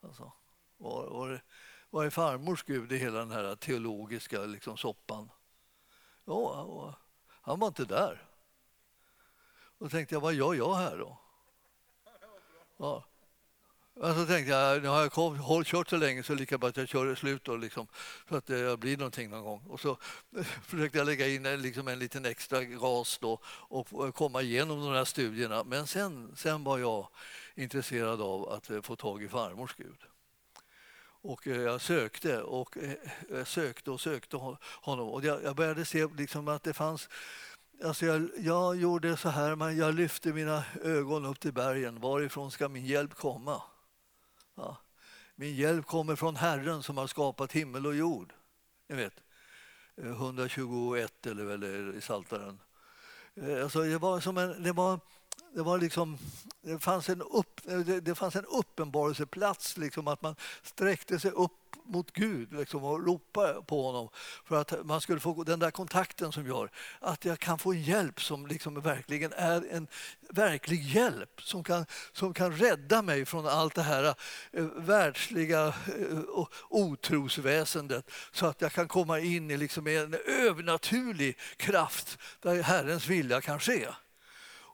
Alltså, 0.00 0.32
var, 0.76 1.06
var, 1.06 1.40
var 1.90 2.04
är 2.04 2.10
farmors 2.10 2.62
Gud 2.62 2.92
i 2.92 2.96
hela 2.96 3.18
den 3.18 3.30
här 3.30 3.56
teologiska 3.56 4.40
liksom, 4.40 4.76
soppan? 4.76 5.30
Ja, 6.24 6.94
han 7.28 7.60
var 7.60 7.68
inte 7.68 7.84
där. 7.84 8.22
Då 9.78 9.88
tänkte 9.88 10.14
jag, 10.14 10.20
vad 10.20 10.34
gör 10.34 10.54
jag 10.54 10.74
här 10.74 10.98
då? 10.98 11.18
Ja. 12.76 13.04
Men 14.00 14.14
så 14.14 14.26
tänkte 14.26 14.52
jag, 14.52 14.82
nu 14.82 14.88
har 14.88 15.00
jag 15.00 15.12
kom, 15.12 15.64
kört 15.64 15.88
så 15.88 15.96
länge 15.96 16.22
så 16.22 16.34
lika 16.34 16.58
bra 16.58 16.68
att 16.68 16.76
jag 16.76 16.88
kör 16.88 17.06
det 17.06 17.16
slut 17.16 17.44
då, 17.44 17.56
liksom, 17.56 17.86
så 18.28 18.36
att 18.36 18.50
eh, 18.50 18.56
det 18.56 18.76
blir 18.76 18.96
någonting 18.96 19.30
någon 19.30 19.44
gång. 19.44 19.62
Och 19.68 19.80
så 19.80 19.98
försökte 20.62 20.98
jag 20.98 21.06
lägga 21.06 21.28
in 21.28 21.46
en, 21.46 21.62
liksom 21.62 21.88
en 21.88 21.98
liten 21.98 22.24
extra 22.24 22.64
gas 22.64 23.18
då 23.18 23.40
och 23.46 24.06
eh, 24.06 24.12
komma 24.12 24.42
igenom 24.42 24.80
de 24.80 24.92
här 24.92 25.04
studierna. 25.04 25.64
Men 25.64 25.86
sen, 25.86 26.32
sen 26.36 26.64
var 26.64 26.78
jag 26.78 27.08
intresserad 27.54 28.20
av 28.20 28.48
att 28.48 28.70
få 28.86 28.96
tag 28.96 29.22
i 29.22 29.28
farmors 29.28 29.74
Gud. 29.74 29.98
Och 31.20 31.46
jag 31.46 31.80
sökte 31.80 32.42
och 32.42 32.76
jag 33.30 33.46
sökte 33.46 33.90
och 33.90 34.00
sökte 34.00 34.36
honom 34.60 35.08
och 35.08 35.24
jag 35.24 35.56
började 35.56 35.84
se 35.84 36.06
liksom 36.16 36.48
att 36.48 36.62
det 36.62 36.72
fanns 36.72 37.08
Alltså 37.84 38.06
jag, 38.06 38.30
jag 38.38 38.76
gjorde 38.76 39.16
så 39.16 39.28
här, 39.28 39.56
men 39.56 39.76
jag 39.76 39.94
lyfte 39.94 40.32
mina 40.32 40.64
ögon 40.84 41.26
upp 41.26 41.40
till 41.40 41.52
bergen. 41.52 42.00
Varifrån 42.00 42.50
ska 42.50 42.68
min 42.68 42.86
hjälp 42.86 43.14
komma? 43.14 43.62
Ja. 44.58 44.76
Min 45.34 45.54
hjälp 45.54 45.86
kommer 45.86 46.16
från 46.16 46.36
Herren 46.36 46.82
som 46.82 46.98
har 46.98 47.06
skapat 47.06 47.52
himmel 47.52 47.86
och 47.86 47.94
jord. 47.94 48.32
Ni 48.88 48.96
vet, 48.96 49.22
eh, 49.96 50.06
121 50.06 51.26
eller 51.26 51.44
väl 51.44 51.94
i 51.94 52.00
Saltaren. 52.00 52.60
Eh, 53.34 53.62
alltså 53.62 53.80
det 53.80 53.98
var 53.98 54.20
som 54.20 54.38
en, 54.38 54.62
det 54.62 54.72
var, 54.72 55.00
det 55.58 55.64
var 55.64 55.78
liksom, 55.78 56.18
det 56.62 56.78
fanns 56.78 57.08
en, 57.08 57.22
upp, 57.22 57.60
det, 57.64 58.00
det 58.00 58.14
fanns 58.14 58.36
en 58.36 58.44
uppenbarelseplats, 58.44 59.76
liksom, 59.76 60.08
att 60.08 60.22
man 60.22 60.36
sträckte 60.62 61.20
sig 61.20 61.30
upp 61.30 61.76
mot 61.84 62.12
Gud 62.12 62.52
liksom, 62.52 62.84
och 62.84 63.06
ropa 63.06 63.62
på 63.62 63.82
honom 63.82 64.08
för 64.44 64.60
att 64.60 64.86
man 64.86 65.00
skulle 65.00 65.20
få 65.20 65.44
den 65.44 65.58
där 65.58 65.70
kontakten 65.70 66.32
som 66.32 66.46
gör 66.46 66.70
att 67.00 67.24
jag 67.24 67.38
kan 67.38 67.58
få 67.58 67.74
hjälp 67.74 68.22
som 68.22 68.46
liksom 68.46 68.80
verkligen 68.80 69.32
är 69.32 69.66
en 69.70 69.86
verklig 70.30 70.82
hjälp 70.82 71.42
som 71.42 71.64
kan, 71.64 71.86
som 72.12 72.34
kan 72.34 72.52
rädda 72.52 73.02
mig 73.02 73.24
från 73.24 73.46
allt 73.46 73.74
det 73.74 73.82
här 73.82 74.14
eh, 74.52 74.64
världsliga 74.64 75.66
eh, 75.66 76.44
otrosväsendet 76.68 78.10
så 78.32 78.46
att 78.46 78.60
jag 78.60 78.72
kan 78.72 78.88
komma 78.88 79.20
in 79.20 79.50
i 79.50 79.56
liksom 79.56 79.86
en 79.86 80.14
övernaturlig 80.26 81.38
kraft 81.56 82.18
där 82.42 82.62
Herrens 82.62 83.06
vilja 83.06 83.40
kan 83.40 83.60
ske. 83.60 83.88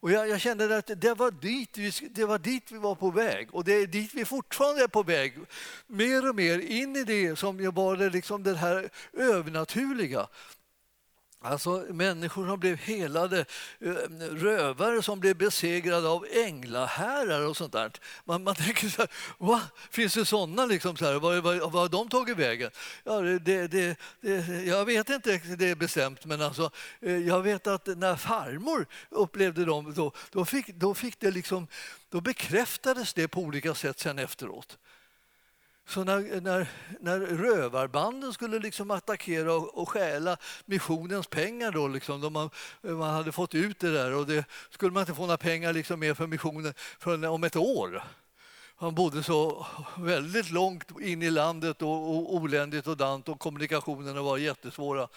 Och 0.04 0.10
jag, 0.10 0.28
jag, 0.28 0.40
kände 0.40 0.76
att 0.76 1.00
det 1.00 1.14
var, 1.14 1.30
dit 1.30 1.78
vi, 1.78 1.92
det 2.10 2.24
var 2.24 2.38
dit 2.38 2.72
vi 2.72 2.78
var 2.78 2.94
på 2.94 3.10
väg 3.10 3.48
och 3.54 3.64
det 3.64 3.72
är 3.72 3.86
dit 3.86 4.14
vi 4.14 4.24
fortfarande 4.24 4.82
är 4.82 4.88
på 4.88 5.02
väg. 5.02 5.34
Mer 5.86 6.28
och 6.28 6.34
mer 6.34 6.58
in 6.58 6.96
i 6.96 7.04
det 7.04 7.36
som 7.36 7.74
var 7.74 7.96
det, 7.96 8.10
liksom 8.10 8.42
det 8.42 8.54
här 8.56 8.90
övernaturliga. 9.12 10.26
Alltså 11.44 11.86
människor 11.90 12.46
som 12.46 12.60
blev 12.60 12.76
helade, 12.76 13.44
eh, 13.80 13.92
rövare 14.30 15.02
som 15.02 15.20
blev 15.20 15.36
besegrade 15.36 16.08
av 16.08 16.26
änglahärar 16.32 17.46
och 17.46 17.56
sånt 17.56 17.72
där. 17.72 17.92
Man, 18.24 18.44
man 18.44 18.54
tänker 18.64 18.88
så 18.88 19.00
här, 19.02 19.10
va? 19.38 19.60
finns 19.90 20.14
det 20.14 20.24
sådana 20.24 20.66
liksom? 20.66 20.96
Så 20.96 21.04
här, 21.04 21.14
vad, 21.14 21.42
vad, 21.42 21.58
vad 21.58 21.72
har 21.72 21.88
de 21.88 22.08
tagit 22.08 22.36
vägen? 22.36 22.70
Ja, 23.04 23.20
det, 23.20 23.38
det, 23.38 23.98
det, 24.20 24.48
jag 24.66 24.84
vet 24.84 25.10
inte 25.10 25.40
det 25.58 25.70
är 25.70 25.74
bestämt, 25.74 26.24
men 26.24 26.42
alltså, 26.42 26.70
eh, 27.00 27.16
jag 27.16 27.42
vet 27.42 27.66
att 27.66 27.86
när 27.86 28.16
farmor 28.16 28.86
upplevde 29.10 29.64
dem, 29.64 29.94
då, 29.94 30.12
då, 30.30 30.44
fick, 30.44 30.66
då, 30.66 30.94
fick 30.94 31.20
det 31.20 31.30
liksom, 31.30 31.66
då 32.08 32.20
bekräftades 32.20 33.14
det 33.14 33.28
på 33.28 33.40
olika 33.40 33.74
sätt 33.74 33.98
sen 33.98 34.18
efteråt. 34.18 34.78
Så 35.86 36.04
när, 36.04 36.40
när, 36.40 36.66
när 37.00 37.20
rövarbanden 37.20 38.32
skulle 38.32 38.58
liksom 38.58 38.90
attackera 38.90 39.54
och, 39.54 39.78
och 39.78 39.88
stjäla 39.88 40.36
missionens 40.64 41.26
pengar 41.26 41.72
då, 41.72 41.88
liksom, 41.88 42.20
då 42.20 42.30
man, 42.30 42.50
man 42.82 43.14
hade 43.14 43.32
fått 43.32 43.54
ut 43.54 43.78
det 43.78 43.92
där 43.92 44.14
och 44.14 44.26
det 44.26 44.44
skulle 44.70 44.92
man 44.92 45.00
inte 45.00 45.14
få 45.14 45.22
några 45.22 45.36
pengar 45.36 45.72
liksom 45.72 46.00
mer 46.00 46.14
för 46.14 46.26
missionen 46.26 46.74
förrän 46.98 47.24
om 47.24 47.44
ett 47.44 47.56
år. 47.56 48.04
Han 48.76 48.94
bodde 48.94 49.22
så 49.22 49.66
väldigt 49.96 50.50
långt 50.50 51.00
in 51.00 51.22
i 51.22 51.30
landet 51.30 51.82
och, 51.82 52.10
och 52.10 52.34
oländigt 52.34 52.86
och 52.86 52.96
dant 52.96 53.28
och 53.28 53.40
kommunikationerna 53.40 54.22
var 54.22 54.38
jättesvåra. 54.38 55.08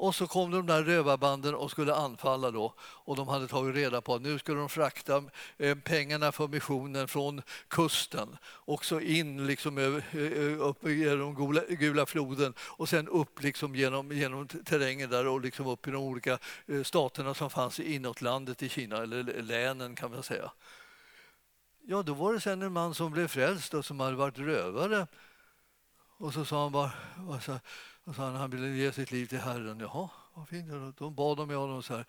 Och 0.00 0.14
så 0.14 0.26
kom 0.26 0.50
de 0.50 0.66
där 0.66 0.82
rövarbanden 0.82 1.54
och 1.54 1.70
skulle 1.70 1.94
anfalla 1.94 2.50
då 2.50 2.74
och 2.80 3.16
de 3.16 3.28
hade 3.28 3.48
tagit 3.48 3.76
reda 3.76 4.00
på 4.00 4.14
att 4.14 4.22
nu 4.22 4.38
skulle 4.38 4.58
de 4.58 4.68
frakta 4.68 5.24
eh, 5.58 5.78
pengarna 5.78 6.32
för 6.32 6.48
missionen 6.48 7.08
från 7.08 7.42
kusten 7.68 8.36
också 8.64 9.00
in 9.00 9.46
liksom 9.46 9.78
eh, 9.78 10.60
upp 10.60 10.88
genom 10.88 11.56
gula, 11.68 12.06
floden 12.06 12.54
och 12.58 12.88
sen 12.88 13.08
upp 13.08 13.42
liksom 13.42 13.74
genom, 13.74 14.12
genom 14.12 14.48
terrängen 14.48 15.10
där 15.10 15.26
och 15.26 15.40
liksom 15.40 15.66
upp 15.66 15.88
i 15.88 15.90
de 15.90 16.02
olika 16.02 16.38
eh, 16.66 16.82
staterna 16.82 17.34
som 17.34 17.50
fanns 17.50 17.80
inåt 17.80 18.22
landet 18.22 18.62
i 18.62 18.68
Kina, 18.68 18.96
eller 18.96 19.42
länen 19.42 19.96
kan 19.96 20.10
man 20.10 20.22
säga. 20.22 20.50
Ja, 21.86 22.02
då 22.02 22.14
var 22.14 22.32
det 22.32 22.40
sen 22.40 22.62
en 22.62 22.72
man 22.72 22.94
som 22.94 23.12
blev 23.12 23.28
frälst 23.28 23.74
och 23.74 23.84
som 23.84 24.00
hade 24.00 24.16
varit 24.16 24.38
rövare. 24.38 25.06
Och 26.18 26.34
så 26.34 26.44
sa 26.44 26.62
han 26.62 26.72
bara, 26.72 26.90
och 28.04 28.14
så 28.14 28.22
han, 28.22 28.34
han 28.34 28.50
ville 28.50 28.68
ge 28.68 28.92
sitt 28.92 29.10
liv 29.10 29.26
till 29.26 29.38
Herren. 29.38 29.80
Jaha, 29.80 30.10
vad 30.34 30.48
fint. 30.48 30.96
Då 30.98 31.10
bad 31.10 31.36
de 31.36 31.50
honom 31.50 31.82
så 31.82 31.96
här. 31.96 32.04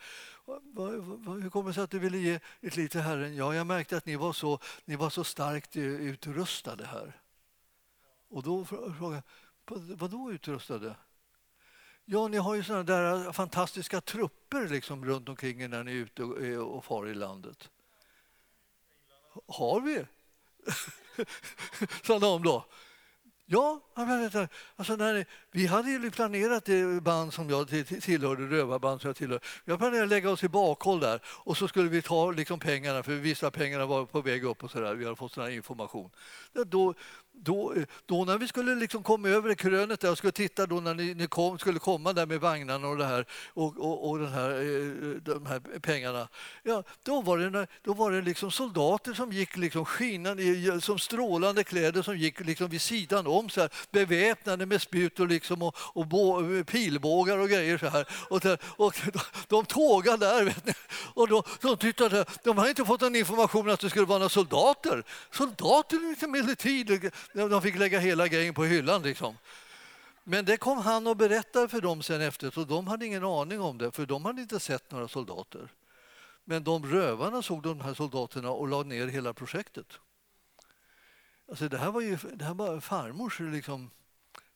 Hur 1.41 1.49
kommer 1.49 1.69
det 1.69 1.73
sig 1.73 1.83
att 1.83 1.91
du 1.91 1.99
ville 1.99 2.17
ge 2.17 2.39
ditt 2.61 2.75
liv 2.75 2.87
till 2.87 3.01
Herren? 3.01 3.35
Ja, 3.35 3.55
jag 3.55 3.67
märkte 3.67 3.97
att 3.97 4.05
ni 4.05 4.15
var 4.15 4.33
så, 4.33 4.59
ni 4.85 4.95
var 4.95 5.09
så 5.09 5.23
starkt 5.23 5.75
eh, 5.75 5.83
utrustade 5.83 6.85
här. 6.85 7.21
Och 8.29 8.43
då 8.43 8.65
frågade 8.65 9.23
jag, 9.65 9.77
vadå 9.77 10.17
då 10.17 10.31
utrustade? 10.31 10.95
Ja, 12.05 12.27
ni 12.27 12.37
har 12.37 12.55
ju 12.55 12.63
sådana 12.63 12.83
där 12.83 13.31
fantastiska 13.31 14.01
trupper 14.01 14.67
liksom 14.67 15.05
runt 15.05 15.29
omkring 15.29 15.61
er 15.61 15.67
när 15.67 15.83
ni 15.83 15.91
är 15.91 15.95
ute 15.95 16.23
och, 16.23 16.41
eh, 16.41 16.59
och 16.59 16.85
far 16.85 17.07
i 17.07 17.13
landet. 17.13 17.69
Har 19.47 19.81
vi? 19.81 20.05
sa 22.03 22.19
de 22.19 22.43
då. 22.43 22.65
Ja, 23.45 23.81
alltså 24.75 24.95
när, 24.95 25.25
vi 25.53 25.67
hade 25.67 25.89
ju 25.89 26.11
planerat 26.11 26.65
det 26.65 27.03
band 27.03 27.33
som 27.33 27.49
jag 27.49 27.69
tillhörde, 28.01 28.43
rövarband 28.43 29.01
som 29.01 29.07
jag 29.09 29.15
tillhörde. 29.15 29.45
Vi 29.65 29.77
planerade 29.77 30.03
att 30.03 30.09
lägga 30.09 30.29
oss 30.29 30.43
i 30.43 30.49
bakhåll 30.49 30.99
där 30.99 31.21
och 31.25 31.57
så 31.57 31.67
skulle 31.67 31.89
vi 31.89 32.01
ta 32.01 32.31
liksom 32.31 32.59
pengarna, 32.59 33.03
för 33.03 33.11
vissa 33.11 33.51
pengarna 33.51 33.85
var 33.85 34.05
på 34.05 34.21
väg 34.21 34.43
upp 34.43 34.63
och 34.63 34.71
så 34.71 34.79
där. 34.79 34.95
Vi 34.95 35.05
hade 35.05 35.15
fått 35.15 35.31
sån 35.31 35.51
information. 35.51 36.09
Då, 36.53 36.93
då, 37.33 37.73
då 38.05 38.25
när 38.25 38.37
vi 38.37 38.47
skulle 38.47 38.75
liksom 38.75 39.03
komma 39.03 39.29
över 39.29 39.53
krönet 39.53 39.99
där 39.99 40.11
och 40.11 40.17
skulle 40.17 40.31
titta 40.31 40.65
då 40.65 40.79
när 40.79 40.93
ni, 40.93 41.13
ni 41.13 41.27
kom, 41.27 41.59
skulle 41.59 41.79
komma 41.79 42.13
där 42.13 42.25
med 42.25 42.39
vagnarna 42.39 42.87
och 42.87 42.97
det 42.97 43.05
här 43.05 43.25
och, 43.53 43.77
och, 43.77 44.09
och 44.09 44.19
den 44.19 44.31
här, 44.31 44.49
eh, 44.49 45.15
de 45.21 45.45
här 45.45 45.59
pengarna. 45.79 46.27
Ja, 46.63 46.83
då 47.03 47.21
var 47.21 47.37
det, 47.37 47.67
då 47.81 47.93
var 47.93 48.11
det 48.11 48.21
liksom 48.21 48.51
soldater 48.51 49.13
som 49.13 49.31
gick 49.31 49.57
liksom 49.57 49.85
skinande, 49.85 50.81
som 50.81 50.99
strålande 50.99 51.63
kläder 51.63 52.01
som 52.01 52.17
gick 52.17 52.39
liksom 52.39 52.67
vid 52.67 52.81
sidan 52.81 53.27
om 53.27 53.49
så 53.49 53.61
här, 53.61 53.69
beväpnade 53.91 54.65
med 54.65 54.81
spjut 54.81 55.19
och, 55.19 55.27
liksom 55.27 55.40
Liksom 55.41 55.61
och, 55.61 55.75
och 55.77 56.07
bo, 56.07 56.63
pilbågar 56.63 57.37
och 57.37 57.49
grejer 57.49 57.77
så 57.77 57.87
här. 57.87 58.07
Och, 58.29 58.45
och 58.85 58.95
de 59.47 59.65
tågade 59.65 60.25
där 60.25 60.43
vet 60.43 60.65
ni. 60.65 60.73
Och 61.13 61.27
de, 61.27 61.43
de 61.61 61.77
tittade, 61.77 62.25
de 62.43 62.57
hade 62.57 62.69
inte 62.69 62.85
fått 62.85 63.01
någon 63.01 63.15
information 63.15 63.69
att 63.69 63.79
det 63.79 63.89
skulle 63.89 64.05
vara 64.05 64.19
några 64.19 64.29
soldater. 64.29 65.03
Soldater 65.31 66.09
liksom 66.09 66.35
emellertid 66.35 67.11
de 67.33 67.61
fick 67.61 67.75
lägga 67.75 67.99
hela 67.99 68.27
grejen 68.27 68.53
på 68.53 68.63
hyllan. 68.63 69.01
Liksom. 69.01 69.37
Men 70.23 70.45
det 70.45 70.57
kom 70.57 70.77
han 70.77 71.07
och 71.07 71.17
berättade 71.17 71.67
för 71.67 71.81
dem 71.81 72.03
sen 72.03 72.21
efteråt 72.21 72.57
och 72.57 72.67
de 72.67 72.87
hade 72.87 73.05
ingen 73.05 73.23
aning 73.23 73.61
om 73.61 73.77
det 73.77 73.91
för 73.91 74.05
de 74.05 74.25
hade 74.25 74.41
inte 74.41 74.59
sett 74.59 74.91
några 74.91 75.07
soldater. 75.07 75.71
Men 76.45 76.63
de 76.63 76.85
rövarna 76.85 77.41
såg 77.41 77.63
de 77.63 77.81
här 77.81 77.93
soldaterna 77.93 78.51
och 78.51 78.67
lade 78.67 78.89
ner 78.89 79.07
hela 79.07 79.33
projektet. 79.33 79.87
Alltså 81.49 81.69
det 81.69 81.77
här 81.77 81.91
var 81.91 82.01
ju 82.01 82.17
det 82.33 82.45
här 82.45 82.53
var 82.53 82.79
farmors 82.79 83.39
liksom, 83.39 83.89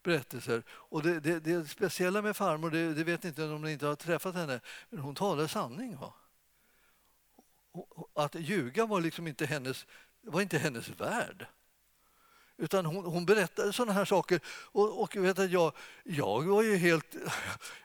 berättelser. 0.05 0.63
Och 0.69 1.03
det, 1.03 1.19
det, 1.19 1.39
det 1.39 1.67
speciella 1.67 2.21
med 2.21 2.35
farmor, 2.35 2.69
det, 2.69 2.93
det 2.93 3.03
vet 3.03 3.25
inte 3.25 3.43
om 3.43 3.61
ni 3.61 3.71
inte 3.71 3.87
har 3.87 3.95
träffat 3.95 4.35
henne, 4.35 4.59
men 4.89 4.99
hon 4.99 5.15
talar 5.15 5.47
sanning. 5.47 5.97
Va? 5.97 6.13
Att 8.13 8.35
ljuga 8.35 8.85
var 8.85 9.01
liksom 9.01 9.27
inte 9.27 9.45
hennes, 9.45 9.85
var 10.21 10.41
inte 10.41 10.57
hennes 10.57 10.89
värld. 10.89 11.47
Utan 12.57 12.85
hon, 12.85 13.05
hon 13.05 13.25
berättade 13.25 13.73
sådana 13.73 13.93
här 13.93 14.05
saker. 14.05 14.39
Och, 14.47 15.01
och 15.01 15.15
vet 15.15 15.39
att 15.39 15.51
jag, 15.51 15.71
jag 16.03 16.43
var 16.43 16.63
ju 16.63 16.75
helt, 16.75 17.15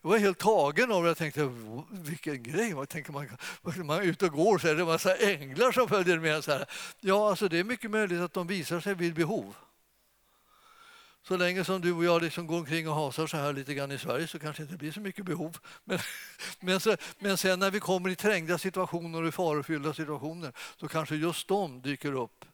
jag 0.03 0.11
var 0.11 0.19
helt 0.19 0.39
tagen 0.39 0.93
av 0.93 1.03
det. 1.03 1.09
Jag 1.09 1.17
tänkte, 1.17 1.53
vilken 1.91 2.43
grej. 2.43 2.75
Man, 2.75 2.87
tänker 2.87 3.13
man, 3.13 3.29
man 3.87 3.99
är 3.99 4.03
ute 4.03 4.27
och 4.27 4.33
går 4.33 4.59
så 4.59 4.69
är 4.69 4.75
det 4.75 4.81
en 4.81 4.87
massa 4.87 5.17
änglar 5.17 5.73
som 5.73 5.89
följer 5.89 6.19
med. 6.19 6.45
Så 6.45 6.53
här. 6.53 6.67
Ja, 7.01 7.31
alltså 7.31 7.49
det 7.49 7.59
är 7.59 7.65
mycket 7.65 7.91
möjligt 7.91 8.21
att 8.21 8.33
de 8.33 8.47
visar 8.47 8.81
sig 8.81 8.95
vid 8.95 9.15
behov. 9.15 9.55
Så 11.23 11.37
länge 11.37 11.65
som 11.65 11.81
du 11.81 11.93
och 11.93 12.05
jag 12.05 12.23
liksom 12.23 12.47
går 12.47 12.59
omkring 12.59 12.89
och 12.89 12.95
hasar 12.95 13.27
så 13.27 13.37
här 13.37 13.53
lite 13.53 13.75
grann 13.75 13.93
i 13.93 13.99
Sverige 13.99 14.27
så 14.27 14.39
kanske 14.39 14.63
det 14.63 14.65
inte 14.65 14.77
blir 14.77 14.93
så 14.93 15.01
mycket 15.01 15.25
behov. 15.25 15.59
Men, 15.85 15.99
men, 16.61 16.81
så, 16.81 16.97
men 17.19 17.37
sen 17.37 17.59
när 17.59 17.71
vi 17.71 17.81
kommer 17.81 18.11
i 18.11 18.17
trängda 18.17 18.59
situationer 18.59 19.23
och 19.23 19.29
i 19.29 19.33
farofyllda 19.33 19.95
situationer 19.95 20.53
så 20.77 20.89
kanske 20.89 21.17
just 21.17 21.49
de 21.49 21.83
dyker 21.83 22.13
upp 22.13 22.45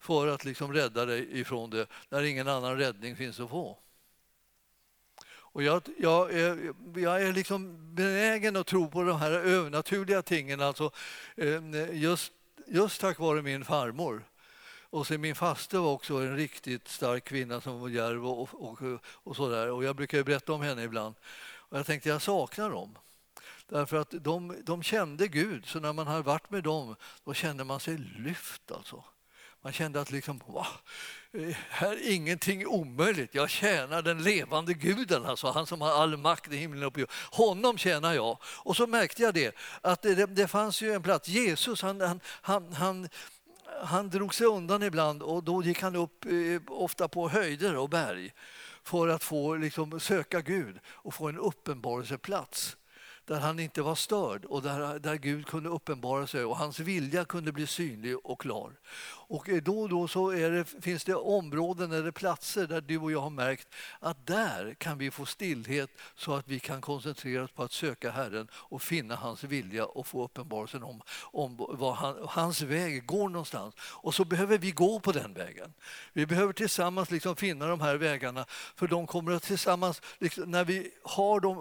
för 0.00 0.26
att 0.26 0.44
liksom 0.44 0.72
rädda 0.72 1.06
dig 1.06 1.40
ifrån 1.40 1.70
det 1.70 1.86
när 2.08 2.22
ingen 2.22 2.48
annan 2.48 2.76
räddning 2.76 3.16
finns 3.16 3.40
att 3.40 3.50
få. 3.50 3.78
Och 5.52 5.62
jag, 5.62 5.82
jag, 5.98 6.32
är, 6.34 6.72
jag 6.96 7.22
är 7.22 7.32
liksom 7.32 7.94
benägen 7.94 8.56
att 8.56 8.66
tro 8.66 8.90
på 8.90 9.02
de 9.02 9.18
här 9.18 9.30
övernaturliga 9.30 10.22
tingen, 10.22 10.60
alltså, 10.60 10.90
eh, 11.36 11.62
just, 11.92 12.32
just 12.66 13.00
tack 13.00 13.18
vare 13.18 13.42
min 13.42 13.64
farmor. 13.64 14.24
Och 14.90 15.06
sen 15.06 15.20
min 15.20 15.34
faste 15.34 15.78
var 15.78 15.92
också 15.92 16.14
en 16.14 16.36
riktigt 16.36 16.88
stark 16.88 17.24
kvinna 17.24 17.60
som 17.60 17.80
var 17.80 17.88
djärv 17.88 18.26
och, 18.26 18.48
och, 18.52 18.78
och, 19.12 19.36
sådär. 19.36 19.70
Och 19.70 19.84
jag 19.84 19.96
brukar 19.96 20.22
berätta 20.22 20.52
om 20.52 20.62
henne 20.62 20.82
ibland. 20.82 21.14
Och 21.54 21.78
jag 21.78 21.86
tänkte 21.86 22.08
jag 22.08 22.22
saknar 22.22 22.70
dem. 22.70 22.98
Därför 23.68 23.96
att 23.96 24.10
de, 24.10 24.56
de 24.62 24.82
kände 24.82 25.28
Gud, 25.28 25.66
så 25.66 25.80
när 25.80 25.92
man 25.92 26.06
hade 26.06 26.22
varit 26.22 26.50
med 26.50 26.62
dem 26.62 26.96
då 27.24 27.34
kände 27.34 27.64
man 27.64 27.80
sig 27.80 27.98
lyft. 27.98 28.70
Alltså. 28.70 29.04
Man 29.62 29.72
kände 29.72 30.00
att 30.00 30.10
liksom, 30.10 30.40
va, 30.46 30.66
här 31.68 31.92
är 31.92 32.12
ingenting 32.12 32.66
omöjligt. 32.66 33.34
Jag 33.34 33.50
tjänar 33.50 34.02
den 34.02 34.22
levande 34.22 34.74
guden, 34.74 35.26
alltså 35.26 35.50
han 35.50 35.66
som 35.66 35.80
har 35.80 35.90
all 35.90 36.16
makt 36.16 36.52
i 36.52 36.56
himlen 36.56 36.84
och 36.84 36.94
på 36.94 37.00
jorden. 37.00 37.14
Honom 37.30 37.78
tjänar 37.78 38.14
jag. 38.14 38.38
Och 38.42 38.76
så 38.76 38.86
märkte 38.86 39.22
jag 39.22 39.34
det, 39.34 39.54
att 39.80 40.02
det, 40.02 40.26
det 40.26 40.48
fanns 40.48 40.82
ju 40.82 40.92
en 40.92 41.02
plats. 41.02 41.28
Jesus, 41.28 41.82
han, 41.82 42.00
han, 42.00 42.20
han, 42.42 42.72
han 42.72 43.08
han 43.82 44.10
drog 44.10 44.34
sig 44.34 44.46
undan 44.46 44.82
ibland 44.82 45.22
och 45.22 45.44
då 45.44 45.62
gick 45.62 45.82
han 45.82 45.96
upp 45.96 46.24
eh, 46.24 46.62
ofta 46.66 47.08
på 47.08 47.28
höjder 47.28 47.76
och 47.76 47.88
berg 47.88 48.32
för 48.82 49.08
att 49.08 49.24
få 49.24 49.54
liksom, 49.54 50.00
söka 50.00 50.40
Gud 50.40 50.78
och 50.86 51.14
få 51.14 51.28
en 51.28 51.38
uppenbarelseplats 51.38 52.76
där 53.24 53.40
han 53.40 53.58
inte 53.58 53.82
var 53.82 53.94
störd 53.94 54.44
och 54.44 54.62
där, 54.62 54.98
där 54.98 55.14
Gud 55.14 55.46
kunde 55.46 55.68
uppenbara 55.68 56.26
sig 56.26 56.44
och 56.44 56.56
hans 56.56 56.80
vilja 56.80 57.24
kunde 57.24 57.52
bli 57.52 57.66
synlig 57.66 58.16
och 58.26 58.40
klar. 58.40 58.72
Och 59.30 59.48
eh, 59.48 59.62
då 59.62 59.80
och 59.80 59.88
då 59.88 60.08
så 60.08 60.30
det, 60.30 60.64
finns 60.80 61.04
det 61.04 61.14
områden 61.14 61.92
eller 61.92 62.10
platser 62.10 62.66
där 62.66 62.80
du 62.80 62.98
och 62.98 63.12
jag 63.12 63.20
har 63.20 63.30
märkt 63.30 63.68
att 64.00 64.26
där 64.26 64.74
kan 64.74 64.98
vi 64.98 65.10
få 65.10 65.26
stillhet 65.26 65.90
så 66.14 66.34
att 66.34 66.48
vi 66.48 66.58
kan 66.60 66.80
koncentrera 66.80 67.44
oss 67.44 67.50
på 67.50 67.62
att 67.62 67.72
söka 67.72 68.10
Herren 68.10 68.48
och 68.52 68.82
finna 68.82 69.16
hans 69.16 69.44
vilja 69.44 69.84
och 69.84 70.06
få 70.06 70.24
uppenbarelsen 70.24 70.82
om, 70.82 71.02
om 71.22 71.56
vad 71.58 71.94
han, 71.94 72.16
hans 72.28 72.62
väg 72.62 73.06
går 73.06 73.28
någonstans. 73.28 73.74
Och 73.80 74.14
så 74.14 74.24
behöver 74.24 74.58
vi 74.58 74.70
gå 74.70 75.00
på 75.00 75.12
den 75.12 75.34
vägen. 75.34 75.72
Vi 76.12 76.26
behöver 76.26 76.52
tillsammans 76.52 77.10
liksom 77.10 77.36
finna 77.36 77.66
de 77.66 77.80
här 77.80 77.96
vägarna 77.96 78.44
för 78.48 78.86
de 78.86 79.06
kommer 79.06 79.32
att 79.32 79.42
tillsammans, 79.42 80.02
liksom, 80.18 80.50
när 80.50 80.64
vi 80.64 80.90
har, 81.02 81.40
de, 81.40 81.56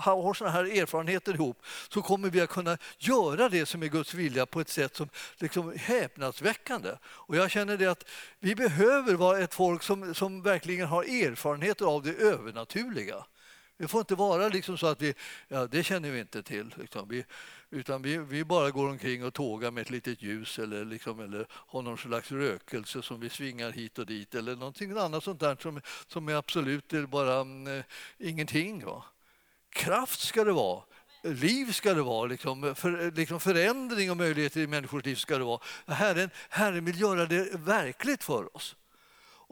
har 0.00 0.34
sådana 0.34 0.56
här 0.56 0.64
erfarenheter 0.64 1.34
ihop 1.34 1.62
så 1.88 2.02
kommer 2.02 2.30
vi 2.30 2.40
att 2.40 2.50
kunna 2.50 2.78
göra 2.98 3.48
det 3.48 3.66
som 3.66 3.82
är 3.82 3.86
Guds 3.86 4.14
vilja 4.14 4.46
på 4.46 4.60
ett 4.60 4.68
sätt 4.68 4.96
som 4.96 5.08
liksom 5.38 5.72
häpnadsväckande. 5.76 6.90
Och 7.14 7.36
jag 7.36 7.50
känner 7.50 7.76
det 7.76 7.86
att 7.86 8.08
vi 8.38 8.54
behöver 8.54 9.14
vara 9.14 9.38
ett 9.38 9.54
folk 9.54 9.82
som, 9.82 10.14
som 10.14 10.42
verkligen 10.42 10.88
har 10.88 11.02
erfarenheter 11.02 11.86
av 11.86 12.02
det 12.02 12.14
övernaturliga. 12.14 13.24
Det 13.76 13.88
får 13.88 14.00
inte 14.00 14.14
vara 14.14 14.48
liksom 14.48 14.78
så 14.78 14.86
att 14.86 15.02
vi, 15.02 15.14
ja, 15.48 15.66
det 15.66 15.82
känner 15.82 16.10
vi 16.10 16.20
inte 16.20 16.42
till. 16.42 16.74
Liksom. 16.78 17.08
Vi, 17.08 17.24
utan 17.70 18.02
vi, 18.02 18.18
vi 18.18 18.44
bara 18.44 18.70
går 18.70 18.88
omkring 18.88 19.24
och 19.24 19.34
tågar 19.34 19.70
med 19.70 19.82
ett 19.82 19.90
litet 19.90 20.22
ljus 20.22 20.58
eller, 20.58 20.84
liksom, 20.84 21.20
eller 21.20 21.46
har 21.50 21.82
någon 21.82 21.98
slags 21.98 22.32
rökelse 22.32 23.02
som 23.02 23.20
vi 23.20 23.28
svingar 23.28 23.70
hit 23.70 23.98
och 23.98 24.06
dit 24.06 24.34
eller 24.34 24.56
någonting 24.56 24.98
annat 24.98 25.24
sånt 25.24 25.40
där 25.40 25.56
som, 25.60 25.80
som 26.06 26.28
är 26.28 26.34
absolut 26.34 26.92
bara 27.08 27.40
äh, 27.40 27.84
ingenting. 28.18 28.84
Va? 28.84 29.04
Kraft 29.70 30.20
ska 30.20 30.44
det 30.44 30.52
vara 30.52 30.82
liv 31.22 31.72
ska 31.72 31.94
det 31.94 32.02
vara, 32.02 32.26
liksom, 32.26 32.74
för, 32.74 33.16
liksom 33.16 33.40
förändring 33.40 34.10
och 34.10 34.16
möjligheter 34.16 34.60
i 34.60 34.66
människors 34.66 35.04
liv 35.04 35.14
ska 35.14 35.38
det 35.38 35.44
vara. 35.44 35.60
Herren, 35.86 36.30
Herren 36.48 36.84
vill 36.84 37.00
göra 37.00 37.26
det 37.26 37.48
verkligt 37.54 38.24
för 38.24 38.56
oss. 38.56 38.76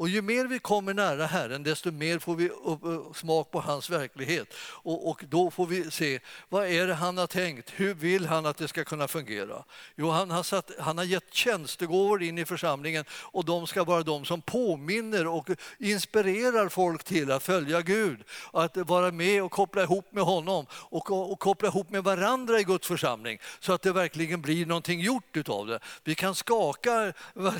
Och 0.00 0.08
ju 0.08 0.22
mer 0.22 0.44
vi 0.44 0.58
kommer 0.58 0.94
nära 0.94 1.26
Herren, 1.26 1.62
desto 1.62 1.90
mer 1.90 2.18
får 2.18 2.36
vi 2.36 2.46
eh, 2.46 3.12
smak 3.14 3.50
på 3.50 3.60
hans 3.60 3.90
verklighet. 3.90 4.54
Och, 4.60 5.10
och, 5.10 5.24
då 5.28 5.50
får 5.50 5.66
vi 5.66 5.90
se, 5.90 6.20
vad 6.48 6.66
är 6.66 6.86
det 6.86 6.94
han 6.94 7.18
har 7.18 7.26
tänkt? 7.26 7.70
Hur 7.76 7.94
vill 7.94 8.26
han 8.26 8.46
att 8.46 8.56
det 8.56 8.68
ska 8.68 8.84
kunna 8.84 9.08
fungera? 9.08 9.64
Jo, 9.96 10.10
han 10.10 10.30
har, 10.30 10.42
satt, 10.42 10.70
han 10.78 10.98
har 10.98 11.04
gett 11.04 11.34
tjänstegåvor 11.34 12.22
in 12.22 12.38
i 12.38 12.44
församlingen 12.44 13.04
och 13.10 13.44
de 13.44 13.66
ska 13.66 13.84
vara 13.84 14.02
de 14.02 14.24
som 14.24 14.42
påminner 14.42 15.26
och 15.26 15.50
inspirerar 15.78 16.68
folk 16.68 17.04
till 17.04 17.30
att 17.30 17.42
följa 17.42 17.82
Gud. 17.82 18.20
Att 18.52 18.76
vara 18.76 19.10
med 19.10 19.42
och 19.42 19.50
koppla 19.50 19.82
ihop 19.82 20.12
med 20.12 20.24
honom 20.24 20.66
och, 20.72 21.32
och 21.32 21.38
koppla 21.38 21.68
ihop 21.68 21.90
med 21.90 22.04
varandra 22.04 22.60
i 22.60 22.64
Guds 22.64 22.86
församling 22.86 23.38
så 23.60 23.72
att 23.72 23.82
det 23.82 23.92
verkligen 23.92 24.40
blir 24.40 24.66
någonting 24.66 25.00
gjort 25.00 25.36
utav 25.36 25.66
det. 25.66 25.80
Vi 26.04 26.14
kan 26.14 26.34
skaka 26.34 27.12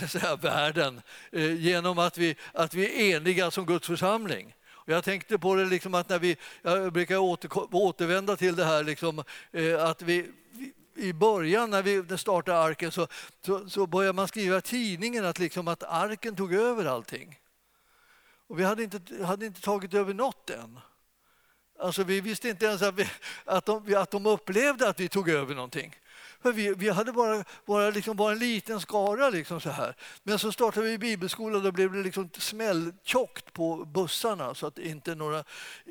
säga, 0.09 0.36
världen 0.36 1.03
eh, 1.32 1.55
genom 1.61 1.99
att 1.99 2.18
vi 2.18 2.30
att 2.53 2.74
vi 2.74 3.12
är 3.12 3.16
eniga 3.16 3.51
som 3.51 3.66
Guds 3.66 3.87
församling. 3.87 4.55
Och 4.68 4.89
jag 4.89 5.05
tänkte 5.05 5.39
på 5.39 5.55
det 5.55 5.64
liksom 5.64 5.95
att 5.95 6.09
när 6.09 6.18
vi, 6.18 6.37
jag 6.62 6.93
brukar 6.93 7.16
åter, 7.16 7.74
återvända 7.74 8.37
till 8.37 8.57
det 8.57 8.64
här 8.64 8.85
liksom, 8.85 9.24
eh, 9.53 9.85
att 9.85 10.03
vi, 10.03 10.31
i 10.97 11.12
början 11.12 11.70
när 11.70 11.83
vi 11.83 12.18
startade 12.18 12.59
arken 12.59 12.93
så, 12.93 13.07
så, 13.47 13.68
så 13.68 13.87
började 13.87 14.12
man 14.12 14.28
skriva 14.28 14.59
i 14.59 14.62
tidningen 14.62 15.24
att, 15.24 15.39
liksom 15.39 15.68
att 15.68 15.83
arken 15.83 16.37
tog 16.37 16.55
över 16.55 16.85
allting. 16.85 17.39
Och 18.47 18.59
vi 18.59 18.64
hade 18.64 18.83
inte, 18.83 19.24
hade 19.24 19.47
inte 19.47 19.61
tagit 19.61 19.95
över 19.95 20.14
något 20.14 20.51
än. 20.51 20.81
Alltså 21.78 22.03
vi 22.03 22.20
visste 22.20 22.49
inte 22.49 22.66
ens 22.66 22.83
att, 22.83 22.95
vi, 22.95 23.07
att, 23.45 23.66
de, 23.66 23.95
att 23.95 24.11
de 24.11 24.26
upplevde 24.26 24.89
att 24.89 25.01
vi 25.01 25.09
tog 25.09 25.28
över 25.28 25.55
någonting. 25.55 25.97
För 26.43 26.53
vi, 26.53 26.74
vi 26.74 26.91
hade 26.91 27.12
bara, 27.12 27.45
bara, 27.66 27.91
liksom 27.91 28.16
bara 28.16 28.32
en 28.32 28.38
liten 28.38 28.80
skara. 28.80 29.30
Liksom 29.30 29.61
så 29.61 29.70
här. 29.70 29.97
Men 30.22 30.38
så 30.38 30.53
startade 30.53 30.86
vi 30.86 30.99
bibelskola 30.99 31.57
och 31.57 31.62
då 31.62 31.72
blev 31.72 31.93
det 31.93 32.03
liksom 32.03 32.30
smälltjockt 32.38 33.53
på 33.53 33.84
bussarna 33.84 34.55
så 34.55 34.66
att 34.66 34.78
inte 34.78 35.14
några 35.14 35.45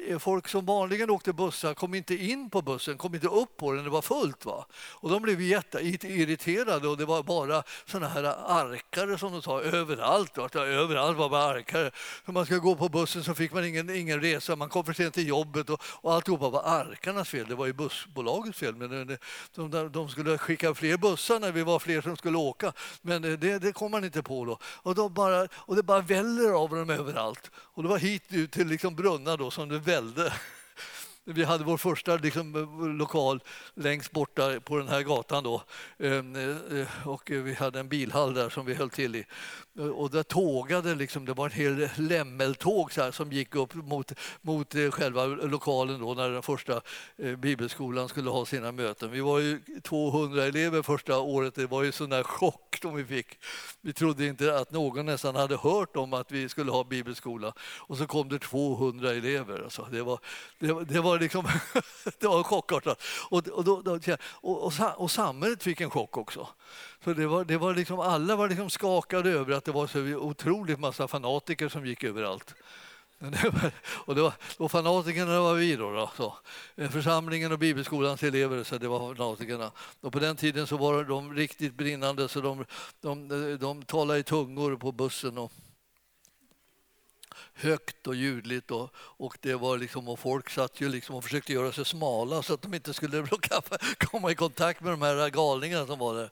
eh, 0.07 0.19
folk 0.19 0.47
som 0.47 0.65
vanligen 0.65 1.09
åkte 1.09 1.33
bussar 1.33 1.73
kom 1.73 1.93
inte 1.93 2.15
in 2.15 2.49
på 2.49 2.61
bussen, 2.61 2.97
kom 2.97 3.15
inte 3.15 3.27
upp 3.27 3.57
på 3.57 3.71
den, 3.71 3.83
det 3.83 3.89
var 3.89 4.01
fullt. 4.01 4.45
Va? 4.45 4.65
Och 4.73 5.09
de 5.09 5.21
blev 5.21 5.41
jätteirriterade 5.41 6.87
och 6.87 6.97
det 6.97 7.05
var 7.05 7.23
bara 7.23 7.63
såna 7.85 8.07
här 8.07 8.23
arkare 8.45 9.17
som 9.17 9.31
de 9.31 9.41
sa 9.41 9.61
överallt. 9.61 10.37
Va? 10.37 10.49
Överallt 10.53 11.17
var 11.17 11.29
bara 11.29 11.43
arkare. 11.43 11.91
När 12.25 12.33
man 12.33 12.45
ska 12.45 12.57
gå 12.57 12.75
på 12.75 12.89
bussen 12.89 13.23
så 13.23 13.35
fick 13.35 13.53
man 13.53 13.65
ingen, 13.65 13.89
ingen 13.89 14.21
resa, 14.21 14.55
man 14.55 14.69
kom 14.69 14.85
för 14.85 14.93
sent 14.93 15.13
till 15.13 15.27
jobbet 15.27 15.69
och, 15.69 15.81
och 15.83 16.13
alltihopa 16.13 16.49
var 16.49 16.63
arkarnas 16.63 17.29
fel. 17.29 17.45
Det 17.49 17.55
var 17.55 17.65
ju 17.65 17.73
bussbolagets 17.73 18.59
fel. 18.59 18.75
Men 18.75 19.17
de, 19.55 19.71
de, 19.71 19.91
de 19.91 20.09
skulle 20.09 20.38
skicka 20.39 20.73
fler 20.73 20.97
bussar 20.97 21.39
när 21.39 21.51
vi 21.51 21.63
var 21.63 21.79
fler 21.79 22.01
som 22.01 22.17
skulle 22.17 22.37
åka. 22.37 22.73
Men 23.01 23.23
eh, 23.23 23.31
det, 23.31 23.59
det 23.59 23.71
kom 23.71 23.91
man 23.91 24.05
inte 24.05 24.23
på 24.23 24.45
då. 24.45 24.59
Och, 24.63 24.95
då 24.95 25.09
bara, 25.09 25.47
och 25.53 25.75
det 25.75 25.83
bara 25.83 26.01
väller 26.01 26.49
av 26.51 26.69
dem 26.69 26.89
överallt. 26.89 27.51
Och 27.55 27.83
det 27.83 27.89
var 27.89 27.97
hit 27.97 28.23
ut 28.29 28.51
till 28.51 28.67
liksom 28.67 28.95
brunnar 28.95 29.37
då 29.37 29.51
som 29.51 29.69
det 29.69 29.79
vällde. 29.79 30.33
Vi 31.33 31.43
hade 31.43 31.63
vår 31.63 31.77
första 31.77 32.15
liksom, 32.15 32.67
lokal 32.99 33.43
längst 33.73 34.11
borta 34.11 34.59
på 34.59 34.77
den 34.77 34.87
här 34.87 35.01
gatan 35.01 35.43
då. 35.43 35.63
Ehm, 35.99 36.35
eh, 36.35 37.07
och 37.07 37.31
vi 37.31 37.53
hade 37.53 37.79
en 37.79 37.89
bilhall 37.89 38.33
där 38.33 38.49
som 38.49 38.65
vi 38.65 38.73
höll 38.73 38.89
till 38.89 39.15
i. 39.15 39.25
Och 39.95 40.09
där 40.09 40.23
tågade 40.23 40.95
liksom, 40.95 41.25
det 41.25 41.33
var 41.33 41.45
en 41.45 41.51
hel 41.51 41.89
lämmeltåg 41.95 42.91
så 42.91 43.01
här, 43.01 43.11
som 43.11 43.31
gick 43.31 43.55
upp 43.55 43.73
mot, 43.73 44.11
mot 44.41 44.75
eh, 44.75 44.91
själva 44.91 45.25
lokalen 45.25 45.99
då 45.99 46.13
när 46.13 46.29
den 46.29 46.43
första 46.43 46.81
eh, 47.17 47.35
bibelskolan 47.35 48.09
skulle 48.09 48.29
ha 48.29 48.45
sina 48.45 48.71
möten. 48.71 49.11
Vi 49.11 49.21
var 49.21 49.39
ju 49.39 49.59
200 49.83 50.43
elever 50.43 50.81
första 50.81 51.19
året. 51.19 51.55
Det 51.55 51.65
var 51.65 51.83
ju 51.83 51.91
sån 51.91 52.09
där 52.09 52.23
chock 52.23 52.77
som 52.81 52.95
vi 52.95 53.05
fick. 53.05 53.39
Vi 53.81 53.93
trodde 53.93 54.25
inte 54.25 54.57
att 54.57 54.71
någon 54.71 55.05
nästan 55.05 55.35
hade 55.35 55.57
hört 55.57 55.95
om 55.95 56.13
att 56.13 56.31
vi 56.31 56.49
skulle 56.49 56.71
ha 56.71 56.83
bibelskola. 56.83 57.53
Och 57.59 57.97
så 57.97 58.07
kom 58.07 58.29
det 58.29 58.39
200 58.39 59.11
elever. 59.11 59.63
Alltså, 59.63 59.87
det 59.91 60.01
var, 60.01 60.19
det, 60.59 60.85
det 60.85 60.99
var 60.99 61.18
liksom, 61.19 61.47
det 62.19 62.27
var 62.27 62.43
chockartat. 62.43 63.03
Och, 63.29 63.47
och, 63.47 63.63
då, 63.63 63.99
och, 64.31 64.65
och, 64.65 64.73
och 64.97 65.11
samhället 65.11 65.63
fick 65.63 65.81
en 65.81 65.89
chock 65.89 66.17
också. 66.17 66.47
Så 67.03 67.13
det 67.13 67.27
var, 67.27 67.45
det 67.45 67.57
var 67.57 67.73
liksom, 67.73 67.99
alla 67.99 68.35
var 68.35 68.49
liksom 68.49 68.69
skakade 68.69 69.29
över 69.29 69.53
att 69.53 69.65
det 69.65 69.71
var 69.71 69.87
så 69.87 69.99
otroligt 69.99 70.79
massa 70.79 71.07
fanatiker 71.07 71.69
som 71.69 71.85
gick 71.85 72.03
överallt. 72.03 72.55
och 74.05 74.15
det 74.15 74.21
var, 74.21 74.33
och 74.57 74.71
fanatikerna 74.71 75.39
var 75.39 75.53
vi 75.53 75.75
då. 75.75 75.91
då 75.91 76.11
så. 76.17 76.37
Eh, 76.75 76.89
församlingen 76.89 77.51
och 77.51 77.59
bibelskolans 77.59 78.23
elever, 78.23 78.63
så 78.63 78.77
det 78.77 78.87
var 78.87 79.15
fanatikerna. 79.15 79.71
Och 80.01 80.13
på 80.13 80.19
den 80.19 80.35
tiden 80.35 80.67
så 80.67 80.77
var 80.77 81.03
de 81.03 81.33
riktigt 81.33 81.73
brinnande 81.73 82.27
så 82.27 82.41
de, 82.41 82.65
de, 83.01 83.27
de, 83.27 83.57
de 83.57 83.83
talade 83.83 84.19
i 84.19 84.23
tungor 84.23 84.75
på 84.75 84.91
bussen. 84.91 85.37
Och, 85.37 85.51
högt 87.59 88.07
och 88.07 88.15
ljudligt 88.15 88.71
och, 88.71 88.89
och, 88.95 89.37
det 89.41 89.55
var 89.55 89.77
liksom, 89.77 90.07
och 90.07 90.19
folk 90.19 90.49
satt 90.49 90.81
ju 90.81 90.89
liksom 90.89 91.15
och 91.15 91.23
försökte 91.23 91.53
göra 91.53 91.71
sig 91.71 91.85
smala 91.85 92.43
så 92.43 92.53
att 92.53 92.61
de 92.61 92.73
inte 92.73 92.93
skulle 92.93 93.27
komma 93.97 94.31
i 94.31 94.35
kontakt 94.35 94.81
med 94.81 94.93
de 94.93 95.01
här 95.01 95.29
galningarna 95.29 95.87
som 95.87 95.99
var 95.99 96.15
där. 96.15 96.29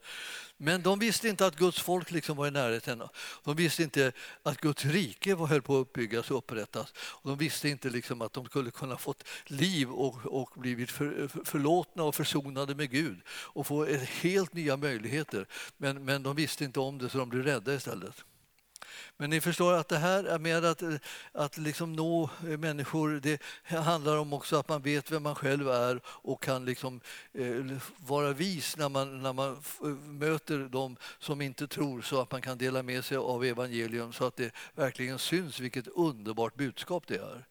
Men 0.59 0.81
de 0.81 0.99
visste 0.99 1.29
inte 1.29 1.45
att 1.45 1.55
Guds 1.55 1.79
folk 1.79 2.11
liksom 2.11 2.37
var 2.37 2.47
i 2.47 2.51
närheten. 2.51 3.03
De 3.43 3.55
visste 3.55 3.83
inte 3.83 4.11
att 4.43 4.61
Guds 4.61 4.85
rike 4.85 5.35
var 5.35 5.47
höll 5.47 5.61
på 5.61 5.75
att 5.75 5.81
uppbyggas 5.81 6.31
och 6.31 6.37
upprättas. 6.37 6.93
De 7.23 7.37
visste 7.37 7.69
inte 7.69 7.89
liksom 7.89 8.21
att 8.21 8.33
de 8.33 8.45
skulle 8.45 8.71
kunna 8.71 8.97
fått 8.97 9.23
liv 9.45 9.91
och, 9.91 10.25
och 10.25 10.49
blivit 10.55 10.91
för, 10.91 11.45
förlåtna 11.45 12.03
och 12.03 12.15
försonade 12.15 12.75
med 12.75 12.91
Gud 12.91 13.21
och 13.29 13.67
få 13.67 13.85
helt 14.21 14.53
nya 14.53 14.77
möjligheter. 14.77 15.47
Men, 15.77 16.05
men 16.05 16.23
de 16.23 16.35
visste 16.35 16.63
inte 16.63 16.79
om 16.79 16.97
det 16.97 17.09
så 17.09 17.17
de 17.17 17.29
blev 17.29 17.43
rädda 17.43 17.73
istället. 17.73 18.23
Men 19.19 19.29
ni 19.29 19.41
förstår 19.41 19.73
att 19.73 19.87
det 19.87 19.97
här 19.97 20.39
med 20.39 20.65
att, 20.65 20.83
att 21.31 21.57
liksom 21.57 21.93
nå 21.93 22.29
människor, 22.41 23.19
det 23.23 23.41
handlar 23.63 24.17
om 24.17 24.33
också 24.33 24.55
att 24.55 24.69
man 24.69 24.81
vet 24.81 25.11
vem 25.11 25.23
man 25.23 25.35
själv 25.35 25.69
är 25.69 26.01
och 26.05 26.43
kan 26.43 26.65
liksom, 26.65 27.01
eh, 27.33 27.65
vara 27.97 28.33
vis 28.33 28.77
när 28.77 28.89
man, 28.89 29.21
när 29.21 29.33
man 29.33 29.63
möter 30.19 30.59
dem 30.59 30.97
som 31.19 31.41
inte 31.41 31.67
tror 31.67 32.01
så 32.01 32.21
att 32.21 32.31
man 32.31 32.41
kan 32.41 32.57
dela 32.57 32.83
med 32.83 33.05
sig 33.05 33.17
av 33.17 33.45
evangelium 33.45 34.13
så 34.13 34.25
att 34.25 34.35
det 34.35 34.51
verkligen 34.75 35.19
syns 35.19 35.59
vilket 35.59 35.87
underbart 35.87 36.55
budskap 36.55 37.07
det 37.07 37.17
är. 37.17 37.45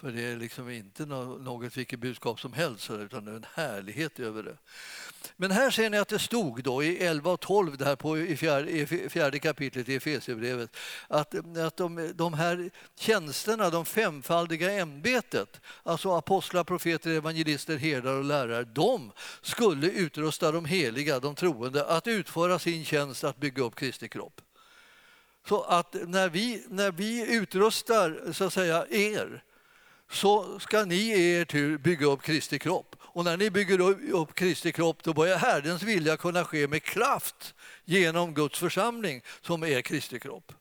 För 0.00 0.10
det 0.12 0.22
är 0.22 0.36
liksom 0.36 0.70
inte 0.70 1.06
något 1.06 1.76
vilket 1.76 2.00
budskap 2.00 2.40
som 2.40 2.52
helst 2.52 2.90
utan 2.90 3.24
det 3.24 3.30
är 3.30 3.36
en 3.36 3.46
härlighet 3.54 4.20
över 4.20 4.42
det. 4.42 4.56
Men 5.36 5.50
här 5.50 5.70
ser 5.70 5.90
ni 5.90 5.98
att 5.98 6.08
det 6.08 6.18
stod 6.18 6.62
då 6.62 6.82
i 6.82 6.98
11 6.98 7.30
och 7.30 7.40
12 7.40 7.76
där 7.76 7.96
på, 7.96 8.18
i, 8.18 8.36
fjärde, 8.36 8.70
i 8.70 8.86
fjärde 8.86 9.38
kapitlet 9.38 9.88
i 9.88 9.94
Efesierbrevet 9.94 10.76
att, 11.08 11.34
att 11.58 11.76
de, 11.76 12.12
de 12.14 12.34
här 12.34 12.70
tjänsterna, 12.98 13.70
de 13.70 13.84
femfaldiga 13.84 14.72
ämbetet, 14.72 15.60
alltså 15.82 16.12
apostlar, 16.12 16.64
profeter, 16.64 17.10
evangelister, 17.10 17.76
herdar 17.76 18.12
och 18.12 18.24
lärare, 18.24 18.64
de 18.64 19.12
skulle 19.42 19.90
utrusta 19.90 20.52
de 20.52 20.64
heliga, 20.64 21.20
de 21.20 21.34
troende, 21.34 21.84
att 21.84 22.06
utföra 22.06 22.58
sin 22.58 22.84
tjänst 22.84 23.24
att 23.24 23.36
bygga 23.36 23.62
upp 23.62 23.74
Kristi 23.74 24.08
kropp. 24.08 24.40
Så 25.48 25.62
att 25.62 25.96
när 26.06 26.28
vi, 26.28 26.64
när 26.68 26.92
vi 26.92 27.34
utrustar 27.36 28.32
så 28.32 28.44
att 28.44 28.52
säga, 28.52 28.86
er 28.90 29.42
så 30.10 30.58
ska 30.58 30.84
ni 30.84 30.94
i 30.94 31.34
er 31.36 31.44
tur 31.44 31.78
bygga 31.78 32.06
upp 32.06 32.22
Kristi 32.22 32.58
kropp. 32.58 32.96
Och 33.00 33.24
när 33.24 33.36
ni 33.36 33.50
bygger 33.50 33.80
upp 34.14 34.34
Kristi 34.34 34.72
kropp 34.72 35.02
då 35.02 35.12
börjar 35.12 35.38
Herrens 35.38 35.82
vilja 35.82 36.16
kunna 36.16 36.44
ske 36.44 36.68
med 36.68 36.82
kraft 36.82 37.54
genom 37.84 38.34
Guds 38.34 38.58
församling 38.58 39.22
som 39.40 39.62
är 39.62 39.80
Kristi 39.80 40.18
kropp. 40.18 40.52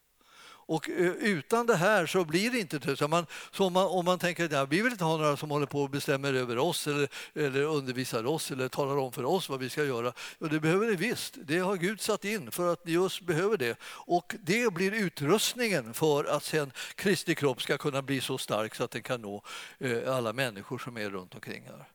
Och 0.67 0.89
eh, 0.89 1.11
utan 1.11 1.65
det 1.65 1.75
här 1.75 2.05
så 2.05 2.25
blir 2.25 2.51
det 2.51 2.59
inte 2.59 2.79
det. 2.79 2.97
Så 2.97 3.07
man, 3.07 3.25
så 3.51 3.69
man, 3.69 3.87
om 3.87 4.05
man 4.05 4.19
tänker 4.19 4.45
att 4.45 4.51
ja, 4.51 4.65
vi 4.65 4.81
vill 4.81 4.91
inte 4.91 5.03
ha 5.03 5.17
några 5.17 5.37
som 5.37 5.51
håller 5.51 5.65
på 5.65 5.81
och 5.81 5.89
bestämmer 5.89 6.33
över 6.33 6.57
oss 6.57 6.87
eller, 6.87 7.07
eller 7.33 7.61
undervisar 7.61 8.25
oss 8.25 8.51
eller 8.51 8.67
talar 8.67 8.97
om 8.97 9.11
för 9.11 9.25
oss 9.25 9.49
vad 9.49 9.59
vi 9.59 9.69
ska 9.69 9.83
göra. 9.83 10.13
Och 10.39 10.49
det 10.49 10.59
behöver 10.59 10.87
ni 10.87 10.95
visst. 10.95 11.37
Det 11.43 11.59
har 11.59 11.75
Gud 11.75 12.01
satt 12.01 12.25
in 12.25 12.51
för 12.51 12.73
att 12.73 12.85
ni 12.85 12.91
just 12.91 13.21
behöver 13.21 13.57
det. 13.57 13.77
Och 13.83 14.35
det 14.39 14.73
blir 14.73 14.91
utrustningen 14.91 15.93
för 15.93 16.25
att 16.25 16.43
sen 16.43 16.71
Kristi 16.95 17.35
kropp 17.35 17.61
ska 17.61 17.77
kunna 17.77 18.01
bli 18.01 18.21
så 18.21 18.37
stark 18.37 18.75
så 18.75 18.83
att 18.83 18.91
den 18.91 19.03
kan 19.03 19.21
nå 19.21 19.43
eh, 19.79 20.15
alla 20.15 20.33
människor 20.33 20.77
som 20.77 20.97
är 20.97 21.09
runt 21.09 21.35
omkring 21.35 21.63
här. 21.67 21.94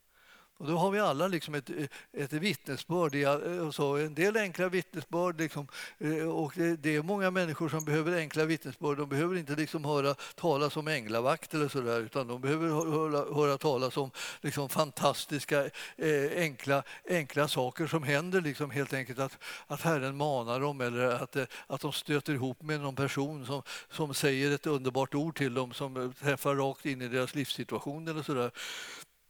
Och 0.61 0.67
då 0.67 0.77
har 0.77 0.91
vi 0.91 1.01
alla 1.01 1.29
liksom 1.29 1.55
ett, 1.55 1.71
ett 2.13 2.33
vittnesbörd, 2.33 3.13
så 3.75 3.97
en 3.97 4.15
del 4.15 4.37
enkla 4.37 4.69
vittnesbörd. 4.69 5.41
Liksom, 5.41 5.69
eh, 5.99 6.29
och 6.29 6.53
det, 6.57 6.77
det, 6.77 6.97
är 6.97 7.03
många 7.03 7.31
människor 7.31 7.69
som 7.69 7.85
behöver 7.85 8.17
enkla 8.19 8.45
vittnesbörd. 8.45 8.99
De 8.99 9.09
behöver 9.09 9.37
inte 9.37 9.55
liksom 9.55 9.85
höra 9.85 10.15
talas 10.15 10.77
om 10.77 10.89
änglavakt 10.89 11.55
eller 11.55 11.69
så 11.69 11.81
där, 11.81 12.01
utan 12.01 12.29
de 12.29 12.41
behöver 12.41 12.69
höra, 12.69 13.35
höra 13.35 13.59
talas 13.59 13.97
om 13.97 14.11
liksom 14.41 14.69
fantastiska 14.69 15.65
eh, 15.97 16.31
enkla, 16.37 16.83
enkla 17.09 17.49
saker 17.49 17.87
som 17.87 18.03
händer. 18.03 18.41
Liksom 18.41 18.71
helt 18.71 18.93
enkelt 18.93 19.19
att, 19.19 19.39
att 19.67 19.81
Herren 19.81 20.17
manar 20.17 20.61
dem 20.61 20.81
eller 20.81 21.07
att, 21.09 21.37
eh, 21.37 21.45
att 21.67 21.81
de 21.81 21.93
stöter 21.93 22.33
ihop 22.33 22.63
med 22.63 22.81
någon 22.81 22.97
person 22.97 23.47
som, 23.47 23.63
som 23.91 24.15
säger 24.15 24.51
ett 24.51 24.67
underbart 24.67 25.15
ord 25.15 25.37
till 25.37 25.55
dem 25.55 25.73
som 25.73 26.15
träffar 26.21 26.55
rakt 26.55 26.87
in 26.87 27.03
i 27.03 27.09
deras 27.09 27.35
livssituation 27.35 28.09
eller 28.09 28.23
så 28.23 28.35
där 28.35 28.51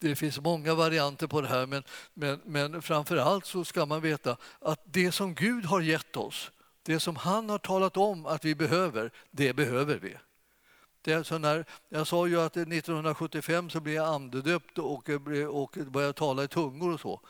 det 0.01 0.17
finns 0.17 0.41
många 0.41 0.75
varianter 0.75 1.27
på 1.27 1.41
det 1.41 1.49
här, 1.49 1.67
men, 1.67 1.83
men, 2.15 2.41
men 2.45 2.83
framför 2.83 3.17
allt 3.17 3.47
så 3.47 3.65
ska 3.65 3.87
man 3.87 4.01
veta 4.01 4.37
att 4.61 4.81
det 4.85 5.13
som 5.13 5.35
Gud 5.35 5.65
har 5.65 5.81
gett 5.81 6.17
oss, 6.17 6.51
det 6.83 7.01
som 7.01 7.17
han 7.17 7.51
har 7.51 7.59
talat 7.59 7.97
om 7.97 8.27
att 8.27 8.45
vi 8.45 8.55
behöver, 8.55 9.11
det 9.31 9.53
behöver 9.53 9.99
vi. 9.99 10.17
Det 11.03 11.13
är 11.13 11.23
så 11.23 11.39
när, 11.39 11.65
jag 11.89 12.07
sa 12.07 12.27
ju 12.27 12.41
att 12.41 12.57
1975 12.57 13.71
så 13.71 13.81
blev 13.81 13.95
jag 13.95 14.09
andedöpt 14.09 14.79
och, 14.79 15.09
och 15.49 15.79
började 15.87 16.13
tala 16.13 16.45
i 16.45 16.49
tungor 16.49 16.95
och 16.95 17.01
så. 17.01 17.21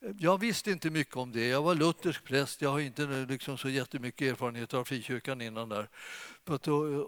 Jag 0.00 0.38
visste 0.40 0.70
inte 0.70 0.90
mycket 0.90 1.16
om 1.16 1.32
det. 1.32 1.48
Jag 1.48 1.62
var 1.62 1.74
luthersk 1.74 2.24
präst. 2.24 2.62
Jag 2.62 2.70
har 2.70 2.80
inte 2.80 3.02
eh, 3.02 3.26
liksom 3.26 3.58
så 3.58 3.68
jättemycket 3.68 4.32
erfarenhet 4.32 4.74
av 4.74 4.84
frikyrkan 4.84 5.40
innan 5.40 5.68
där. 5.68 5.88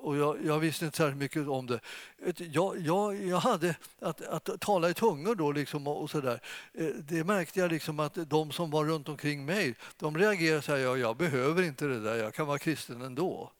Och 0.00 0.16
jag, 0.16 0.44
jag 0.44 0.58
visste 0.58 0.84
inte 0.84 0.96
särskilt 0.96 1.18
mycket 1.18 1.48
om 1.48 1.66
det. 1.66 1.80
Jag, 2.36 2.78
jag, 2.78 3.24
jag 3.24 3.40
hade 3.40 3.76
att, 3.98 4.20
att 4.20 4.60
tala 4.60 4.90
i 4.90 4.94
tungor 4.94 5.34
då 5.34 5.52
liksom 5.52 5.86
och 5.86 6.10
så 6.10 6.20
där. 6.20 6.40
Eh, 6.74 6.86
det 6.86 7.24
märkte 7.24 7.60
jag 7.60 7.72
liksom 7.72 8.00
att 8.00 8.14
de 8.14 8.52
som 8.52 8.70
var 8.70 8.84
runt 8.84 9.08
omkring 9.08 9.44
mig, 9.44 9.74
de 9.96 10.18
reagerade 10.18 10.62
så 10.62 10.72
här, 10.72 10.78
ja, 10.78 10.96
jag 10.96 11.16
behöver 11.16 11.62
inte 11.62 11.86
det 11.86 12.00
där, 12.00 12.14
jag 12.16 12.34
kan 12.34 12.46
vara 12.46 12.58
kristen 12.58 13.02
ändå. 13.02 13.52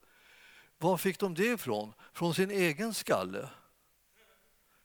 Var 0.77 0.97
fick 0.97 1.19
de 1.19 1.33
det 1.33 1.45
ifrån? 1.45 1.93
Från 2.13 2.33
sin 2.33 2.51
egen 2.51 2.93
skalle? 2.93 3.49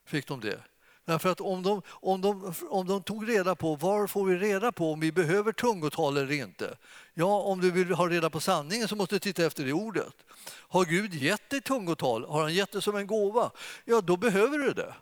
Fick 0.04 0.26
de 0.26 0.40
det? 0.40 0.60
Därför 1.06 1.28
att 1.28 1.40
om 1.40 1.62
de, 1.62 1.82
om, 1.88 2.20
de, 2.20 2.54
om 2.68 2.86
de 2.86 3.02
tog 3.02 3.28
reda 3.28 3.54
på 3.54 3.76
var 3.76 4.06
får 4.06 4.24
vi 4.24 4.36
reda 4.36 4.72
på 4.72 4.92
om 4.92 5.00
vi 5.00 5.12
behöver 5.12 5.52
tungotal 5.52 6.16
eller 6.16 6.32
inte? 6.32 6.76
Ja, 7.14 7.40
om 7.40 7.60
du 7.60 7.70
vill 7.70 7.92
ha 7.92 8.08
reda 8.08 8.30
på 8.30 8.40
sanningen 8.40 8.88
så 8.88 8.96
måste 8.96 9.14
du 9.14 9.18
titta 9.18 9.44
efter 9.44 9.64
det 9.64 9.72
ordet. 9.72 10.14
Har 10.48 10.84
Gud 10.84 11.14
gett 11.14 11.50
dig 11.50 11.60
tungotal? 11.60 12.24
Har 12.24 12.42
han 12.42 12.54
gett 12.54 12.72
det 12.72 12.80
som 12.80 12.96
en 12.96 13.06
gåva? 13.06 13.50
Ja, 13.84 14.00
då 14.00 14.16
behöver 14.16 14.58
du 14.58 14.72
det. 14.72 14.94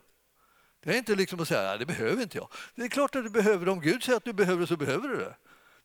Det 0.85 0.91
är 0.91 0.99
inte 0.99 1.15
liksom 1.15 1.41
att 1.41 1.49
säga 1.49 1.71
att 1.71 1.79
det 1.79 1.87
behöver 1.87 2.23
inte 2.23 2.39
jag. 2.39 2.49
Det 2.75 2.83
är 2.83 2.89
klart 2.89 3.17
att 3.17 3.25
du 3.25 3.31
behöver 3.31 3.67
det. 3.67 3.73
Om 3.73 3.81
Gud 3.81 4.03
säger 4.03 4.17
att 4.17 4.25
du 4.25 4.33
behöver 4.33 4.61
det 4.61 4.67
så 4.67 4.77
behöver 4.77 5.09
du 5.09 5.17
det. 5.17 5.35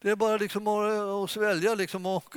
Det 0.02 0.10
är 0.10 0.16
bara 0.16 0.38
liksom 0.38 0.68
att, 0.68 0.92
eh, 0.92 1.28
svälja 1.28 1.76
liksom 1.76 2.06
och, 2.06 2.36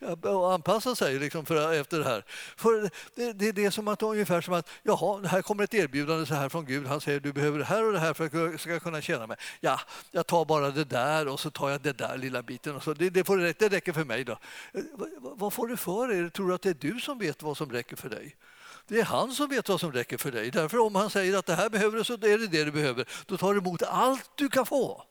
och 0.24 0.52
anpassa 0.52 0.94
sig 0.94 1.18
liksom 1.18 1.46
för, 1.46 1.72
efter 1.72 1.98
det 1.98 2.04
här. 2.04 2.24
För 2.56 2.90
det, 3.14 3.32
det, 3.32 3.48
är 3.48 3.52
det 3.52 3.70
som 3.70 3.88
att, 3.88 4.02
ungefär 4.02 4.40
som 4.40 4.54
att 4.54 4.68
jaha, 4.82 5.26
här 5.26 5.42
kommer 5.42 5.64
ett 5.64 5.74
erbjudande 5.74 6.26
så 6.26 6.34
här 6.34 6.48
från 6.48 6.64
Gud. 6.64 6.86
Han 6.86 7.00
säger 7.00 7.20
du 7.20 7.32
behöver 7.32 7.58
det 7.58 7.64
här 7.64 7.86
och 7.86 7.92
det 7.92 7.98
här 7.98 8.14
för 8.14 8.26
att 8.26 8.32
jag 8.32 8.60
ska 8.60 8.80
kunna 8.80 9.00
känna 9.00 9.26
mig. 9.26 9.36
Ja, 9.60 9.80
jag 10.10 10.26
tar 10.26 10.44
bara 10.44 10.70
det 10.70 10.84
där 10.84 11.28
och 11.28 11.40
så 11.40 11.50
tar 11.50 11.70
jag 11.70 11.80
det 11.80 11.92
där 11.92 12.18
lilla 12.18 12.42
biten. 12.42 12.76
Och 12.76 12.82
så. 12.82 12.94
Det, 12.94 13.10
det, 13.10 13.24
får, 13.24 13.36
det 13.36 13.68
räcker 13.68 13.92
för 13.92 14.04
mig. 14.04 14.24
då. 14.24 14.32
Eh, 14.72 14.82
vad 15.18 15.52
får 15.52 15.66
du 15.66 15.76
för 15.76 16.08
dig? 16.08 16.30
Tror 16.30 16.48
du 16.48 16.54
att 16.54 16.62
det 16.62 16.70
är 16.70 16.92
du 16.92 17.00
som 17.00 17.18
vet 17.18 17.42
vad 17.42 17.56
som 17.56 17.72
räcker 17.72 17.96
för 17.96 18.08
dig? 18.08 18.36
Det 18.88 19.00
är 19.00 19.04
han 19.04 19.32
som 19.32 19.48
vet 19.48 19.68
vad 19.68 19.80
som 19.80 19.92
räcker 19.92 20.18
för 20.18 20.32
dig. 20.32 20.50
Därför 20.50 20.78
om 20.78 20.94
han 20.94 21.10
säger 21.10 21.38
att 21.38 21.46
det 21.46 21.54
här 21.54 21.70
behöver 21.70 21.98
du 21.98 22.04
så 22.04 22.12
är 22.12 22.38
det 22.38 22.46
det 22.46 22.64
du 22.64 22.72
behöver. 22.72 23.08
Då 23.26 23.36
tar 23.36 23.54
du 23.54 23.60
emot 23.60 23.82
allt 23.82 24.30
du 24.36 24.48
kan 24.48 24.66
få 24.66 25.04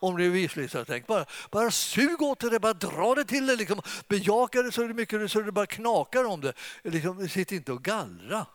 om 0.00 0.16
det 0.16 0.24
är 0.24 0.30
vislyssnartänk. 0.30 1.06
Bara, 1.06 1.24
bara 1.50 1.70
sug 1.70 2.22
åt 2.22 2.40
det, 2.40 2.60
bara 2.60 2.72
dra 2.72 3.14
det 3.14 3.24
till 3.24 3.46
dig, 3.46 3.56
liksom. 3.56 3.80
bejaka 4.08 4.62
det 4.62 4.72
så 4.72 4.82
det 4.82 4.94
mycket 4.94 5.30
så 5.30 5.40
det 5.40 5.52
bara 5.52 5.66
knakar 5.66 6.24
om 6.24 6.40
det. 6.40 6.52
Liksom, 6.84 7.28
sitt 7.28 7.52
inte 7.52 7.72
och 7.72 7.82
gallra. 7.82 8.46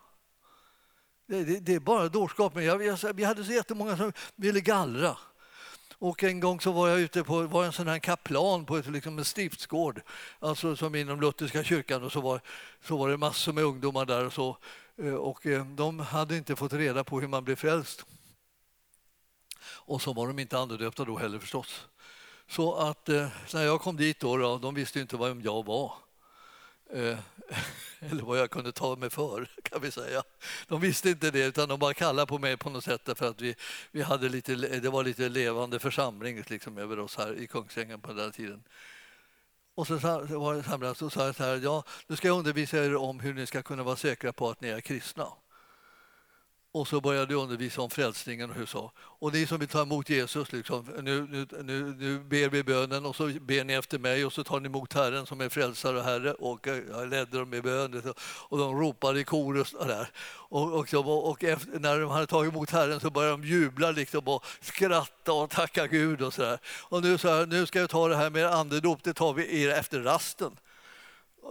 Det, 1.27 1.43
det, 1.43 1.59
det 1.59 1.73
är 1.73 1.79
bara 1.79 2.07
dårskap. 2.07 2.55
Men 2.55 2.65
jag, 2.65 2.85
jag, 2.85 3.13
vi 3.13 3.23
hade 3.23 3.45
så 3.45 3.51
jättemånga 3.51 3.97
som 3.97 4.13
ville 4.35 4.61
gallra. 4.61 5.17
Och 6.03 6.23
en 6.23 6.39
gång 6.39 6.59
så 6.59 6.71
var 6.71 6.87
jag 6.87 6.99
ute 6.99 7.23
på 7.23 7.41
var 7.41 7.65
en 7.65 7.73
sån 7.73 7.87
här 7.87 7.99
kaplan 7.99 8.65
på 8.65 8.77
ett, 8.77 8.87
liksom 8.87 9.17
en 9.17 9.25
stiftsgård, 9.25 10.01
alltså 10.39 10.75
som 10.75 10.95
inom 10.95 11.21
lutherska 11.21 11.63
kyrkan. 11.63 12.03
Och 12.03 12.11
så 12.11 12.21
var, 12.21 12.41
så 12.83 12.97
var 12.97 13.09
det 13.09 13.17
massor 13.17 13.53
med 13.53 13.63
ungdomar 13.63 14.05
där 14.05 14.25
och 14.25 14.33
så. 14.33 14.57
Eh, 14.97 15.13
och 15.13 15.45
eh, 15.45 15.65
de 15.65 15.99
hade 15.99 16.37
inte 16.37 16.55
fått 16.55 16.73
reda 16.73 17.03
på 17.03 17.19
hur 17.19 17.27
man 17.27 17.43
blir 17.43 17.55
frälst. 17.55 18.05
Och 19.65 20.01
så 20.01 20.13
var 20.13 20.27
de 20.27 20.39
inte 20.39 20.57
andedöpta 20.57 21.05
då 21.05 21.17
heller 21.17 21.39
förstås. 21.39 21.87
Så 22.47 22.75
att 22.75 23.09
eh, 23.09 23.27
när 23.53 23.63
jag 23.63 23.81
kom 23.81 23.97
dit 23.97 24.19
då, 24.19 24.37
då 24.37 24.57
de 24.57 24.75
visste 24.75 24.99
inte 24.99 25.17
vem 25.17 25.41
jag 25.41 25.65
var. 25.65 25.93
Eh, 26.93 27.17
eller 27.99 28.23
vad 28.23 28.39
jag 28.39 28.51
kunde 28.51 28.71
ta 28.71 28.95
mig 28.95 29.09
för, 29.09 29.47
kan 29.63 29.81
vi 29.81 29.91
säga. 29.91 30.23
De 30.67 30.81
visste 30.81 31.09
inte 31.09 31.31
det, 31.31 31.45
utan 31.45 31.69
de 31.69 31.79
bara 31.79 31.93
kallade 31.93 32.27
på 32.27 32.39
mig 32.39 32.57
på 32.57 32.69
något 32.69 32.83
sätt 32.83 33.09
för 33.15 33.29
att 33.29 33.41
vi, 33.41 33.55
vi 33.91 34.01
hade 34.01 34.29
lite, 34.29 34.55
det 34.55 34.89
var 34.89 35.03
lite 35.03 35.29
levande 35.29 35.79
församling 35.79 36.43
liksom, 36.47 36.77
över 36.77 36.99
oss 36.99 37.17
här 37.17 37.33
i 37.33 37.47
Kungsängen 37.47 38.01
på 38.01 38.13
den 38.13 38.31
tiden. 38.31 38.63
Och 39.75 39.87
så 39.87 39.93
var 39.95 40.53
det 40.53 40.63
samlat 40.63 40.97
så 40.97 41.09
sa 41.09 41.25
jag 41.25 41.35
så 41.35 41.43
här, 41.43 41.59
ja, 41.63 41.83
nu 42.07 42.15
ska 42.15 42.27
jag 42.27 42.37
undervisa 42.37 42.85
er 42.85 42.95
om 42.95 43.19
hur 43.19 43.33
ni 43.33 43.45
ska 43.45 43.61
kunna 43.61 43.83
vara 43.83 43.95
säkra 43.95 44.33
på 44.33 44.49
att 44.49 44.61
ni 44.61 44.69
är 44.69 44.81
kristna. 44.81 45.27
Och 46.75 46.87
så 46.87 47.01
började 47.01 47.33
jag 47.33 47.41
undervisa 47.41 47.81
om 47.81 47.89
frälsningen 47.89 48.49
och 48.49 48.55
hur 48.55 48.65
så. 48.65 48.91
Och 48.97 49.33
ni 49.33 49.45
som 49.47 49.59
vill 49.59 49.67
ta 49.67 49.81
emot 49.81 50.09
Jesus, 50.09 50.51
liksom, 50.51 50.85
nu, 51.01 51.27
nu, 51.29 51.47
nu, 51.63 51.95
nu 51.99 52.19
ber 52.19 52.49
vi 52.49 52.63
bönen 52.63 53.05
och 53.05 53.15
så 53.15 53.27
ber 53.27 53.63
ni 53.63 53.73
efter 53.73 53.99
mig 53.99 54.25
och 54.25 54.33
så 54.33 54.43
tar 54.43 54.59
ni 54.59 54.65
emot 54.65 54.93
Herren 54.93 55.25
som 55.25 55.41
är 55.41 55.49
frälsare 55.49 55.97
och 55.97 56.03
Herre. 56.03 56.33
Och 56.33 56.67
eh, 56.67 56.77
jag 56.89 57.09
ledde 57.09 57.37
dem 57.39 57.53
i 57.53 57.61
bön 57.61 57.91
liksom. 57.91 58.13
och 58.21 58.57
de 58.57 58.79
ropade 58.79 59.19
i 59.19 59.23
korus 59.23 59.73
och 59.73 59.87
där. 59.87 60.09
Och, 60.25 60.81
liksom, 60.81 61.07
och, 61.07 61.29
och 61.29 61.43
efter, 61.43 61.79
när 61.79 61.99
de 61.99 62.09
hade 62.09 62.27
tagit 62.27 62.53
emot 62.53 62.69
Herren 62.69 62.99
så 62.99 63.09
började 63.09 63.33
de 63.37 63.47
jubla 63.47 63.91
liksom 63.91 64.27
och 64.27 64.45
skratta 64.61 65.33
och 65.33 65.49
tacka 65.49 65.87
Gud 65.87 66.21
och 66.21 66.33
så 66.33 66.41
där. 66.41 66.59
Och 66.65 67.03
nu, 67.03 67.17
så 67.17 67.27
här, 67.27 67.45
nu 67.45 67.65
ska 67.65 67.79
jag 67.79 67.89
ta 67.89 68.07
det 68.07 68.15
här 68.15 68.29
med 68.29 68.45
andedop, 68.45 69.03
det 69.03 69.13
tar 69.13 69.33
vi 69.33 69.69
efter 69.69 69.99
rasten. 69.99 70.51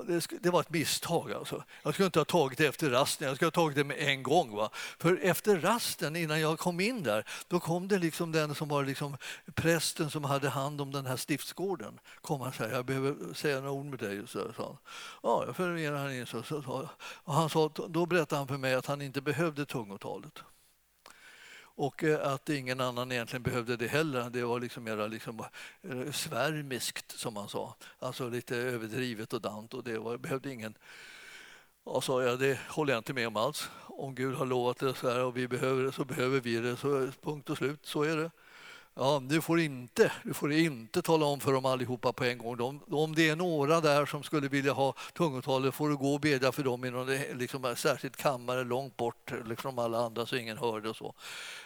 Det, 0.06 0.26
det 0.42 0.50
var 0.50 0.60
ett 0.60 0.70
misstag. 0.70 1.32
Alltså. 1.32 1.64
Jag 1.82 1.94
skulle 1.94 2.06
inte 2.06 2.20
ha 2.20 2.24
tagit 2.24 2.58
det 2.58 2.66
efter 2.66 2.90
rasten, 2.90 3.26
jag 3.28 3.36
skulle 3.36 3.46
ha 3.46 3.50
tagit 3.50 3.76
det 3.76 3.84
med 3.84 3.98
en 3.98 4.22
gång. 4.22 4.56
Va? 4.56 4.70
För 4.98 5.18
efter 5.22 5.60
rasten, 5.60 6.16
innan 6.16 6.40
jag 6.40 6.58
kom 6.58 6.80
in 6.80 7.02
där, 7.02 7.24
då 7.48 7.60
kom 7.60 7.88
det 7.88 7.98
liksom 7.98 8.32
den 8.32 8.54
som 8.54 8.68
var 8.68 8.84
liksom 8.84 9.16
prästen 9.54 10.10
som 10.10 10.24
hade 10.24 10.48
hand 10.48 10.80
om 10.80 10.92
den 10.92 11.06
här 11.06 11.16
stiftsgården. 11.16 11.98
Kom 12.20 12.40
han 12.40 12.48
och 12.48 12.54
sa, 12.54 12.68
jag 12.68 12.84
behöver 12.84 13.34
säga 13.34 13.56
några 13.56 13.70
ord 13.70 13.86
med 13.86 13.98
dig. 13.98 14.22
Så, 14.26 14.52
sa 14.56 14.66
han. 14.66 14.76
Ja, 15.22 15.44
jag 15.46 15.56
följde 15.56 15.90
med 15.90 16.00
han 16.00 16.12
in. 16.12 16.26
Så, 16.26 16.42
så, 16.42 16.62
så, 16.62 16.88
och 16.98 17.34
han 17.34 17.50
sa, 17.50 17.70
då 17.88 18.06
berättade 18.06 18.38
han 18.38 18.48
för 18.48 18.56
mig 18.56 18.74
att 18.74 18.86
han 18.86 19.02
inte 19.02 19.20
behövde 19.20 19.66
tungotalet. 19.66 20.42
Och 21.74 22.04
eh, 22.04 22.32
att 22.32 22.48
ingen 22.48 22.80
annan 22.80 23.12
egentligen 23.12 23.42
behövde 23.42 23.76
det 23.76 23.86
heller. 23.86 24.30
Det 24.30 24.44
var 24.44 24.60
liksom 24.60 24.84
mera 24.84 25.06
liksom 25.06 25.44
eh, 25.82 26.12
svärmiskt, 26.12 27.18
som 27.18 27.34
man 27.34 27.48
sa. 27.48 27.76
Alltså 27.98 28.28
lite 28.28 28.56
överdrivet 28.56 29.32
och 29.32 29.40
dant. 29.40 29.74
Och 29.74 29.84
det 29.84 29.98
var, 29.98 30.16
behövde 30.16 30.52
ingen... 30.52 30.74
Jag 31.84 32.02
sa 32.02 32.22
jag, 32.22 32.38
det 32.38 32.58
håller 32.68 32.92
jag 32.92 33.00
inte 33.00 33.14
med 33.14 33.26
om 33.26 33.36
alls. 33.36 33.70
Om 33.86 34.14
Gud 34.14 34.34
har 34.34 34.46
lovat 34.46 34.78
det 34.78 34.94
så 34.94 35.10
här 35.10 35.24
och 35.24 35.36
vi 35.36 35.48
behöver 35.48 35.84
det 35.84 35.92
så 35.92 36.04
behöver 36.04 36.40
vi 36.40 36.56
det. 36.56 36.76
Så, 36.76 37.08
punkt 37.20 37.50
och 37.50 37.56
slut, 37.56 37.86
så 37.86 38.02
är 38.02 38.16
det. 38.16 38.30
Ja, 38.94 39.22
du 39.24 39.40
får 39.40 39.60
inte, 39.60 40.12
du 40.24 40.34
får 40.34 40.52
inte 40.52 41.02
tala 41.02 41.26
om 41.26 41.40
för 41.40 41.52
dem 41.52 41.66
allihopa 41.66 42.12
på 42.12 42.24
en 42.24 42.38
gång. 42.38 42.56
De, 42.56 42.80
om 42.90 43.14
det 43.14 43.28
är 43.28 43.36
några 43.36 43.80
där 43.80 44.06
som 44.06 44.22
skulle 44.22 44.48
vilja 44.48 44.72
ha 44.72 44.94
tungotalet 45.14 45.74
får 45.74 45.88
du 45.88 45.96
gå 45.96 46.14
och 46.14 46.20
bedja 46.20 46.52
för 46.52 46.62
dem 46.62 46.84
i 46.84 46.90
någon 46.90 47.06
liksom, 47.34 47.74
särskild 47.76 48.16
kammare 48.16 48.64
långt 48.64 48.96
bort, 48.96 49.32
liksom 49.46 49.78
alla 49.78 49.98
andra 49.98 50.26
så 50.26 50.36
ingen 50.36 50.58
hörde 50.58 50.88
och 50.88 50.96
så. 50.96 51.14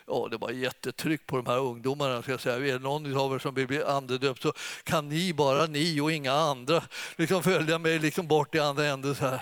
Ja, 0.07 0.29
det 0.31 0.37
var 0.37 0.51
jättetryck 0.51 1.27
på 1.27 1.37
de 1.37 1.47
här 1.47 1.59
ungdomarna. 1.59 2.23
Ska 2.23 2.31
jag 2.31 2.41
säga. 2.41 2.57
Är 2.57 2.73
det 2.73 2.79
någon 2.79 3.17
av 3.17 3.35
er 3.35 3.39
som 3.39 3.55
vill 3.55 3.67
bli 3.67 3.83
andedöpt 3.83 4.43
så 4.43 4.53
kan 4.85 5.09
ni, 5.09 5.35
bara 5.35 5.67
ni 5.67 6.01
och 6.01 6.13
inga 6.13 6.33
andra, 6.33 6.83
liksom 7.17 7.43
följa 7.43 7.79
mig 7.79 7.99
liksom 7.99 8.27
bort 8.27 8.55
i 8.55 8.59
andra 8.59 8.87
änden 8.87 9.15
så 9.15 9.27
här. 9.27 9.41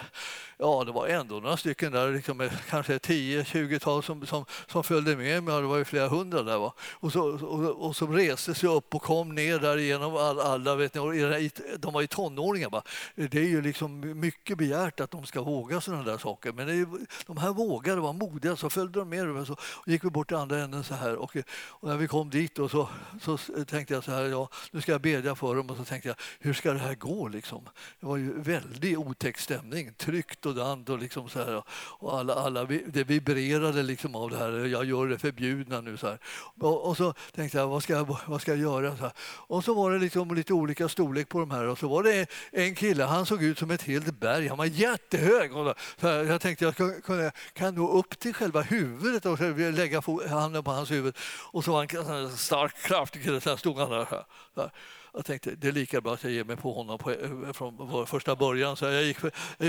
Ja, 0.59 0.85
det 0.85 0.93
var 0.93 1.07
ändå 1.09 1.35
några 1.41 1.57
stycken 1.57 1.93
där, 1.93 2.13
liksom, 2.13 2.41
eh, 2.41 2.53
kanske 2.71 2.99
10-20-tal 2.99 4.03
som, 4.03 4.27
som, 4.27 4.45
som 4.67 4.85
följde 4.85 5.17
med 5.17 5.43
mig. 5.43 5.55
Det 5.61 5.67
var 5.67 5.77
ju 5.77 5.85
flera 5.85 6.09
hundra 6.09 6.43
där. 6.43 6.59
Va? 6.59 6.75
Och, 6.93 7.13
så, 7.13 7.23
och, 7.47 7.87
och 7.87 7.97
som 7.97 8.13
reste 8.13 8.55
sig 8.55 8.69
upp 8.69 8.95
och 8.95 9.03
kom 9.03 9.35
ner 9.35 9.59
där 9.59 9.77
igenom 9.79 10.17
all, 10.17 10.41
alla. 10.41 10.75
Vet 10.75 10.95
ni, 10.95 11.51
de 11.79 11.93
var 11.93 12.01
ju 12.01 12.07
tonåringar. 12.07 12.71
Va? 12.71 12.83
Det 13.15 13.35
är 13.35 13.49
ju 13.49 13.63
liksom 13.63 14.21
mycket 14.21 14.59
begärt 14.59 15.01
att 15.01 15.11
de 15.11 15.27
ska 15.27 15.43
våga 15.43 15.81
sådana 15.81 16.03
där 16.03 16.19
saker. 16.19 16.53
Men 16.53 16.67
det 16.67 16.73
är, 16.73 16.77
ju- 16.77 17.07
de 17.27 17.37
här 17.37 17.51
vågade, 17.51 18.01
var 18.01 18.13
modiga, 18.13 18.57
så 18.57 18.71
följde 18.71 18.99
de 18.99 19.09
med. 19.09 19.29
Och 19.29 19.47
så 19.47 19.57
gick 19.87 20.05
vi 20.05 20.11
bort 20.11 20.29
till 20.29 20.37
andra 20.37 20.59
änden 20.59 20.85
så 20.85 20.95
här. 20.95 21.17
Och, 21.17 21.37
och 21.69 21.89
när 21.89 21.97
vi 21.97 22.09
kom 22.09 22.31
dit 22.31 22.59
och 22.59 22.71
så, 22.71 22.89
så 23.21 23.39
tänkte 23.65 23.95
jag 23.95 24.05
så 24.05 24.11
här, 24.11 24.25
ja, 24.25 24.49
nu 24.71 24.81
ska 24.81 24.93
jag 24.93 25.01
bedja 25.01 25.35
för 25.35 25.55
dem. 25.55 25.71
Och 25.71 25.77
så 25.77 25.85
tänkte 25.85 26.09
jag, 26.09 26.17
hur 26.39 26.55
ska 26.55 26.73
det 26.73 26.79
här 26.79 26.95
gå 26.95 27.29
liksom? 27.29 27.69
Det 28.01 28.07
var 28.07 28.17
ju 28.17 28.41
väldigt 28.41 28.99
otäck 28.99 29.39
stämning, 29.39 29.95
tryckt 29.95 30.44
och 30.47 30.55
dant 30.55 30.89
och 30.89 30.99
liksom 30.99 31.29
så 31.29 31.39
här. 31.39 31.63
Och 31.99 32.19
alla, 32.19 32.35
alla, 32.35 32.65
det 32.65 33.05
vibrerade 33.05 33.83
liksom 33.83 34.15
av 34.15 34.31
det 34.31 34.37
här, 34.37 34.67
jag 34.67 34.85
gör 34.85 35.07
det 35.07 35.19
förbjudna 35.19 35.81
nu 35.81 35.97
så 35.97 36.07
här. 36.07 36.19
Och, 36.61 36.89
och 36.89 36.97
så 36.97 37.15
tänkte 37.35 37.59
jag, 37.59 37.69
vad 37.69 37.83
ska 37.83 37.93
jag, 37.93 38.19
vad 38.27 38.41
ska 38.41 38.51
jag 38.51 38.61
göra? 38.61 38.97
Så 38.97 39.03
här. 39.03 39.13
Och 39.21 39.65
så 39.65 39.75
var 39.75 39.91
det 39.91 39.99
liksom 39.99 40.35
lite 40.35 40.53
olika 40.53 40.89
storlek 40.89 41.29
på 41.29 41.41
de 41.41 41.51
här 41.51 41.65
och 41.65 41.79
så 41.79 41.89
var 41.89 42.03
det 42.03 42.27
en 42.51 42.75
kille, 42.75 43.05
han 43.05 43.27
såg 43.27 43.43
ut 43.43 43.59
som 43.59 43.71
ett 43.71 43.83
helt 43.83 44.21
berg, 44.21 44.49
han 44.49 44.59
var 44.59 44.65
jättehög. 44.65 45.57
Och 45.57 45.75
så 46.01 46.09
här, 46.09 46.25
jag 46.25 46.41
tänkte 46.41 46.65
jag 46.65 46.77
kan, 46.77 47.31
kan 47.53 47.75
nå 47.75 47.93
upp 47.93 48.19
till 48.19 48.35
själva 48.35 48.63
huvudet 48.63 49.27
och 49.27 49.39
så 49.39 49.45
lägga 49.55 50.03
handen 50.29 50.65
på 50.65 50.71
hans 50.71 50.91
huvud. 50.91 51.17
Och 51.53 51.65
så 51.65 51.73
var 51.73 52.05
han 52.05 52.17
en 52.17 52.37
stark, 52.37 52.77
kraftig 52.83 53.23
kille, 53.25 53.41
så 53.41 53.51
här 53.51 53.57
stod 53.57 53.79
han 53.79 53.91
där. 53.91 54.05
Så 54.05 54.61
här. 54.61 54.71
Jag 55.17 55.25
tänkte 55.25 55.51
det 55.51 55.69
är 55.69 55.73
lika 55.73 56.01
bra 56.01 56.15
att 56.15 56.25
jag 56.25 56.33
ger 56.33 56.45
mig 56.45 56.57
på 56.57 56.73
honom 56.73 56.99
på, 56.99 57.11
eh, 57.11 57.53
från 57.53 57.77
vår 57.77 58.07
första 58.07 58.37
början. 58.37 58.77
Så 58.77 58.85
jag 58.85 59.03
gick, 59.05 59.19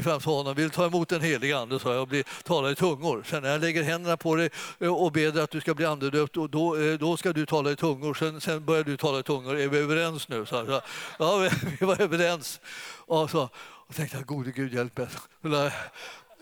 fram 0.04 0.20
till 0.20 0.30
honom, 0.32 0.56
vill 0.56 0.70
ta 0.70 0.86
emot 0.86 1.10
den 1.10 1.22
helige 1.22 1.58
ande, 1.58 1.80
så 1.80 1.90
jag, 1.90 2.02
och 2.02 2.08
bli, 2.08 2.24
tala 2.44 2.72
i 2.72 2.76
tungor. 2.76 3.24
Sen 3.30 3.44
när 3.44 3.50
jag 3.52 3.62
lägger 3.62 3.84
händerna 3.84 4.18
på 4.18 4.36
dig 4.36 4.50
eh, 4.80 4.94
och 4.96 5.12
ber 5.12 5.32
dig 5.32 5.44
att 5.44 5.52
du 5.52 5.62
ska 5.62 5.74
bli 5.74 5.86
andedöpt, 5.86 6.38
och 6.38 6.50
då, 6.50 6.76
eh, 6.78 6.94
då 6.94 7.18
ska 7.18 7.34
du 7.34 7.46
tala 7.46 7.72
i 7.72 7.76
tungor. 7.76 8.14
Sen, 8.14 8.42
sen 8.42 8.66
börjar 8.66 8.84
du 8.84 8.98
tala 8.98 9.20
i 9.20 9.24
tungor. 9.24 9.58
Är 9.60 9.68
vi 9.68 9.78
överens 9.78 10.28
nu? 10.28 10.46
Så, 10.46 10.66
så, 10.66 10.82
ja, 11.20 11.38
vi- 11.80 11.86
var 11.86 12.02
överens. 12.02 12.60
Och 12.98 13.30
så 13.30 13.50
och 13.88 13.96
tänkte 13.96 14.18
jag, 14.18 14.26
gode 14.26 14.52
Gud 14.52 14.74
hjälp 14.74 14.98
mig. 14.98 15.08
Så 15.42 15.48
la 15.48 15.64
jag- 15.64 15.72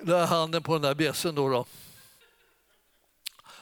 la 0.04 0.18
jag 0.20 0.28
handen 0.28 0.64
på 0.64 0.74
den 0.74 0.82
där 0.82 0.96
bjässen 0.96 1.36
då. 1.36 1.50
då. 1.50 1.66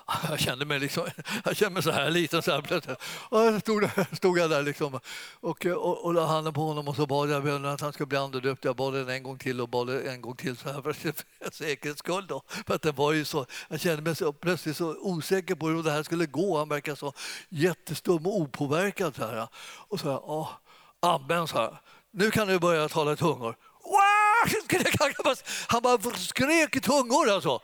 Jag 0.29 0.39
kände 0.39 0.65
mig, 0.65 0.79
liksom, 0.79 1.07
jag 1.45 1.57
kände 1.57 1.73
mig 1.73 1.83
så 1.83 1.91
här 1.91 2.09
liten 2.09 2.41
så 2.41 2.51
här 2.51 2.61
plötsligt. 2.61 2.97
Och 3.29 3.39
så 3.39 3.59
stod, 3.59 3.81
där- 3.81 4.15
stod 4.15 4.39
jag 4.39 4.49
där 4.49 4.61
liksom 4.61 4.99
och, 5.39 5.65
eh, 5.65 5.73
och, 5.73 6.05
och 6.05 6.13
la 6.13 6.25
handen 6.25 6.53
på 6.53 6.61
honom 6.61 6.87
och 6.87 6.95
så 6.95 7.05
bad 7.05 7.29
jag 7.29 7.43
bönen 7.43 7.65
att 7.71 7.81
han 7.81 7.93
skulle 7.93 8.07
bli 8.07 8.17
andedöpt. 8.17 8.65
Jag 8.65 8.75
bad 8.75 8.93
den 8.93 9.09
en 9.09 9.23
gång 9.23 9.37
till 9.37 9.61
och 9.61 9.69
bad 9.69 9.87
den 9.87 10.07
en 10.07 10.21
gång 10.21 10.35
till 10.35 10.57
så 10.57 10.69
här 10.71 10.81
för, 10.81 10.93
för 10.93 11.13
säkerhets 11.51 11.99
skull. 11.99 12.27
Då. 12.27 12.43
För 12.67 12.75
att 12.75 12.81
det 12.81 12.91
var 12.91 13.11
ju 13.11 13.25
så, 13.25 13.45
jag 13.69 13.79
kände 13.79 14.01
mig 14.01 14.15
så, 14.15 14.33
plötsligt 14.33 14.77
så 14.77 14.95
osäker 14.99 15.55
på 15.55 15.67
hur 15.67 15.83
det 15.83 15.91
här 15.91 16.03
skulle 16.03 16.25
gå. 16.25 16.57
Han 16.57 16.69
verkade 16.69 16.97
så 16.97 17.13
jättestum 17.49 18.25
och 18.27 18.35
opåverkad. 18.41 19.15
Så 19.15 19.25
här. 19.25 19.47
Och 19.87 19.99
så 19.99 20.05
här, 20.11 20.21
jag, 20.27 20.47
amen, 20.99 21.47
så 21.47 21.57
här. 21.57 21.81
Nu 22.11 22.31
kan 22.31 22.47
du 22.47 22.59
börja 22.59 22.89
tala 22.89 23.13
i 23.13 23.15
tungor. 23.15 23.55
Han 24.97 25.35
Han 25.67 25.81
bara 25.81 26.15
skrek 26.17 26.75
i 26.75 26.79
tungor 26.79 27.29
alltså. 27.29 27.59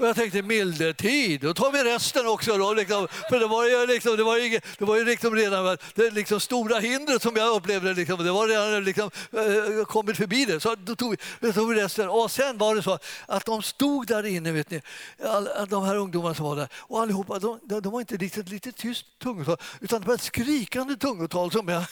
Och 0.00 0.06
jag 0.06 0.16
tänkte 0.16 0.42
milde-tid, 0.42 1.40
då 1.40 1.54
tar 1.54 1.72
vi 1.72 1.84
resten 1.84 2.26
också. 2.26 2.58
Då, 2.58 2.74
liksom. 2.74 3.08
För 3.28 3.40
det 3.40 3.46
var 3.46 3.64
ju, 3.64 3.86
liksom, 3.86 4.16
det 4.16 4.22
var 4.22 4.36
ju, 4.36 4.60
det 4.78 4.84
var 4.84 4.96
ju 4.96 5.04
liksom 5.04 5.34
redan 5.34 5.76
det 5.94 6.10
liksom 6.10 6.40
stora 6.40 6.78
hindret 6.78 7.22
som 7.22 7.36
jag 7.36 7.56
upplevde, 7.56 7.94
liksom, 7.94 8.24
det 8.24 8.32
var 8.32 8.48
redan 8.48 8.84
liksom, 8.84 9.10
eh, 9.32 9.84
kommit 9.84 10.16
förbi 10.16 10.44
det. 10.44 10.60
Så 10.60 10.74
då 10.74 10.96
tog, 10.96 11.10
vi, 11.10 11.16
då 11.40 11.52
tog 11.52 11.68
vi 11.68 11.82
resten. 11.82 12.08
Och 12.08 12.30
sen 12.30 12.58
var 12.58 12.74
det 12.74 12.82
så 12.82 12.98
att 13.26 13.46
de 13.46 13.62
stod 13.62 14.06
där 14.06 14.26
inne, 14.26 14.52
vet 14.52 14.70
ni, 14.70 14.82
all, 15.24 15.48
de 15.68 15.84
här 15.84 15.96
ungdomarna 15.96 16.34
som 16.34 16.46
var 16.46 16.56
där. 16.56 16.68
Och 16.74 17.00
allihopa, 17.00 17.38
de, 17.38 17.60
de, 17.62 17.92
var 17.92 18.00
inte 18.00 18.16
riktigt 18.16 18.48
lite 18.48 18.72
tyst 18.72 19.04
tungotal, 19.22 19.56
utan 19.80 20.00
det 20.00 20.06
var 20.06 20.14
ett 20.14 20.22
skrikande 20.22 20.96
tungotal 20.96 21.52
som 21.52 21.68
jag 21.68 21.84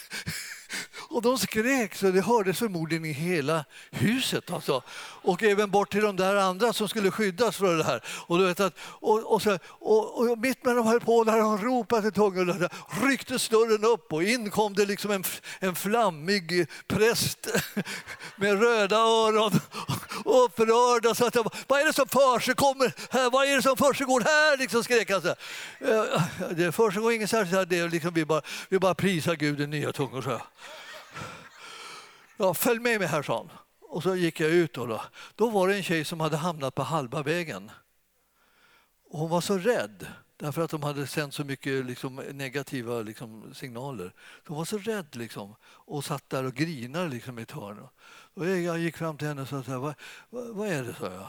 och 1.11 1.23
de 1.23 1.39
skrek 1.39 1.95
så 1.95 2.11
det 2.11 2.21
hördes 2.21 2.59
förmodligen 2.59 3.05
i 3.05 3.13
hela 3.13 3.65
huset. 3.91 4.51
Alltså. 4.51 4.83
Och 5.23 5.43
även 5.43 5.71
bort 5.71 5.93
till 5.93 6.03
de 6.03 6.17
där 6.17 6.37
andra 6.37 6.73
som 6.73 6.89
skulle 6.89 7.11
skyddas 7.11 7.57
från 7.57 7.79
det 7.79 7.85
här. 7.85 8.03
Och, 8.27 8.39
du 8.39 8.47
vet 8.47 8.61
att, 8.61 8.75
och, 8.81 9.33
och, 9.33 9.43
så, 9.43 9.59
och, 9.69 10.21
och 10.21 10.39
mitt 10.39 10.65
när 10.65 10.75
de 10.75 10.87
höll 10.87 11.01
på 11.01 11.25
där 11.25 11.39
de 11.39 11.59
ropade 11.59 12.09
i 12.09 12.11
tungan 12.11 12.69
rycktes 13.03 13.49
dörren 13.49 13.85
upp 13.85 14.13
och 14.13 14.23
in 14.23 14.51
kom 14.51 14.75
det 14.75 14.87
liksom 14.87 15.11
en, 15.11 15.25
en 15.59 15.75
flammig 15.75 16.67
präst 16.87 17.49
med 18.37 18.61
röda 18.61 18.97
öron 18.97 19.61
och 20.29 20.45
upprörd. 20.45 21.07
Och 21.07 21.17
så 21.17 21.27
att 21.27 21.37
vad 21.67 21.81
är 21.81 21.85
det 21.85 21.93
som 21.93 22.09
försiggår 22.09 22.93
här? 23.11 23.31
Vad 23.31 23.49
är 23.49 23.57
det 23.57 23.63
som 23.63 23.77
försiggår 23.77 24.21
här? 24.21 24.57
Liksom 24.57 24.85
skrek 24.85 25.11
han. 25.11 25.23
Så 25.23 25.29
här. 25.29 25.37
Eh, 25.81 26.51
det 26.51 26.73
försiggår 26.73 27.13
inget 27.13 27.31
särskilt. 27.31 27.69
Det 27.69 27.79
är 27.79 27.89
liksom, 27.89 28.15
vi, 28.15 28.25
bara, 28.25 28.43
vi 28.69 28.79
bara 28.79 28.95
prisar 28.95 29.35
Gud 29.35 29.61
i 29.61 29.67
nya 29.67 29.93
tungor. 29.93 30.23
Så 30.23 30.31
här. 30.31 30.43
Ja, 32.37 32.55
följ 32.55 32.81
med 32.81 33.01
mig 33.01 33.09
här, 33.09 33.23
sa 33.23 33.37
han. 33.37 33.51
Och 33.81 34.03
så 34.03 34.17
gick 34.17 34.41
jag 34.41 34.51
ut. 34.51 34.75
Då, 34.75 34.87
då. 34.87 35.03
då 35.35 35.51
var 35.51 35.69
det 35.69 35.77
en 35.77 35.83
tjej 35.83 36.05
som 36.05 36.21
hade 36.21 36.37
hamnat 36.37 36.75
på 36.75 36.83
halva 36.83 37.23
vägen. 37.23 37.71
Och 39.11 39.19
hon 39.19 39.31
var 39.31 39.41
så 39.41 39.59
rädd 39.59 40.07
därför 40.37 40.63
att 40.63 40.71
de 40.71 40.83
hade 40.83 41.07
sänt 41.07 41.35
så 41.35 41.45
mycket 41.45 41.85
liksom, 41.85 42.17
negativa 42.17 43.03
liksom, 43.03 43.55
signaler. 43.55 44.13
Hon 44.47 44.57
var 44.57 44.65
så 44.65 44.79
rädd 44.79 45.17
liksom, 45.17 45.55
och 45.65 46.05
satt 46.05 46.31
där 46.31 46.45
och 46.45 46.55
grinade 46.55 47.09
liksom, 47.09 47.39
i 47.39 47.43
ett 47.43 47.51
hörn. 47.51 47.89
Och 48.39 48.49
jag 48.49 48.79
gick 48.79 48.97
fram 48.97 49.17
till 49.17 49.29
henne 49.29 49.43
och 49.43 49.49
sa 49.49 49.63
så 49.63 49.71
här, 49.71 49.79
vad, 49.79 49.95
vad, 50.31 50.69
är 50.69 50.83
det? 50.83 50.95
sa 50.95 51.05
jag. 51.05 51.27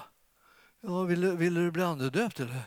Ja, 0.82 1.04
vill, 1.04 1.22
du- 1.22 1.36
vill 1.36 1.54
du 1.54 1.72
bli 1.72 1.84
andedöpt 1.84 2.40
eller? 2.40 2.62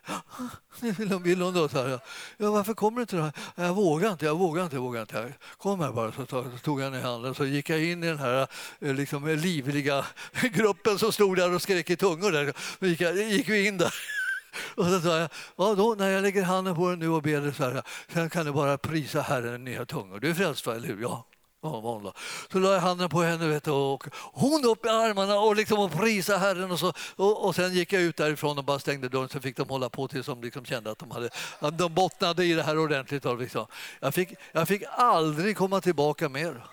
Vill 0.98 1.12
hon, 1.12 1.22
vill 1.22 1.42
hon 1.42 1.54
då? 1.54 1.68
Så 1.68 1.82
här, 1.82 2.00
ja, 2.36 2.50
varför 2.50 2.74
kommer 2.74 2.96
du 2.96 3.02
inte? 3.02 3.16
Då? 3.16 3.32
Jag 3.54 3.74
vågar 3.74 4.12
inte, 4.12 4.24
jag 4.24 4.38
vågar 4.38 4.64
inte, 4.64 4.76
jag 4.76 4.82
vågar 4.82 5.00
inte. 5.00 5.34
Kom 5.56 5.80
här 5.80 5.92
bara, 5.92 6.12
så 6.12 6.26
tog, 6.26 6.44
så 6.52 6.58
tog 6.58 6.80
jag 6.80 6.84
henne 6.84 6.98
i 6.98 7.02
handen 7.02 7.34
så 7.34 7.44
gick 7.44 7.70
jag 7.70 7.84
in 7.84 8.04
i 8.04 8.06
den 8.06 8.18
här 8.18 8.46
eh, 8.80 8.94
liksom, 8.94 9.28
eh, 9.28 9.36
livliga 9.36 10.06
gruppen 10.54 10.98
som 10.98 11.12
stod 11.12 11.36
där 11.36 11.54
och 11.54 11.62
skrek 11.62 11.90
i 11.90 11.96
tungor. 11.96 12.32
Där. 12.32 12.52
Så 12.78 12.86
gick, 12.86 13.00
jag, 13.00 13.16
gick 13.16 13.48
vi 13.48 13.66
in 13.66 13.78
där. 13.78 13.94
Och 14.74 14.84
så 14.84 15.00
sa 15.00 15.18
jag, 15.18 15.30
ja, 15.56 15.74
då, 15.74 15.94
när 15.98 16.10
jag 16.10 16.22
lägger 16.22 16.42
handen 16.42 16.74
på 16.74 16.88
dig 16.88 16.96
nu 16.96 17.08
och 17.08 17.22
ber 17.22 17.40
dig 17.40 17.54
så 17.54 17.64
här, 17.64 17.82
sen 18.12 18.30
kan 18.30 18.46
du 18.46 18.52
bara 18.52 18.78
prisa 18.78 19.20
Herren 19.20 19.54
i 19.54 19.70
nya 19.70 19.86
tungor. 19.86 20.20
Du 20.20 20.30
är 20.30 20.34
frälst 20.34 20.66
va, 20.66 20.74
eller 20.74 20.88
hur? 20.88 21.02
Ja. 21.02 21.26
Ja, 21.64 22.00
då. 22.04 22.12
Så 22.52 22.58
la 22.58 22.72
jag 22.72 22.80
handen 22.80 23.08
på 23.08 23.22
henne 23.22 23.48
vet 23.48 23.64
du, 23.64 23.70
och 23.70 24.04
hon 24.14 24.64
upp 24.64 24.86
i 24.86 24.88
armarna 24.88 25.38
och, 25.38 25.56
liksom 25.56 25.78
och 25.78 25.92
prisa 25.92 26.36
Herren. 26.36 26.70
Och, 26.70 26.78
så, 26.78 26.92
och, 27.16 27.44
och 27.44 27.54
sen 27.54 27.72
gick 27.72 27.92
jag 27.92 28.02
ut 28.02 28.16
därifrån 28.16 28.58
och 28.58 28.64
bara 28.64 28.78
stängde 28.78 29.08
dörren 29.08 29.28
så 29.28 29.40
fick 29.40 29.56
de 29.56 29.68
hålla 29.68 29.88
på 29.88 30.08
tills 30.08 30.26
de 30.26 30.42
liksom 30.42 30.64
kände 30.64 30.90
att 30.90 30.98
de, 30.98 31.10
hade, 31.10 31.30
att 31.58 31.78
de 31.78 31.94
bottnade 31.94 32.44
i 32.44 32.52
det 32.52 32.62
här 32.62 32.78
ordentligt. 32.78 33.24
Och 33.24 33.38
liksom. 33.38 33.66
jag, 34.00 34.14
fick, 34.14 34.28
jag 34.52 34.68
fick 34.68 34.82
aldrig 34.96 35.56
komma 35.56 35.80
tillbaka 35.80 36.28
mer. 36.28 36.66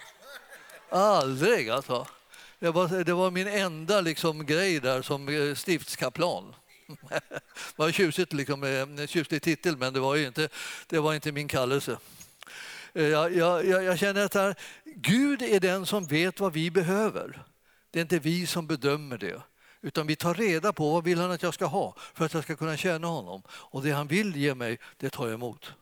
Aldrig 0.90 1.70
alltså. 1.70 2.08
Det 2.60 2.70
var, 2.70 3.04
det 3.04 3.14
var 3.14 3.32
min 3.32 3.48
enda 3.48 4.02
liksom, 4.02 4.46
grej 4.46 4.80
där 4.80 5.02
som 5.02 5.30
eh, 5.30 5.56
stiftskaplan. 5.56 6.56
Det 7.10 7.84
var 7.84 7.92
tjusigt, 7.92 8.34
liksom, 8.34 8.64
eh, 8.64 9.08
tjusig 9.08 9.42
titel 9.42 9.78
men 9.78 9.94
det 9.94 10.00
var 10.00 10.16
ju 10.16 10.28
inte, 10.28 10.50
det 10.88 11.00
var 11.00 11.14
inte 11.14 11.32
min 11.32 11.48
kallelse. 11.48 11.98
Eh, 12.94 13.08
jag, 13.08 13.36
jag, 13.36 13.66
jag 13.66 13.84
jag 13.84 14.00
känner 14.00 14.26
att 14.26 14.34
här, 14.34 14.56
Gud 14.86 15.42
är 15.42 15.60
den 15.60 15.86
som 15.86 16.06
vet 16.06 16.40
vad 16.40 16.54
vi 16.54 16.72
behöver. 16.72 17.44
Det 17.92 18.00
är 18.00 18.02
inte 18.02 18.20
vi 18.20 18.48
som 18.48 18.68
bedömer 18.68 19.18
det. 19.18 19.42
Utan 19.82 20.08
vi 20.08 20.16
tar 20.16 20.34
reda 20.34 20.74
på 20.74 20.92
vad 20.92 21.04
vill 21.04 21.20
han 21.20 21.32
att 21.32 21.44
jag 21.44 21.54
ska 21.54 21.66
ha 21.66 21.96
för 22.14 22.26
att 22.26 22.34
jag 22.34 22.44
ska 22.44 22.56
kunna 22.56 22.78
tjäna 22.78 23.08
honom. 23.08 23.42
Och 23.50 23.84
det 23.84 23.92
han 23.92 24.08
vill 24.08 24.36
ge 24.36 24.56
mig, 24.56 24.80
det 24.98 25.10
tar 25.10 25.26
jag 25.26 25.34
emot. 25.34 25.74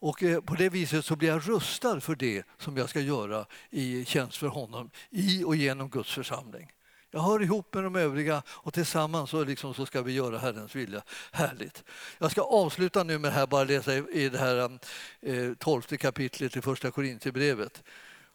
Och 0.00 0.22
eh, 0.22 0.40
på 0.40 0.54
det 0.54 0.68
viset 0.68 1.04
så 1.04 1.16
blir 1.16 1.28
jag 1.28 1.48
rustad 1.48 2.00
för 2.00 2.14
det 2.14 2.46
som 2.58 2.76
jag 2.76 2.88
ska 2.88 3.00
göra 3.00 3.46
i 3.70 4.04
tjänst 4.04 4.36
för 4.36 4.46
honom 4.46 4.90
i 5.10 5.44
och 5.44 5.56
genom 5.56 5.88
Guds 5.90 6.12
församling. 6.12 6.72
Jag 7.10 7.20
hör 7.20 7.42
ihop 7.42 7.74
med 7.74 7.84
de 7.84 7.96
övriga 7.96 8.42
och 8.48 8.74
tillsammans 8.74 9.30
så, 9.30 9.44
liksom 9.44 9.74
så 9.74 9.86
ska 9.86 10.02
vi 10.02 10.12
göra 10.12 10.38
Herrens 10.38 10.74
vilja. 10.74 11.02
Härligt. 11.32 11.84
Jag 12.18 12.30
ska 12.30 12.42
avsluta 12.42 13.04
nu 13.04 13.18
med 13.18 13.28
att 13.28 13.34
här, 13.34 13.46
bara 13.46 13.64
läsa 13.64 13.94
i 13.94 14.28
det 14.28 14.38
här 14.38 14.58
um, 14.58 14.78
eh, 15.20 15.54
tolfte 15.54 15.96
kapitlet 15.96 16.56
i 16.56 16.60
Första 16.60 16.90
Korinthierbrevet 16.90 17.82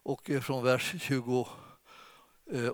och 0.02 0.30
eh, 0.30 0.40
från 0.40 0.64
vers 0.64 0.94
28 1.00 1.50
eh, 2.52 2.68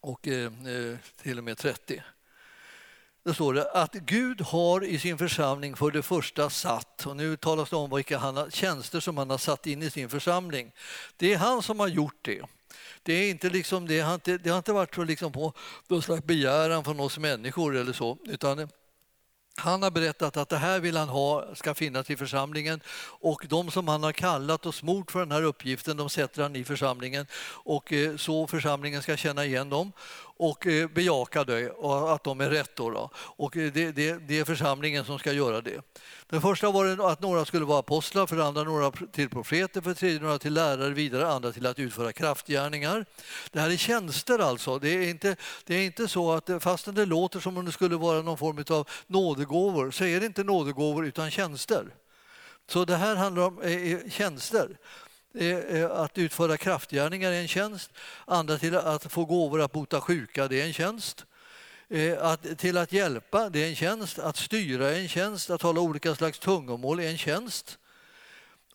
och 0.00 0.28
eh, 0.28 0.44
eh, 0.44 0.98
till 1.22 1.38
och 1.38 1.44
med 1.44 1.58
30. 1.58 2.02
Då 3.24 3.34
står 3.34 3.54
det 3.54 3.70
att 3.70 3.92
Gud 3.92 4.40
har 4.40 4.84
i 4.84 4.98
sin 4.98 5.18
församling 5.18 5.76
för 5.76 5.90
det 5.90 6.02
första 6.02 6.50
satt, 6.50 7.06
och 7.06 7.16
nu 7.16 7.36
talas 7.36 7.70
det 7.70 7.76
om 7.76 7.90
vilka 7.90 8.18
han 8.18 8.36
har, 8.36 8.50
tjänster 8.50 9.00
som 9.00 9.18
han 9.18 9.30
har 9.30 9.38
satt 9.38 9.66
in 9.66 9.82
i 9.82 9.90
sin 9.90 10.08
församling. 10.08 10.72
Det 11.16 11.32
är 11.32 11.38
han 11.38 11.62
som 11.62 11.80
har 11.80 11.88
gjort 11.88 12.18
det. 12.22 12.42
Det, 13.06 13.12
är 13.12 13.30
inte 13.30 13.50
liksom, 13.50 13.86
det, 13.86 14.00
har, 14.00 14.14
inte, 14.14 14.38
det 14.38 14.50
har 14.50 14.58
inte 14.58 14.72
varit 14.72 14.94
så 14.94 15.04
liksom 15.04 15.32
på 15.32 15.52
någon 15.88 16.02
slags 16.02 16.24
begäran 16.24 16.84
från 16.84 17.00
oss 17.00 17.18
människor 17.18 17.76
eller 17.76 17.92
så, 17.92 18.18
utan 18.24 18.68
han 19.58 19.82
har 19.82 19.90
berättat 19.90 20.36
att 20.36 20.48
det 20.48 20.56
här 20.56 20.80
vill 20.80 20.96
han 20.96 21.08
ha, 21.08 21.54
ska 21.54 21.74
finnas 21.74 22.10
i 22.10 22.16
församlingen. 22.16 22.80
Och 23.20 23.46
de 23.48 23.70
som 23.70 23.88
han 23.88 24.02
har 24.02 24.12
kallat 24.12 24.66
och 24.66 24.74
smort 24.74 25.10
för 25.10 25.20
den 25.20 25.32
här 25.32 25.42
uppgiften, 25.42 25.96
de 25.96 26.10
sätter 26.10 26.42
han 26.42 26.56
i 26.56 26.64
församlingen. 26.64 27.26
Och 27.64 27.92
eh, 27.92 28.16
så 28.16 28.46
församlingen 28.46 29.02
ska 29.02 29.16
känna 29.16 29.44
igen 29.44 29.70
dem 29.70 29.92
och 30.36 30.66
eh, 30.66 30.88
bejaka 30.88 31.44
det 31.44 31.70
och 31.70 32.14
att 32.14 32.24
de 32.24 32.40
är 32.40 32.50
rätt. 32.50 32.76
Då, 32.76 32.90
då. 32.90 33.10
Och 33.16 33.56
eh, 33.56 33.72
det, 33.72 33.92
det, 33.92 34.18
det 34.28 34.38
är 34.38 34.44
församlingen 34.44 35.04
som 35.04 35.18
ska 35.18 35.32
göra 35.32 35.60
det. 35.60 35.80
Den 36.28 36.40
första 36.40 36.70
var 36.70 37.10
att 37.10 37.20
några 37.20 37.44
skulle 37.44 37.64
vara 37.64 37.78
apostlar, 37.78 38.26
för 38.26 38.36
det 38.36 38.44
andra 38.44 38.62
några 38.62 38.90
till 38.90 39.30
profeter, 39.30 39.80
för 39.80 39.90
det 39.90 39.96
tredje 39.96 40.20
några 40.20 40.38
till 40.38 40.54
lärare, 40.54 40.90
vidare 40.90 41.28
andra 41.28 41.52
till 41.52 41.66
att 41.66 41.78
utföra 41.78 42.12
kraftgärningar. 42.12 43.06
Det 43.50 43.60
här 43.60 43.70
är 43.70 43.76
tjänster 43.76 44.38
alltså. 44.38 44.78
Det 44.78 44.88
är 44.88 45.08
inte, 45.08 45.36
det 45.64 45.74
är 45.74 45.86
inte 45.86 46.08
så 46.08 46.32
att 46.32 46.48
eh, 46.50 46.58
fastän 46.58 46.94
det 46.94 47.06
låter 47.06 47.40
som 47.40 47.58
om 47.58 47.64
det 47.64 47.72
skulle 47.72 47.96
vara 47.96 48.22
någon 48.22 48.38
form 48.38 48.64
av 48.70 48.88
nådegåvor 49.06 49.90
så 49.90 50.04
är 50.04 50.20
det 50.20 50.26
inte 50.26 50.44
nådegåvor 50.44 51.06
utan 51.06 51.30
tjänster. 51.30 51.84
Så 52.68 52.84
det 52.84 52.96
här 52.96 53.16
handlar 53.16 53.42
om 53.42 53.60
tjänster. 54.10 54.76
Eh, 55.38 55.58
eh, 55.58 55.90
att 55.90 56.18
utföra 56.18 56.56
kraftgärningar 56.56 57.32
är 57.32 57.40
en 57.40 57.48
tjänst. 57.48 57.90
Andra 58.24 58.58
till 58.58 58.76
att 58.76 59.12
få 59.12 59.24
gåvor 59.24 59.60
att 59.60 59.72
bota 59.72 60.00
sjuka, 60.00 60.48
det 60.48 60.60
är 60.60 60.66
en 60.66 60.72
tjänst. 60.72 61.24
Eh, 61.88 62.22
att, 62.22 62.58
till 62.58 62.78
att 62.78 62.92
hjälpa, 62.92 63.48
det 63.48 63.64
är 63.64 63.68
en 63.68 63.76
tjänst. 63.76 64.18
Att 64.18 64.36
styra 64.36 64.90
är 64.90 65.00
en 65.00 65.08
tjänst. 65.08 65.50
Att 65.50 65.60
tala 65.60 65.80
olika 65.80 66.14
slags 66.14 66.38
tungomål 66.38 67.00
är 67.00 67.10
en 67.10 67.18
tjänst. 67.18 67.78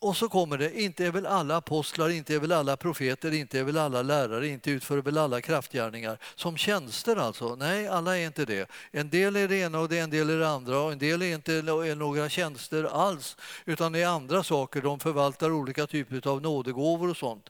Och 0.02 0.18
så 0.18 0.30
kommer 0.30 0.58
det, 0.58 0.82
inte 0.82 1.06
är 1.06 1.12
väl 1.12 1.26
alla 1.26 1.58
apostlar, 1.58 2.10
inte 2.10 2.36
är 2.36 2.40
väl 2.40 2.52
alla 2.52 2.78
profeter, 2.78 3.34
inte 3.34 3.60
är 3.60 3.64
väl 3.64 3.78
alla 3.78 4.02
lärare, 4.02 4.48
inte 4.48 4.72
utför 4.72 4.98
väl 4.98 5.18
alla 5.18 5.42
kraftgärningar. 5.42 6.18
Som 6.36 6.58
tjänster 6.58 7.16
alltså? 7.16 7.56
Nej, 7.56 7.88
alla 7.88 8.18
är 8.18 8.26
inte 8.26 8.46
det. 8.46 8.70
En 8.92 9.10
del 9.10 9.36
är 9.36 9.48
det 9.48 9.56
ena 9.56 9.80
och 9.80 9.92
en 9.92 10.10
del 10.10 10.30
är 10.30 10.38
det 10.38 10.50
andra 10.50 10.80
och 10.80 10.92
en 10.92 11.00
del 11.00 11.22
är 11.22 11.34
inte 11.34 11.54
är 11.54 11.96
några 11.96 12.30
tjänster 12.30 12.84
alls 12.84 13.38
utan 13.66 13.92
det 13.92 14.02
är 14.02 14.08
andra 14.08 14.44
saker. 14.44 14.82
De 14.82 15.00
förvaltar 15.00 15.52
olika 15.52 15.88
typer 15.88 16.28
av 16.28 16.42
nådegåvor 16.42 17.10
och 17.10 17.18
sånt. 17.18 17.50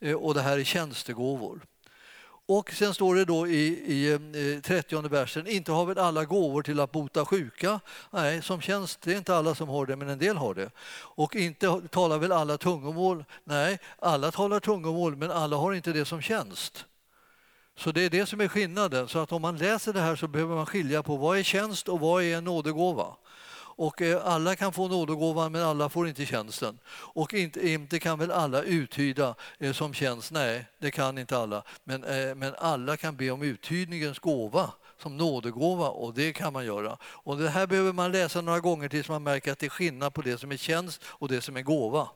Eh, 0.00 0.14
och 0.14 0.34
det 0.34 0.42
här 0.42 0.58
är 0.58 0.64
tjänstegåvor. 0.64 1.60
Och 2.48 2.72
sen 2.72 2.94
står 2.94 3.14
det 3.14 3.24
då 3.24 3.46
i, 3.46 3.66
i 3.86 4.12
eh, 4.12 4.60
30 4.60 5.08
versen, 5.08 5.46
inte 5.46 5.72
har 5.72 5.86
väl 5.86 5.98
alla 5.98 6.24
gåvor 6.24 6.62
till 6.62 6.80
att 6.80 6.92
bota 6.92 7.24
sjuka? 7.24 7.80
Nej, 8.10 8.42
som 8.42 8.60
tjänst, 8.60 9.00
det 9.02 9.12
är 9.12 9.16
inte 9.16 9.36
alla 9.36 9.54
som 9.54 9.68
har 9.68 9.86
det, 9.86 9.96
men 9.96 10.08
en 10.08 10.18
del 10.18 10.36
har 10.36 10.54
det. 10.54 10.70
Och 10.98 11.36
inte 11.36 11.80
talar 11.90 12.18
väl 12.18 12.32
alla 12.32 12.58
tungomål? 12.58 13.24
Nej, 13.44 13.78
alla 13.98 14.30
talar 14.30 14.60
tungomål, 14.60 15.16
men 15.16 15.30
alla 15.30 15.56
har 15.56 15.74
inte 15.74 15.92
det 15.92 16.04
som 16.04 16.22
tjänst. 16.22 16.84
Så 17.78 17.92
det 17.92 18.00
är 18.00 18.10
det 18.10 18.26
som 18.26 18.40
är 18.40 18.48
skillnaden. 18.48 19.08
Så 19.08 19.18
att 19.18 19.32
om 19.32 19.42
man 19.42 19.56
läser 19.56 19.92
det 19.92 20.00
här 20.00 20.16
så 20.16 20.28
behöver 20.28 20.54
man 20.54 20.66
skilja 20.66 21.02
på 21.02 21.16
vad 21.16 21.38
är 21.38 21.42
tjänst 21.42 21.88
och 21.88 22.00
vad 22.00 22.22
är 22.22 22.36
en 22.36 22.44
nådegåva. 22.44 23.16
Och 23.78 24.02
eh, 24.02 24.26
alla 24.26 24.56
kan 24.56 24.72
få 24.72 24.88
nådegåvan 24.88 25.52
men 25.52 25.62
alla 25.62 25.88
får 25.88 26.08
inte 26.08 26.26
tjänsten. 26.26 26.78
Och 26.88 27.34
inte, 27.34 27.68
inte 27.68 27.98
kan 27.98 28.18
väl 28.18 28.30
alla 28.30 28.62
uttyda 28.62 29.34
eh, 29.58 29.72
som 29.72 29.94
tjänst? 29.94 30.32
Nej, 30.32 30.66
det 30.78 30.90
kan 30.90 31.18
inte 31.18 31.38
alla. 31.38 31.62
Men, 31.84 32.04
eh, 32.04 32.34
men 32.34 32.54
alla 32.58 32.96
kan 32.96 33.16
be 33.16 33.30
om 33.30 33.42
uttydningens 33.42 34.18
gåva 34.18 34.70
som 35.02 35.16
nådegåva 35.16 35.88
och 35.88 36.14
det 36.14 36.32
kan 36.32 36.52
man 36.52 36.66
göra. 36.66 36.98
Och 37.02 37.36
det 37.36 37.48
här 37.48 37.66
behöver 37.66 37.92
man 37.92 38.12
läsa 38.12 38.40
några 38.40 38.60
gånger 38.60 38.88
tills 38.88 39.08
man 39.08 39.22
märker 39.22 39.52
att 39.52 39.58
det 39.58 39.66
är 39.66 39.70
skillnad 39.70 40.14
på 40.14 40.22
det 40.22 40.38
som 40.38 40.52
är 40.52 40.56
tjänst 40.56 41.04
och 41.04 41.28
det 41.28 41.40
som 41.40 41.56
är 41.56 41.62
gåva. 41.62 42.08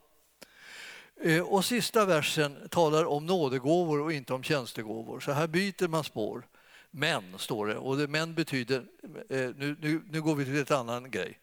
Och 1.44 1.64
sista 1.64 2.04
versen 2.04 2.68
talar 2.70 3.04
om 3.04 3.26
nådegåvor 3.26 4.00
och 4.00 4.12
inte 4.12 4.34
om 4.34 4.42
tjänstegåvor. 4.42 5.20
Så 5.20 5.32
här 5.32 5.46
byter 5.46 5.88
man 5.88 6.04
spår. 6.04 6.44
Men, 6.90 7.38
står 7.38 7.66
det. 7.66 7.76
Och 7.76 7.96
det, 7.96 8.08
men 8.08 8.34
betyder, 8.34 8.84
eh, 9.28 9.50
nu, 9.56 9.76
nu, 9.80 10.02
nu 10.10 10.22
går 10.22 10.34
vi 10.34 10.44
till 10.44 10.58
ett 10.58 10.70
annan 10.70 11.10
grej. 11.10 11.38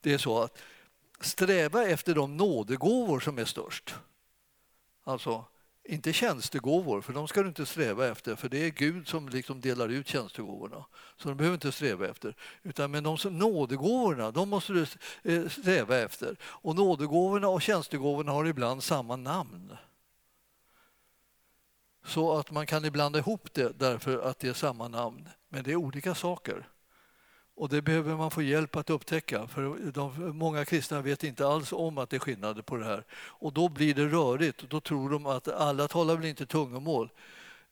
Det 0.00 0.12
är 0.12 0.18
så 0.18 0.42
att 0.42 0.58
sträva 1.20 1.84
efter 1.84 2.14
de 2.14 2.36
nådegåvor 2.36 3.20
som 3.20 3.38
är 3.38 3.44
störst. 3.44 3.94
Alltså, 5.04 5.44
inte 5.84 6.12
tjänstegåvor, 6.12 7.00
för 7.00 7.12
de 7.12 7.28
ska 7.28 7.42
du 7.42 7.48
inte 7.48 7.66
sträva 7.66 8.08
efter, 8.08 8.36
för 8.36 8.48
det 8.48 8.58
är 8.58 8.70
Gud 8.70 9.08
som 9.08 9.28
liksom 9.28 9.60
delar 9.60 9.88
ut 9.88 10.08
tjänstegåvorna. 10.08 10.84
Så 11.16 11.28
de 11.28 11.36
behöver 11.36 11.54
inte 11.54 11.72
sträva 11.72 12.08
efter. 12.08 12.34
Utan 12.62 12.90
men 12.90 13.04
de 13.04 13.18
som, 13.18 13.38
nådegåvorna, 13.38 14.30
de 14.30 14.48
måste 14.48 14.72
du 14.72 14.86
eh, 15.22 15.48
sträva 15.48 15.98
efter. 15.98 16.36
Och 16.42 16.76
nådegåvorna 16.76 17.48
och 17.48 17.62
tjänstegåvorna 17.62 18.32
har 18.32 18.44
ibland 18.44 18.82
samma 18.82 19.16
namn. 19.16 19.76
Så 22.04 22.38
att 22.38 22.50
man 22.50 22.66
kan 22.66 22.82
blanda 22.82 23.18
ihop 23.18 23.48
det 23.52 23.78
därför 23.78 24.18
att 24.18 24.38
det 24.38 24.48
är 24.48 24.52
samma 24.52 24.88
namn, 24.88 25.28
men 25.48 25.64
det 25.64 25.72
är 25.72 25.76
olika 25.76 26.14
saker. 26.14 26.68
Och 27.56 27.68
det 27.68 27.82
behöver 27.82 28.16
man 28.16 28.30
få 28.30 28.42
hjälp 28.42 28.76
att 28.76 28.90
upptäcka, 28.90 29.46
för 29.46 29.92
de, 29.92 30.38
många 30.38 30.64
kristna 30.64 31.00
vet 31.00 31.24
inte 31.24 31.46
alls 31.46 31.72
om 31.72 31.98
att 31.98 32.10
det 32.10 32.16
är 32.16 32.20
skillnader 32.20 32.62
på 32.62 32.76
det 32.76 32.84
här. 32.84 33.04
Och 33.14 33.52
då 33.52 33.68
blir 33.68 33.94
det 33.94 34.06
rörigt, 34.06 34.62
och 34.62 34.68
då 34.68 34.80
tror 34.80 35.10
de 35.10 35.26
att 35.26 35.48
alla 35.48 35.88
talar 35.88 36.16
väl 36.16 36.24
inte 36.24 36.46
tungomål. 36.46 37.10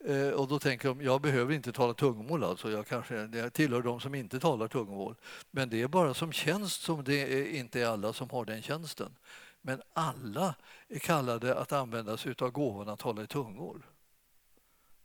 Eh, 0.04 0.28
och 0.28 0.48
då 0.48 0.58
tänker 0.58 0.88
de, 0.88 1.02
jag 1.02 1.20
behöver 1.20 1.54
inte 1.54 1.72
tala 1.72 1.94
tungomål 1.94 2.44
alltså, 2.44 2.70
jag, 2.70 2.86
kanske, 2.86 3.14
jag 3.32 3.52
tillhör 3.52 3.82
de 3.82 4.00
som 4.00 4.14
inte 4.14 4.40
talar 4.40 4.68
tungomål. 4.68 5.14
Men 5.50 5.70
det 5.70 5.82
är 5.82 5.88
bara 5.88 6.14
som 6.14 6.32
tjänst 6.32 6.82
som 6.82 7.04
det 7.04 7.22
är, 7.22 7.46
inte 7.46 7.80
är 7.80 7.86
alla 7.86 8.12
som 8.12 8.30
har 8.30 8.44
den 8.44 8.62
tjänsten. 8.62 9.16
Men 9.62 9.82
alla 9.92 10.54
är 10.88 10.98
kallade 10.98 11.58
att 11.58 11.72
använda 11.72 12.16
sig 12.16 12.34
av 12.38 12.50
gåvan 12.50 12.88
att 12.88 12.98
tala 12.98 13.22
i 13.22 13.26
tungor. 13.26 13.82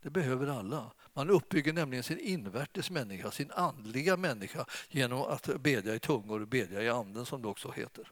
Det 0.01 0.09
behöver 0.09 0.47
alla. 0.47 0.91
Man 1.13 1.29
uppbygger 1.29 1.73
nämligen 1.73 2.03
sin 2.03 2.19
invärtes 2.19 2.89
människa, 2.89 3.31
sin 3.31 3.51
andliga 3.51 4.17
människa 4.17 4.65
genom 4.89 5.21
att 5.21 5.61
bedja 5.61 5.95
i 5.95 5.99
tungor 5.99 6.41
och 6.41 6.47
bedja 6.47 6.81
i 6.81 6.89
anden 6.89 7.25
som 7.25 7.41
det 7.41 7.47
också 7.47 7.71
heter. 7.71 8.11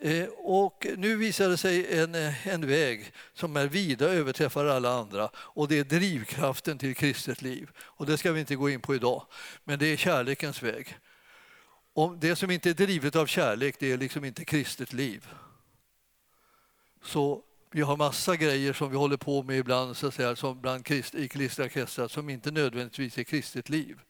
Eh, 0.00 0.28
och 0.36 0.86
nu 0.96 1.16
visar 1.16 1.48
det 1.48 1.56
sig 1.56 1.98
en, 1.98 2.14
eh, 2.14 2.48
en 2.48 2.66
väg 2.66 3.12
som 3.32 3.56
är 3.56 3.66
vida 3.66 4.06
överträffar 4.06 4.66
alla 4.66 4.90
andra 4.92 5.30
och 5.34 5.68
det 5.68 5.78
är 5.78 5.84
drivkraften 5.84 6.78
till 6.78 6.94
kristet 6.94 7.42
liv. 7.42 7.70
Och 7.78 8.06
det 8.06 8.18
ska 8.18 8.32
vi 8.32 8.40
inte 8.40 8.56
gå 8.56 8.70
in 8.70 8.80
på 8.80 8.94
idag, 8.94 9.26
men 9.64 9.78
det 9.78 9.86
är 9.86 9.96
kärlekens 9.96 10.62
väg. 10.62 10.98
Och 11.92 12.18
det 12.18 12.36
som 12.36 12.50
inte 12.50 12.70
är 12.70 12.74
drivet 12.74 13.16
av 13.16 13.26
kärlek, 13.26 13.76
det 13.78 13.92
är 13.92 13.98
liksom 13.98 14.24
inte 14.24 14.44
kristet 14.44 14.92
liv. 14.92 15.28
Så 17.02 17.42
vi 17.70 17.82
har 17.82 17.96
massa 17.96 18.36
grejer 18.36 18.72
som 18.72 18.90
vi 18.90 18.96
håller 18.96 19.16
på 19.16 19.42
med 19.42 19.58
ibland, 19.58 19.96
så 19.96 20.06
att 20.06 20.14
säga, 20.14 20.36
som 20.36 20.60
bland 20.60 20.84
krist, 20.84 21.14
i 21.14 21.28
kristna 21.28 21.68
kretsar 21.68 22.08
som 22.08 22.30
inte 22.30 22.50
nödvändigtvis 22.50 23.18
är 23.18 23.22
kristet 23.22 23.68
liv. 23.68 24.00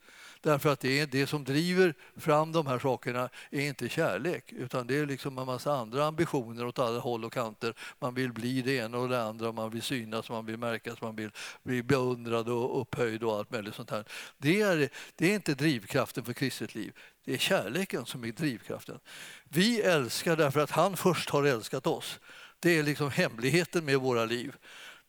Därför 0.43 0.73
att 0.73 0.81
det, 0.81 1.01
är 1.01 1.07
det 1.07 1.27
som 1.27 1.45
driver 1.45 1.95
fram 2.17 2.53
de 2.53 2.67
här 2.67 2.79
sakerna 2.79 3.29
är 3.51 3.61
inte 3.61 3.89
kärlek 3.89 4.53
utan 4.53 4.87
det 4.87 4.97
är 4.97 5.07
liksom 5.07 5.39
en 5.39 5.47
massa 5.47 5.73
andra 5.73 6.05
ambitioner 6.07 6.67
åt 6.67 6.79
alla 6.79 6.99
håll 6.99 7.25
och 7.25 7.33
kanter. 7.33 7.75
Man 7.99 8.15
vill 8.15 8.33
bli 8.33 8.63
det 8.63 8.73
ena 8.73 8.99
och 8.99 9.09
det 9.09 9.23
andra, 9.23 9.53
man 9.53 9.71
vill 9.71 9.83
synas, 9.83 10.31
man 10.31 10.47
vill 10.47 10.57
märkas, 10.57 11.01
man 11.01 11.17
vill 11.17 11.31
bli 11.63 11.83
beundrad 11.83 12.49
och 12.49 12.81
upphöjd 12.81 13.23
och 13.23 13.37
allt 13.37 13.51
möjligt 13.51 13.75
sånt 13.75 13.91
här. 13.91 14.05
Det 14.39 14.61
är, 14.61 14.89
det 15.17 15.31
är 15.31 15.35
inte 15.35 15.55
drivkraften 15.55 16.25
för 16.25 16.33
kristet 16.33 16.75
liv. 16.75 16.93
Det 17.25 17.35
är 17.35 17.39
kärleken 17.39 18.07
som 18.07 18.25
är 18.25 18.33
drivkraften. 18.33 18.99
Vi 19.45 19.81
älskar 19.81 20.37
därför 20.37 20.61
att 20.61 20.71
han 20.71 20.97
först 20.97 21.31
har 21.31 21.45
älskat 21.45 21.87
oss. 21.87 22.21
Det 22.61 22.79
är 22.79 22.83
liksom 22.83 23.11
hemligheten 23.11 23.85
med 23.85 23.97
våra 23.97 24.25
liv. 24.25 24.57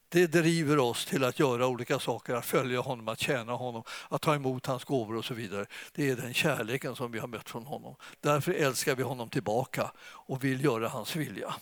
Det 0.10 0.28
driver 0.28 0.80
oss 0.80 1.06
till 1.06 1.24
att 1.24 1.40
göra 1.40 1.68
olika 1.68 2.00
saker, 2.00 2.34
att 2.34 2.46
följa 2.46 2.80
honom, 2.80 3.08
att 3.08 3.20
tjäna 3.20 3.54
honom, 3.54 3.84
att 4.10 4.22
ta 4.22 4.36
emot 4.36 4.66
hans 4.66 4.84
gåvor 4.84 5.16
och 5.16 5.26
så 5.26 5.34
vidare. 5.34 5.66
Det 5.94 6.10
är 6.10 6.16
den 6.16 6.34
kärleken 6.34 6.96
som 6.96 7.12
vi 7.12 7.20
har 7.20 7.28
mött 7.28 7.50
från 7.50 7.66
honom. 7.66 7.96
Därför 8.20 8.52
älskar 8.54 8.96
vi 8.96 9.04
honom 9.04 9.30
tillbaka 9.30 9.92
och 10.02 10.44
vill 10.44 10.64
göra 10.64 10.88
hans 10.88 11.16
vilja. 11.16 11.56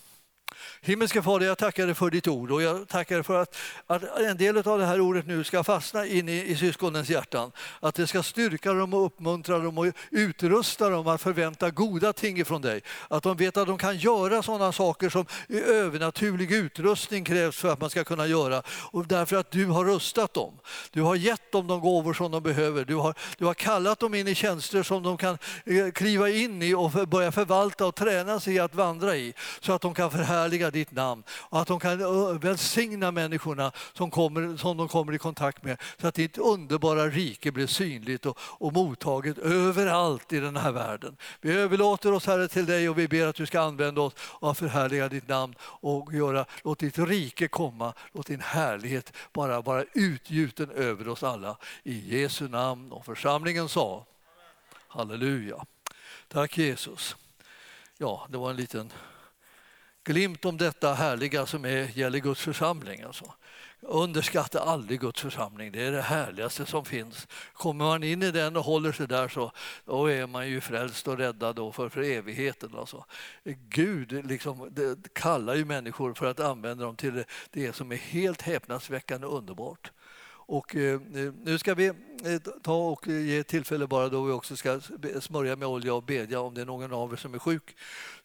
Himmelska 0.81 1.23
Fader, 1.23 1.45
jag 1.45 1.57
tackar 1.57 1.85
dig 1.85 1.95
för 1.95 2.09
ditt 2.09 2.27
ord 2.27 2.51
och 2.51 2.61
jag 2.61 2.87
tackar 2.87 3.15
dig 3.15 3.23
för 3.23 3.41
att, 3.41 3.55
att 3.87 4.03
en 4.17 4.37
del 4.37 4.57
av 4.57 4.79
det 4.79 4.85
här 4.85 5.01
ordet 5.01 5.27
nu 5.27 5.43
ska 5.43 5.63
fastna 5.63 6.05
in 6.05 6.29
i, 6.29 6.45
i 6.45 6.55
syskonens 6.55 7.09
hjärtan. 7.09 7.51
Att 7.79 7.95
det 7.95 8.07
ska 8.07 8.23
styrka 8.23 8.73
dem 8.73 8.93
och 8.93 9.05
uppmuntra 9.05 9.59
dem 9.59 9.77
och 9.77 9.85
utrusta 10.11 10.89
dem 10.89 11.07
att 11.07 11.21
förvänta 11.21 11.69
goda 11.69 12.13
ting 12.13 12.39
ifrån 12.39 12.61
dig. 12.61 12.81
Att 13.07 13.23
de 13.23 13.37
vet 13.37 13.57
att 13.57 13.67
de 13.67 13.77
kan 13.77 13.97
göra 13.97 14.43
sådana 14.43 14.71
saker 14.71 15.09
som 15.09 15.25
övernaturlig 15.67 16.51
utrustning 16.51 17.23
krävs 17.23 17.57
för 17.57 17.73
att 17.73 17.81
man 17.81 17.89
ska 17.89 18.03
kunna 18.03 18.27
göra. 18.27 18.63
Och 18.67 19.07
därför 19.07 19.35
att 19.35 19.51
du 19.51 19.65
har 19.65 19.85
rustat 19.85 20.33
dem. 20.33 20.59
Du 20.91 21.01
har 21.01 21.15
gett 21.15 21.51
dem 21.51 21.67
de 21.67 21.79
gåvor 21.79 22.13
som 22.13 22.31
de 22.31 22.43
behöver. 22.43 22.85
Du 22.85 22.95
har, 22.95 23.13
du 23.37 23.45
har 23.45 23.53
kallat 23.53 23.99
dem 23.99 24.13
in 24.13 24.27
i 24.27 24.35
tjänster 24.35 24.83
som 24.83 25.03
de 25.03 25.17
kan 25.17 25.37
eh, 25.65 25.91
kliva 25.91 26.29
in 26.29 26.61
i 26.61 26.73
och 26.73 26.91
börja 26.91 27.31
förvalta 27.31 27.85
och 27.85 27.95
träna 27.95 28.39
sig 28.39 28.53
i 28.53 28.59
att 28.59 28.75
vandra 28.75 29.15
i. 29.15 29.33
Så 29.59 29.73
att 29.73 29.81
de 29.81 29.93
kan 29.93 30.11
förhärliga 30.11 30.38
ditt 30.47 30.91
namn 30.91 31.23
och 31.29 31.61
att 31.61 31.67
de 31.67 31.79
kan 31.79 32.39
välsigna 32.39 33.11
människorna 33.11 33.71
som, 33.93 34.11
kommer, 34.11 34.57
som 34.57 34.77
de 34.77 34.87
kommer 34.87 35.13
i 35.13 35.17
kontakt 35.17 35.63
med 35.63 35.81
så 36.01 36.07
att 36.07 36.15
ditt 36.15 36.37
underbara 36.37 37.09
rike 37.09 37.51
blir 37.51 37.67
synligt 37.67 38.25
och, 38.25 38.37
och 38.41 38.73
mottaget 38.73 39.37
överallt 39.37 40.33
i 40.33 40.39
den 40.39 40.57
här 40.57 40.71
världen. 40.71 41.17
Vi 41.41 41.51
överlåter 41.51 42.11
oss 42.11 42.27
Herre 42.27 42.47
till 42.47 42.65
dig 42.65 42.89
och 42.89 42.97
vi 42.97 43.07
ber 43.07 43.27
att 43.27 43.35
du 43.35 43.45
ska 43.45 43.61
använda 43.61 44.01
oss 44.01 44.13
och 44.19 44.57
förhärliga 44.57 45.09
ditt 45.09 45.27
namn 45.27 45.55
och 45.61 46.13
göra, 46.13 46.45
låt 46.63 46.79
ditt 46.79 46.99
rike 46.99 47.47
komma, 47.47 47.93
låt 48.11 48.27
din 48.27 48.41
härlighet 48.41 49.13
bara 49.33 49.61
vara 49.61 49.85
utgjuten 49.93 50.71
över 50.71 51.07
oss 51.07 51.23
alla. 51.23 51.57
I 51.83 52.21
Jesu 52.21 52.47
namn 52.47 52.91
och 52.91 53.05
församlingen 53.05 53.69
sa 53.69 54.05
Halleluja. 54.87 55.65
Tack 56.27 56.57
Jesus. 56.57 57.15
Ja, 57.97 58.27
det 58.29 58.37
var 58.37 58.49
en 58.49 58.55
liten 58.55 58.91
glimt 60.09 60.45
om 60.45 60.57
detta 60.57 60.93
härliga 60.93 61.45
som 61.45 61.65
är, 61.65 61.97
gäller 61.97 62.19
Guds 62.19 62.41
församling. 62.41 63.01
Alltså. 63.01 63.33
Underskatta 63.81 64.59
aldrig 64.59 64.99
Guds 64.99 65.21
församling, 65.21 65.71
det 65.71 65.81
är 65.81 65.91
det 65.91 66.01
härligaste 66.01 66.65
som 66.65 66.85
finns. 66.85 67.27
Kommer 67.53 67.85
man 67.85 68.03
in 68.03 68.23
i 68.23 68.31
den 68.31 68.57
och 68.57 68.63
håller 68.63 68.91
sig 68.91 69.07
där 69.07 69.27
så 69.27 69.51
då 69.85 70.11
är 70.11 70.27
man 70.27 70.49
ju 70.49 70.61
frälst 70.61 71.07
och 71.07 71.17
räddad 71.17 71.55
då 71.55 71.71
för, 71.71 71.89
för 71.89 72.01
evigheten. 72.01 72.75
Alltså. 72.77 73.05
Gud 73.69 74.25
liksom, 74.25 74.71
kallar 75.13 75.55
ju 75.55 75.65
människor 75.65 76.13
för 76.13 76.25
att 76.25 76.39
använda 76.39 76.85
dem 76.85 76.95
till 76.95 77.23
det 77.51 77.75
som 77.75 77.91
är 77.91 77.95
helt 77.95 78.41
häpnadsväckande 78.41 79.27
underbart. 79.27 79.91
Och 80.51 80.75
eh, 80.75 80.99
nu 81.43 81.57
ska 81.57 81.75
vi 81.75 81.85
eh, 81.87 81.93
ta 82.61 82.75
och 82.75 83.07
ge 83.07 83.43
tillfälle 83.43 83.87
bara 83.87 84.09
då 84.09 84.23
vi 84.23 84.31
också 84.31 84.55
ska 84.55 84.79
smörja 85.21 85.55
med 85.55 85.67
olja 85.67 85.93
och 85.93 86.03
bedja. 86.03 86.39
Om 86.39 86.53
det 86.53 86.61
är 86.61 86.65
någon 86.65 86.93
av 86.93 87.13
er 87.13 87.17
som 87.17 87.33
är 87.33 87.39
sjuk 87.39 87.75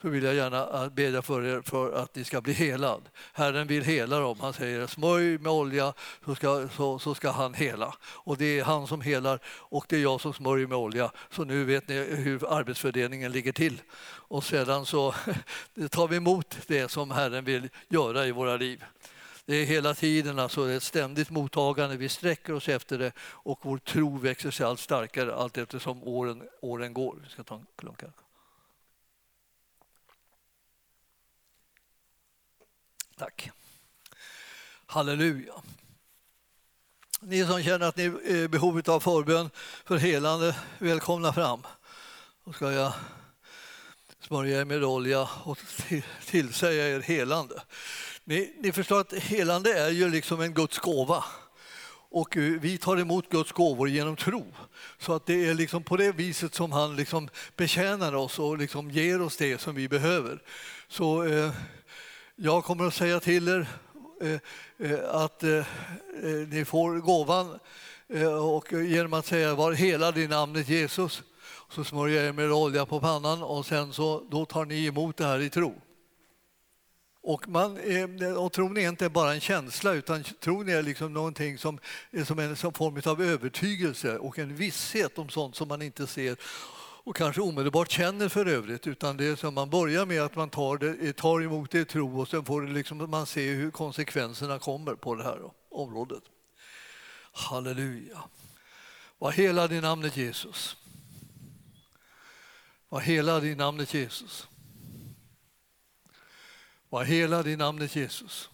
så 0.03 0.09
vill 0.09 0.25
jag 0.25 0.35
gärna 0.35 0.85
eh, 0.85 0.89
bedja 0.89 1.22
för 1.22 1.45
er 1.45 1.61
för 1.61 1.93
att 1.93 2.14
ni 2.14 2.25
ska 2.25 2.41
bli 2.41 2.53
helad. 2.53 3.09
Herren 3.33 3.66
vill 3.66 3.85
hela 3.85 4.18
dem. 4.18 4.41
Han 4.41 4.53
säger 4.53 4.87
smörj 4.87 5.39
med 5.39 5.53
olja 5.53 5.93
så 6.25 6.35
ska, 6.35 6.68
så, 6.77 6.99
så 6.99 7.14
ska 7.14 7.31
han 7.31 7.55
hela. 7.55 7.95
Och 8.03 8.37
det 8.37 8.59
är 8.59 8.64
han 8.64 8.87
som 8.87 9.01
helar 9.01 9.41
och 9.47 9.87
det 9.89 9.97
är 9.97 10.03
jag 10.03 10.20
som 10.20 10.33
smörjer 10.33 10.66
med 10.66 10.79
olja. 10.79 11.11
Så 11.31 11.45
nu 11.45 11.64
vet 11.64 11.89
ni 11.89 11.95
hur 11.95 12.53
arbetsfördelningen 12.59 13.33
ligger 13.33 13.53
till. 13.53 13.83
Och 14.07 14.45
sedan 14.45 14.87
så 14.87 15.14
tar 15.91 16.09
vi 16.09 16.16
emot 16.16 16.57
det 16.66 16.91
som 16.91 17.11
Herren 17.11 17.45
vill 17.45 17.68
göra 17.89 18.27
i 18.27 18.33
våra 18.33 18.57
liv. 18.57 18.85
Det 19.47 19.55
är 19.55 19.65
hela 19.65 19.95
tiden 19.95 20.39
alltså 20.39 20.71
ett 20.71 20.83
ständigt 20.83 21.31
mottagande. 21.31 21.97
Vi 21.97 22.09
sträcker 22.09 22.53
oss 22.53 22.69
efter 22.69 22.99
det 22.99 23.13
och 23.21 23.59
vår 23.63 23.79
tro 23.79 24.19
växer 24.19 24.51
sig 24.51 24.67
allt 24.67 24.81
starkare 24.81 25.35
allt 25.35 25.59
eftersom 25.59 26.03
åren, 26.03 26.49
åren 26.61 26.95
går. 26.95 27.21
Vi 27.25 27.31
ska 27.31 27.43
ta 27.43 27.55
en 27.55 27.67
klunk 27.77 28.03
här. 28.03 28.13
Tack. 33.17 33.51
Halleluja. 34.87 35.55
Ni 37.21 37.47
som 37.47 37.63
känner 37.63 37.87
att 37.87 37.97
ni 37.97 38.05
eh, 38.05 38.13
är 38.13 38.37
i 38.37 38.49
behov 38.49 38.83
av 38.87 39.01
förbön 39.01 39.51
för 39.85 39.97
helande, 39.97 40.57
välkomna 40.79 41.33
fram. 41.33 41.63
Då 42.45 42.53
ska 42.53 42.73
jag 42.73 42.93
smörja 44.21 44.61
er 44.61 44.65
med 44.65 44.85
olja 44.85 45.29
och 45.45 45.59
tillsäga 46.27 46.89
er 46.89 47.01
helande. 47.01 47.63
Ni, 48.27 48.53
ni 48.61 48.72
förstår 48.72 49.01
att 49.01 49.12
helande 49.12 49.79
är 49.79 49.91
ju 49.91 50.09
liksom 50.09 50.41
en 50.41 50.55
Guds 50.55 50.79
gåva. 50.79 51.25
Och 52.11 52.37
eh, 52.37 52.43
vi 52.43 52.79
tar 52.79 52.97
emot 52.97 53.31
Guds 53.31 53.53
gåvor 53.53 53.89
genom 53.89 54.16
tro. 54.16 54.45
Så 54.99 55.12
att 55.12 55.27
det 55.27 55.47
är 55.47 55.55
liksom 55.55 55.83
på 55.83 55.97
det 55.97 56.12
viset 56.12 56.55
som 56.55 56.72
han 56.72 56.97
liksom 56.97 57.29
betjänar 57.57 58.14
oss 58.14 58.39
och 58.39 58.59
liksom 58.59 58.91
ger 58.91 59.22
oss 59.22 59.37
det 59.37 59.61
som 59.61 59.75
vi 59.75 59.89
behöver. 59.89 60.43
Så 60.89 61.25
eh, 61.25 61.53
jag 62.37 62.64
kommer 62.64 62.87
att 62.87 62.95
säga 62.95 63.20
till 63.20 63.49
er 63.49 63.66
eh, 64.20 64.39
eh 64.91 65.11
att 65.11 65.43
eh, 65.43 65.59
eh, 65.59 65.64
ni 66.49 66.64
får 66.64 66.99
gåvan 66.99 67.59
eh, 68.09 68.47
och 68.55 68.72
genom 68.72 69.12
att 69.12 69.27
säga 69.27 69.55
var 69.55 69.72
helad 69.72 70.18
i 70.18 70.29
namnet 70.29 70.68
Jesus 70.68 71.22
så 71.70 71.85
smörjer 71.85 72.16
jag 72.16 72.29
er 72.29 72.33
med 72.33 72.53
olja 72.53 72.87
på 72.87 73.01
pannan 73.01 73.43
och 73.43 73.66
sen 73.66 73.93
så 73.93 74.27
då 74.31 74.45
tar 74.45 74.64
ni 74.64 74.87
emot 74.87 75.16
det 75.16 75.27
här 75.27 75.41
i 75.41 75.51
tro. 75.51 75.75
Och, 77.27 77.49
man, 77.49 77.77
eh, 77.77 78.33
och 78.33 78.53
tron 78.53 78.77
är 78.77 78.89
inte 78.89 79.09
bara 79.09 79.35
en 79.35 79.41
känsla 79.41 79.93
utan 79.93 80.25
tron 80.25 80.68
är 80.68 80.83
liksom 80.83 81.12
någonting 81.12 81.59
som 81.59 81.79
är 82.11 82.25
som 82.25 82.39
en 82.39 82.57
som 82.57 82.72
form 82.72 83.03
av 83.12 83.22
övertygelse 83.22 84.18
och 84.18 84.39
en 84.39 84.57
visshet 84.57 85.18
om 85.18 85.29
sånt 85.29 85.57
som 85.57 85.68
man 85.68 85.83
inte 85.83 86.07
ser 86.07 86.37
och 87.05 87.16
kanske 87.16 87.41
omedelbart 87.41 87.91
känner 87.91 88.29
för 88.29 88.47
övrigt 88.47 88.87
utan 88.87 89.16
det 89.16 89.25
är 89.25 89.37
som 89.37 89.55
man 89.55 89.70
börjar 89.70 90.07
med 90.07 90.22
att 90.22 90.37
man 90.37 90.51
tar, 90.51 90.79
det, 90.79 91.09
eh, 91.09 91.12
tar 91.12 91.43
emot 91.43 91.70
det 91.70 91.79
i 91.81 91.85
tro 91.85 92.20
och 92.20 92.29
sen 92.29 92.45
får 92.45 92.62
det 92.62 92.72
liksom, 92.72 93.11
man 93.11 93.27
se 93.27 93.51
hur 93.51 93.70
konsekvenserna 93.70 94.59
kommer 94.59 94.95
på 94.95 95.14
det 95.14 95.25
här 95.25 95.41
området. 95.70 96.22
Halleluja. 97.33 98.22
Var 99.18 99.31
helad 99.31 99.72
i 99.72 99.81
namnet 99.81 100.16
Jesus. 100.16 100.77
Var 102.89 103.01
helad 103.01 103.45
i 103.45 103.55
namnet 103.55 103.95
Jesus. 103.95 104.49
Var 106.95 107.05
helad 107.05 107.47
i 107.47 107.57
namnet 107.57 107.97
Jesus. 107.97 108.51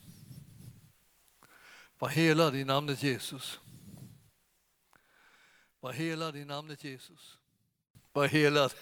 Var 1.98 2.08
helad 2.08 2.54
i 2.54 2.64
namnet 2.64 3.02
Jesus. 3.02 3.60
Var 5.80 5.92
helad 5.92 6.36
i 6.36 6.44
namnet 6.44 6.84
Jesus. 6.84 7.38
Var 8.12 8.26
helad 8.26 8.74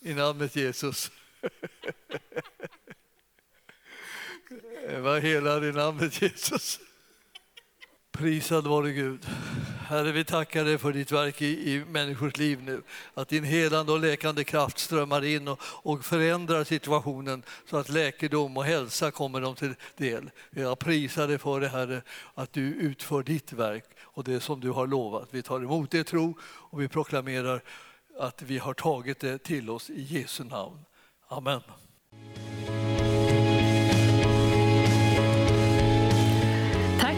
i 0.00 0.14
namnet 0.14 0.56
Jesus. 0.56 1.12
Var 5.02 5.20
helad 5.20 5.64
i 5.64 5.72
namnet 5.72 6.22
Jesus. 6.22 6.80
Prisad 8.12 8.66
vare 8.66 8.92
Gud. 8.92 9.26
Herre, 9.86 10.12
vi 10.12 10.24
tackar 10.24 10.64
dig 10.64 10.78
för 10.78 10.92
ditt 10.92 11.12
verk 11.12 11.42
i, 11.42 11.72
i 11.72 11.84
människors 11.84 12.36
liv 12.36 12.62
nu. 12.62 12.82
Att 13.14 13.28
din 13.28 13.44
helande 13.44 13.92
och 13.92 14.00
läkande 14.00 14.44
kraft 14.44 14.78
strömmar 14.78 15.24
in 15.24 15.48
och, 15.48 15.60
och 15.62 16.04
förändrar 16.04 16.64
situationen 16.64 17.42
så 17.70 17.76
att 17.76 17.88
läkedom 17.88 18.56
och 18.56 18.64
hälsa 18.64 19.10
kommer 19.10 19.40
dem 19.40 19.54
till 19.54 19.74
del. 19.96 20.30
Jag 20.50 20.78
prisar 20.78 21.28
dig 21.28 21.38
för 21.38 21.60
det, 21.60 21.68
Herre, 21.68 22.02
att 22.34 22.52
du 22.52 22.62
utför 22.62 23.22
ditt 23.22 23.52
verk 23.52 23.84
och 24.02 24.24
det 24.24 24.40
som 24.40 24.60
du 24.60 24.70
har 24.70 24.86
lovat. 24.86 25.28
Vi 25.30 25.42
tar 25.42 25.60
emot 25.60 25.90
det 25.90 26.04
tro 26.04 26.38
och 26.42 26.80
vi 26.80 26.88
proklamerar 26.88 27.62
att 28.18 28.42
vi 28.42 28.58
har 28.58 28.74
tagit 28.74 29.20
det 29.20 29.38
till 29.38 29.70
oss 29.70 29.90
i 29.90 30.02
Jesu 30.02 30.44
namn. 30.44 30.78
Amen. 31.28 31.60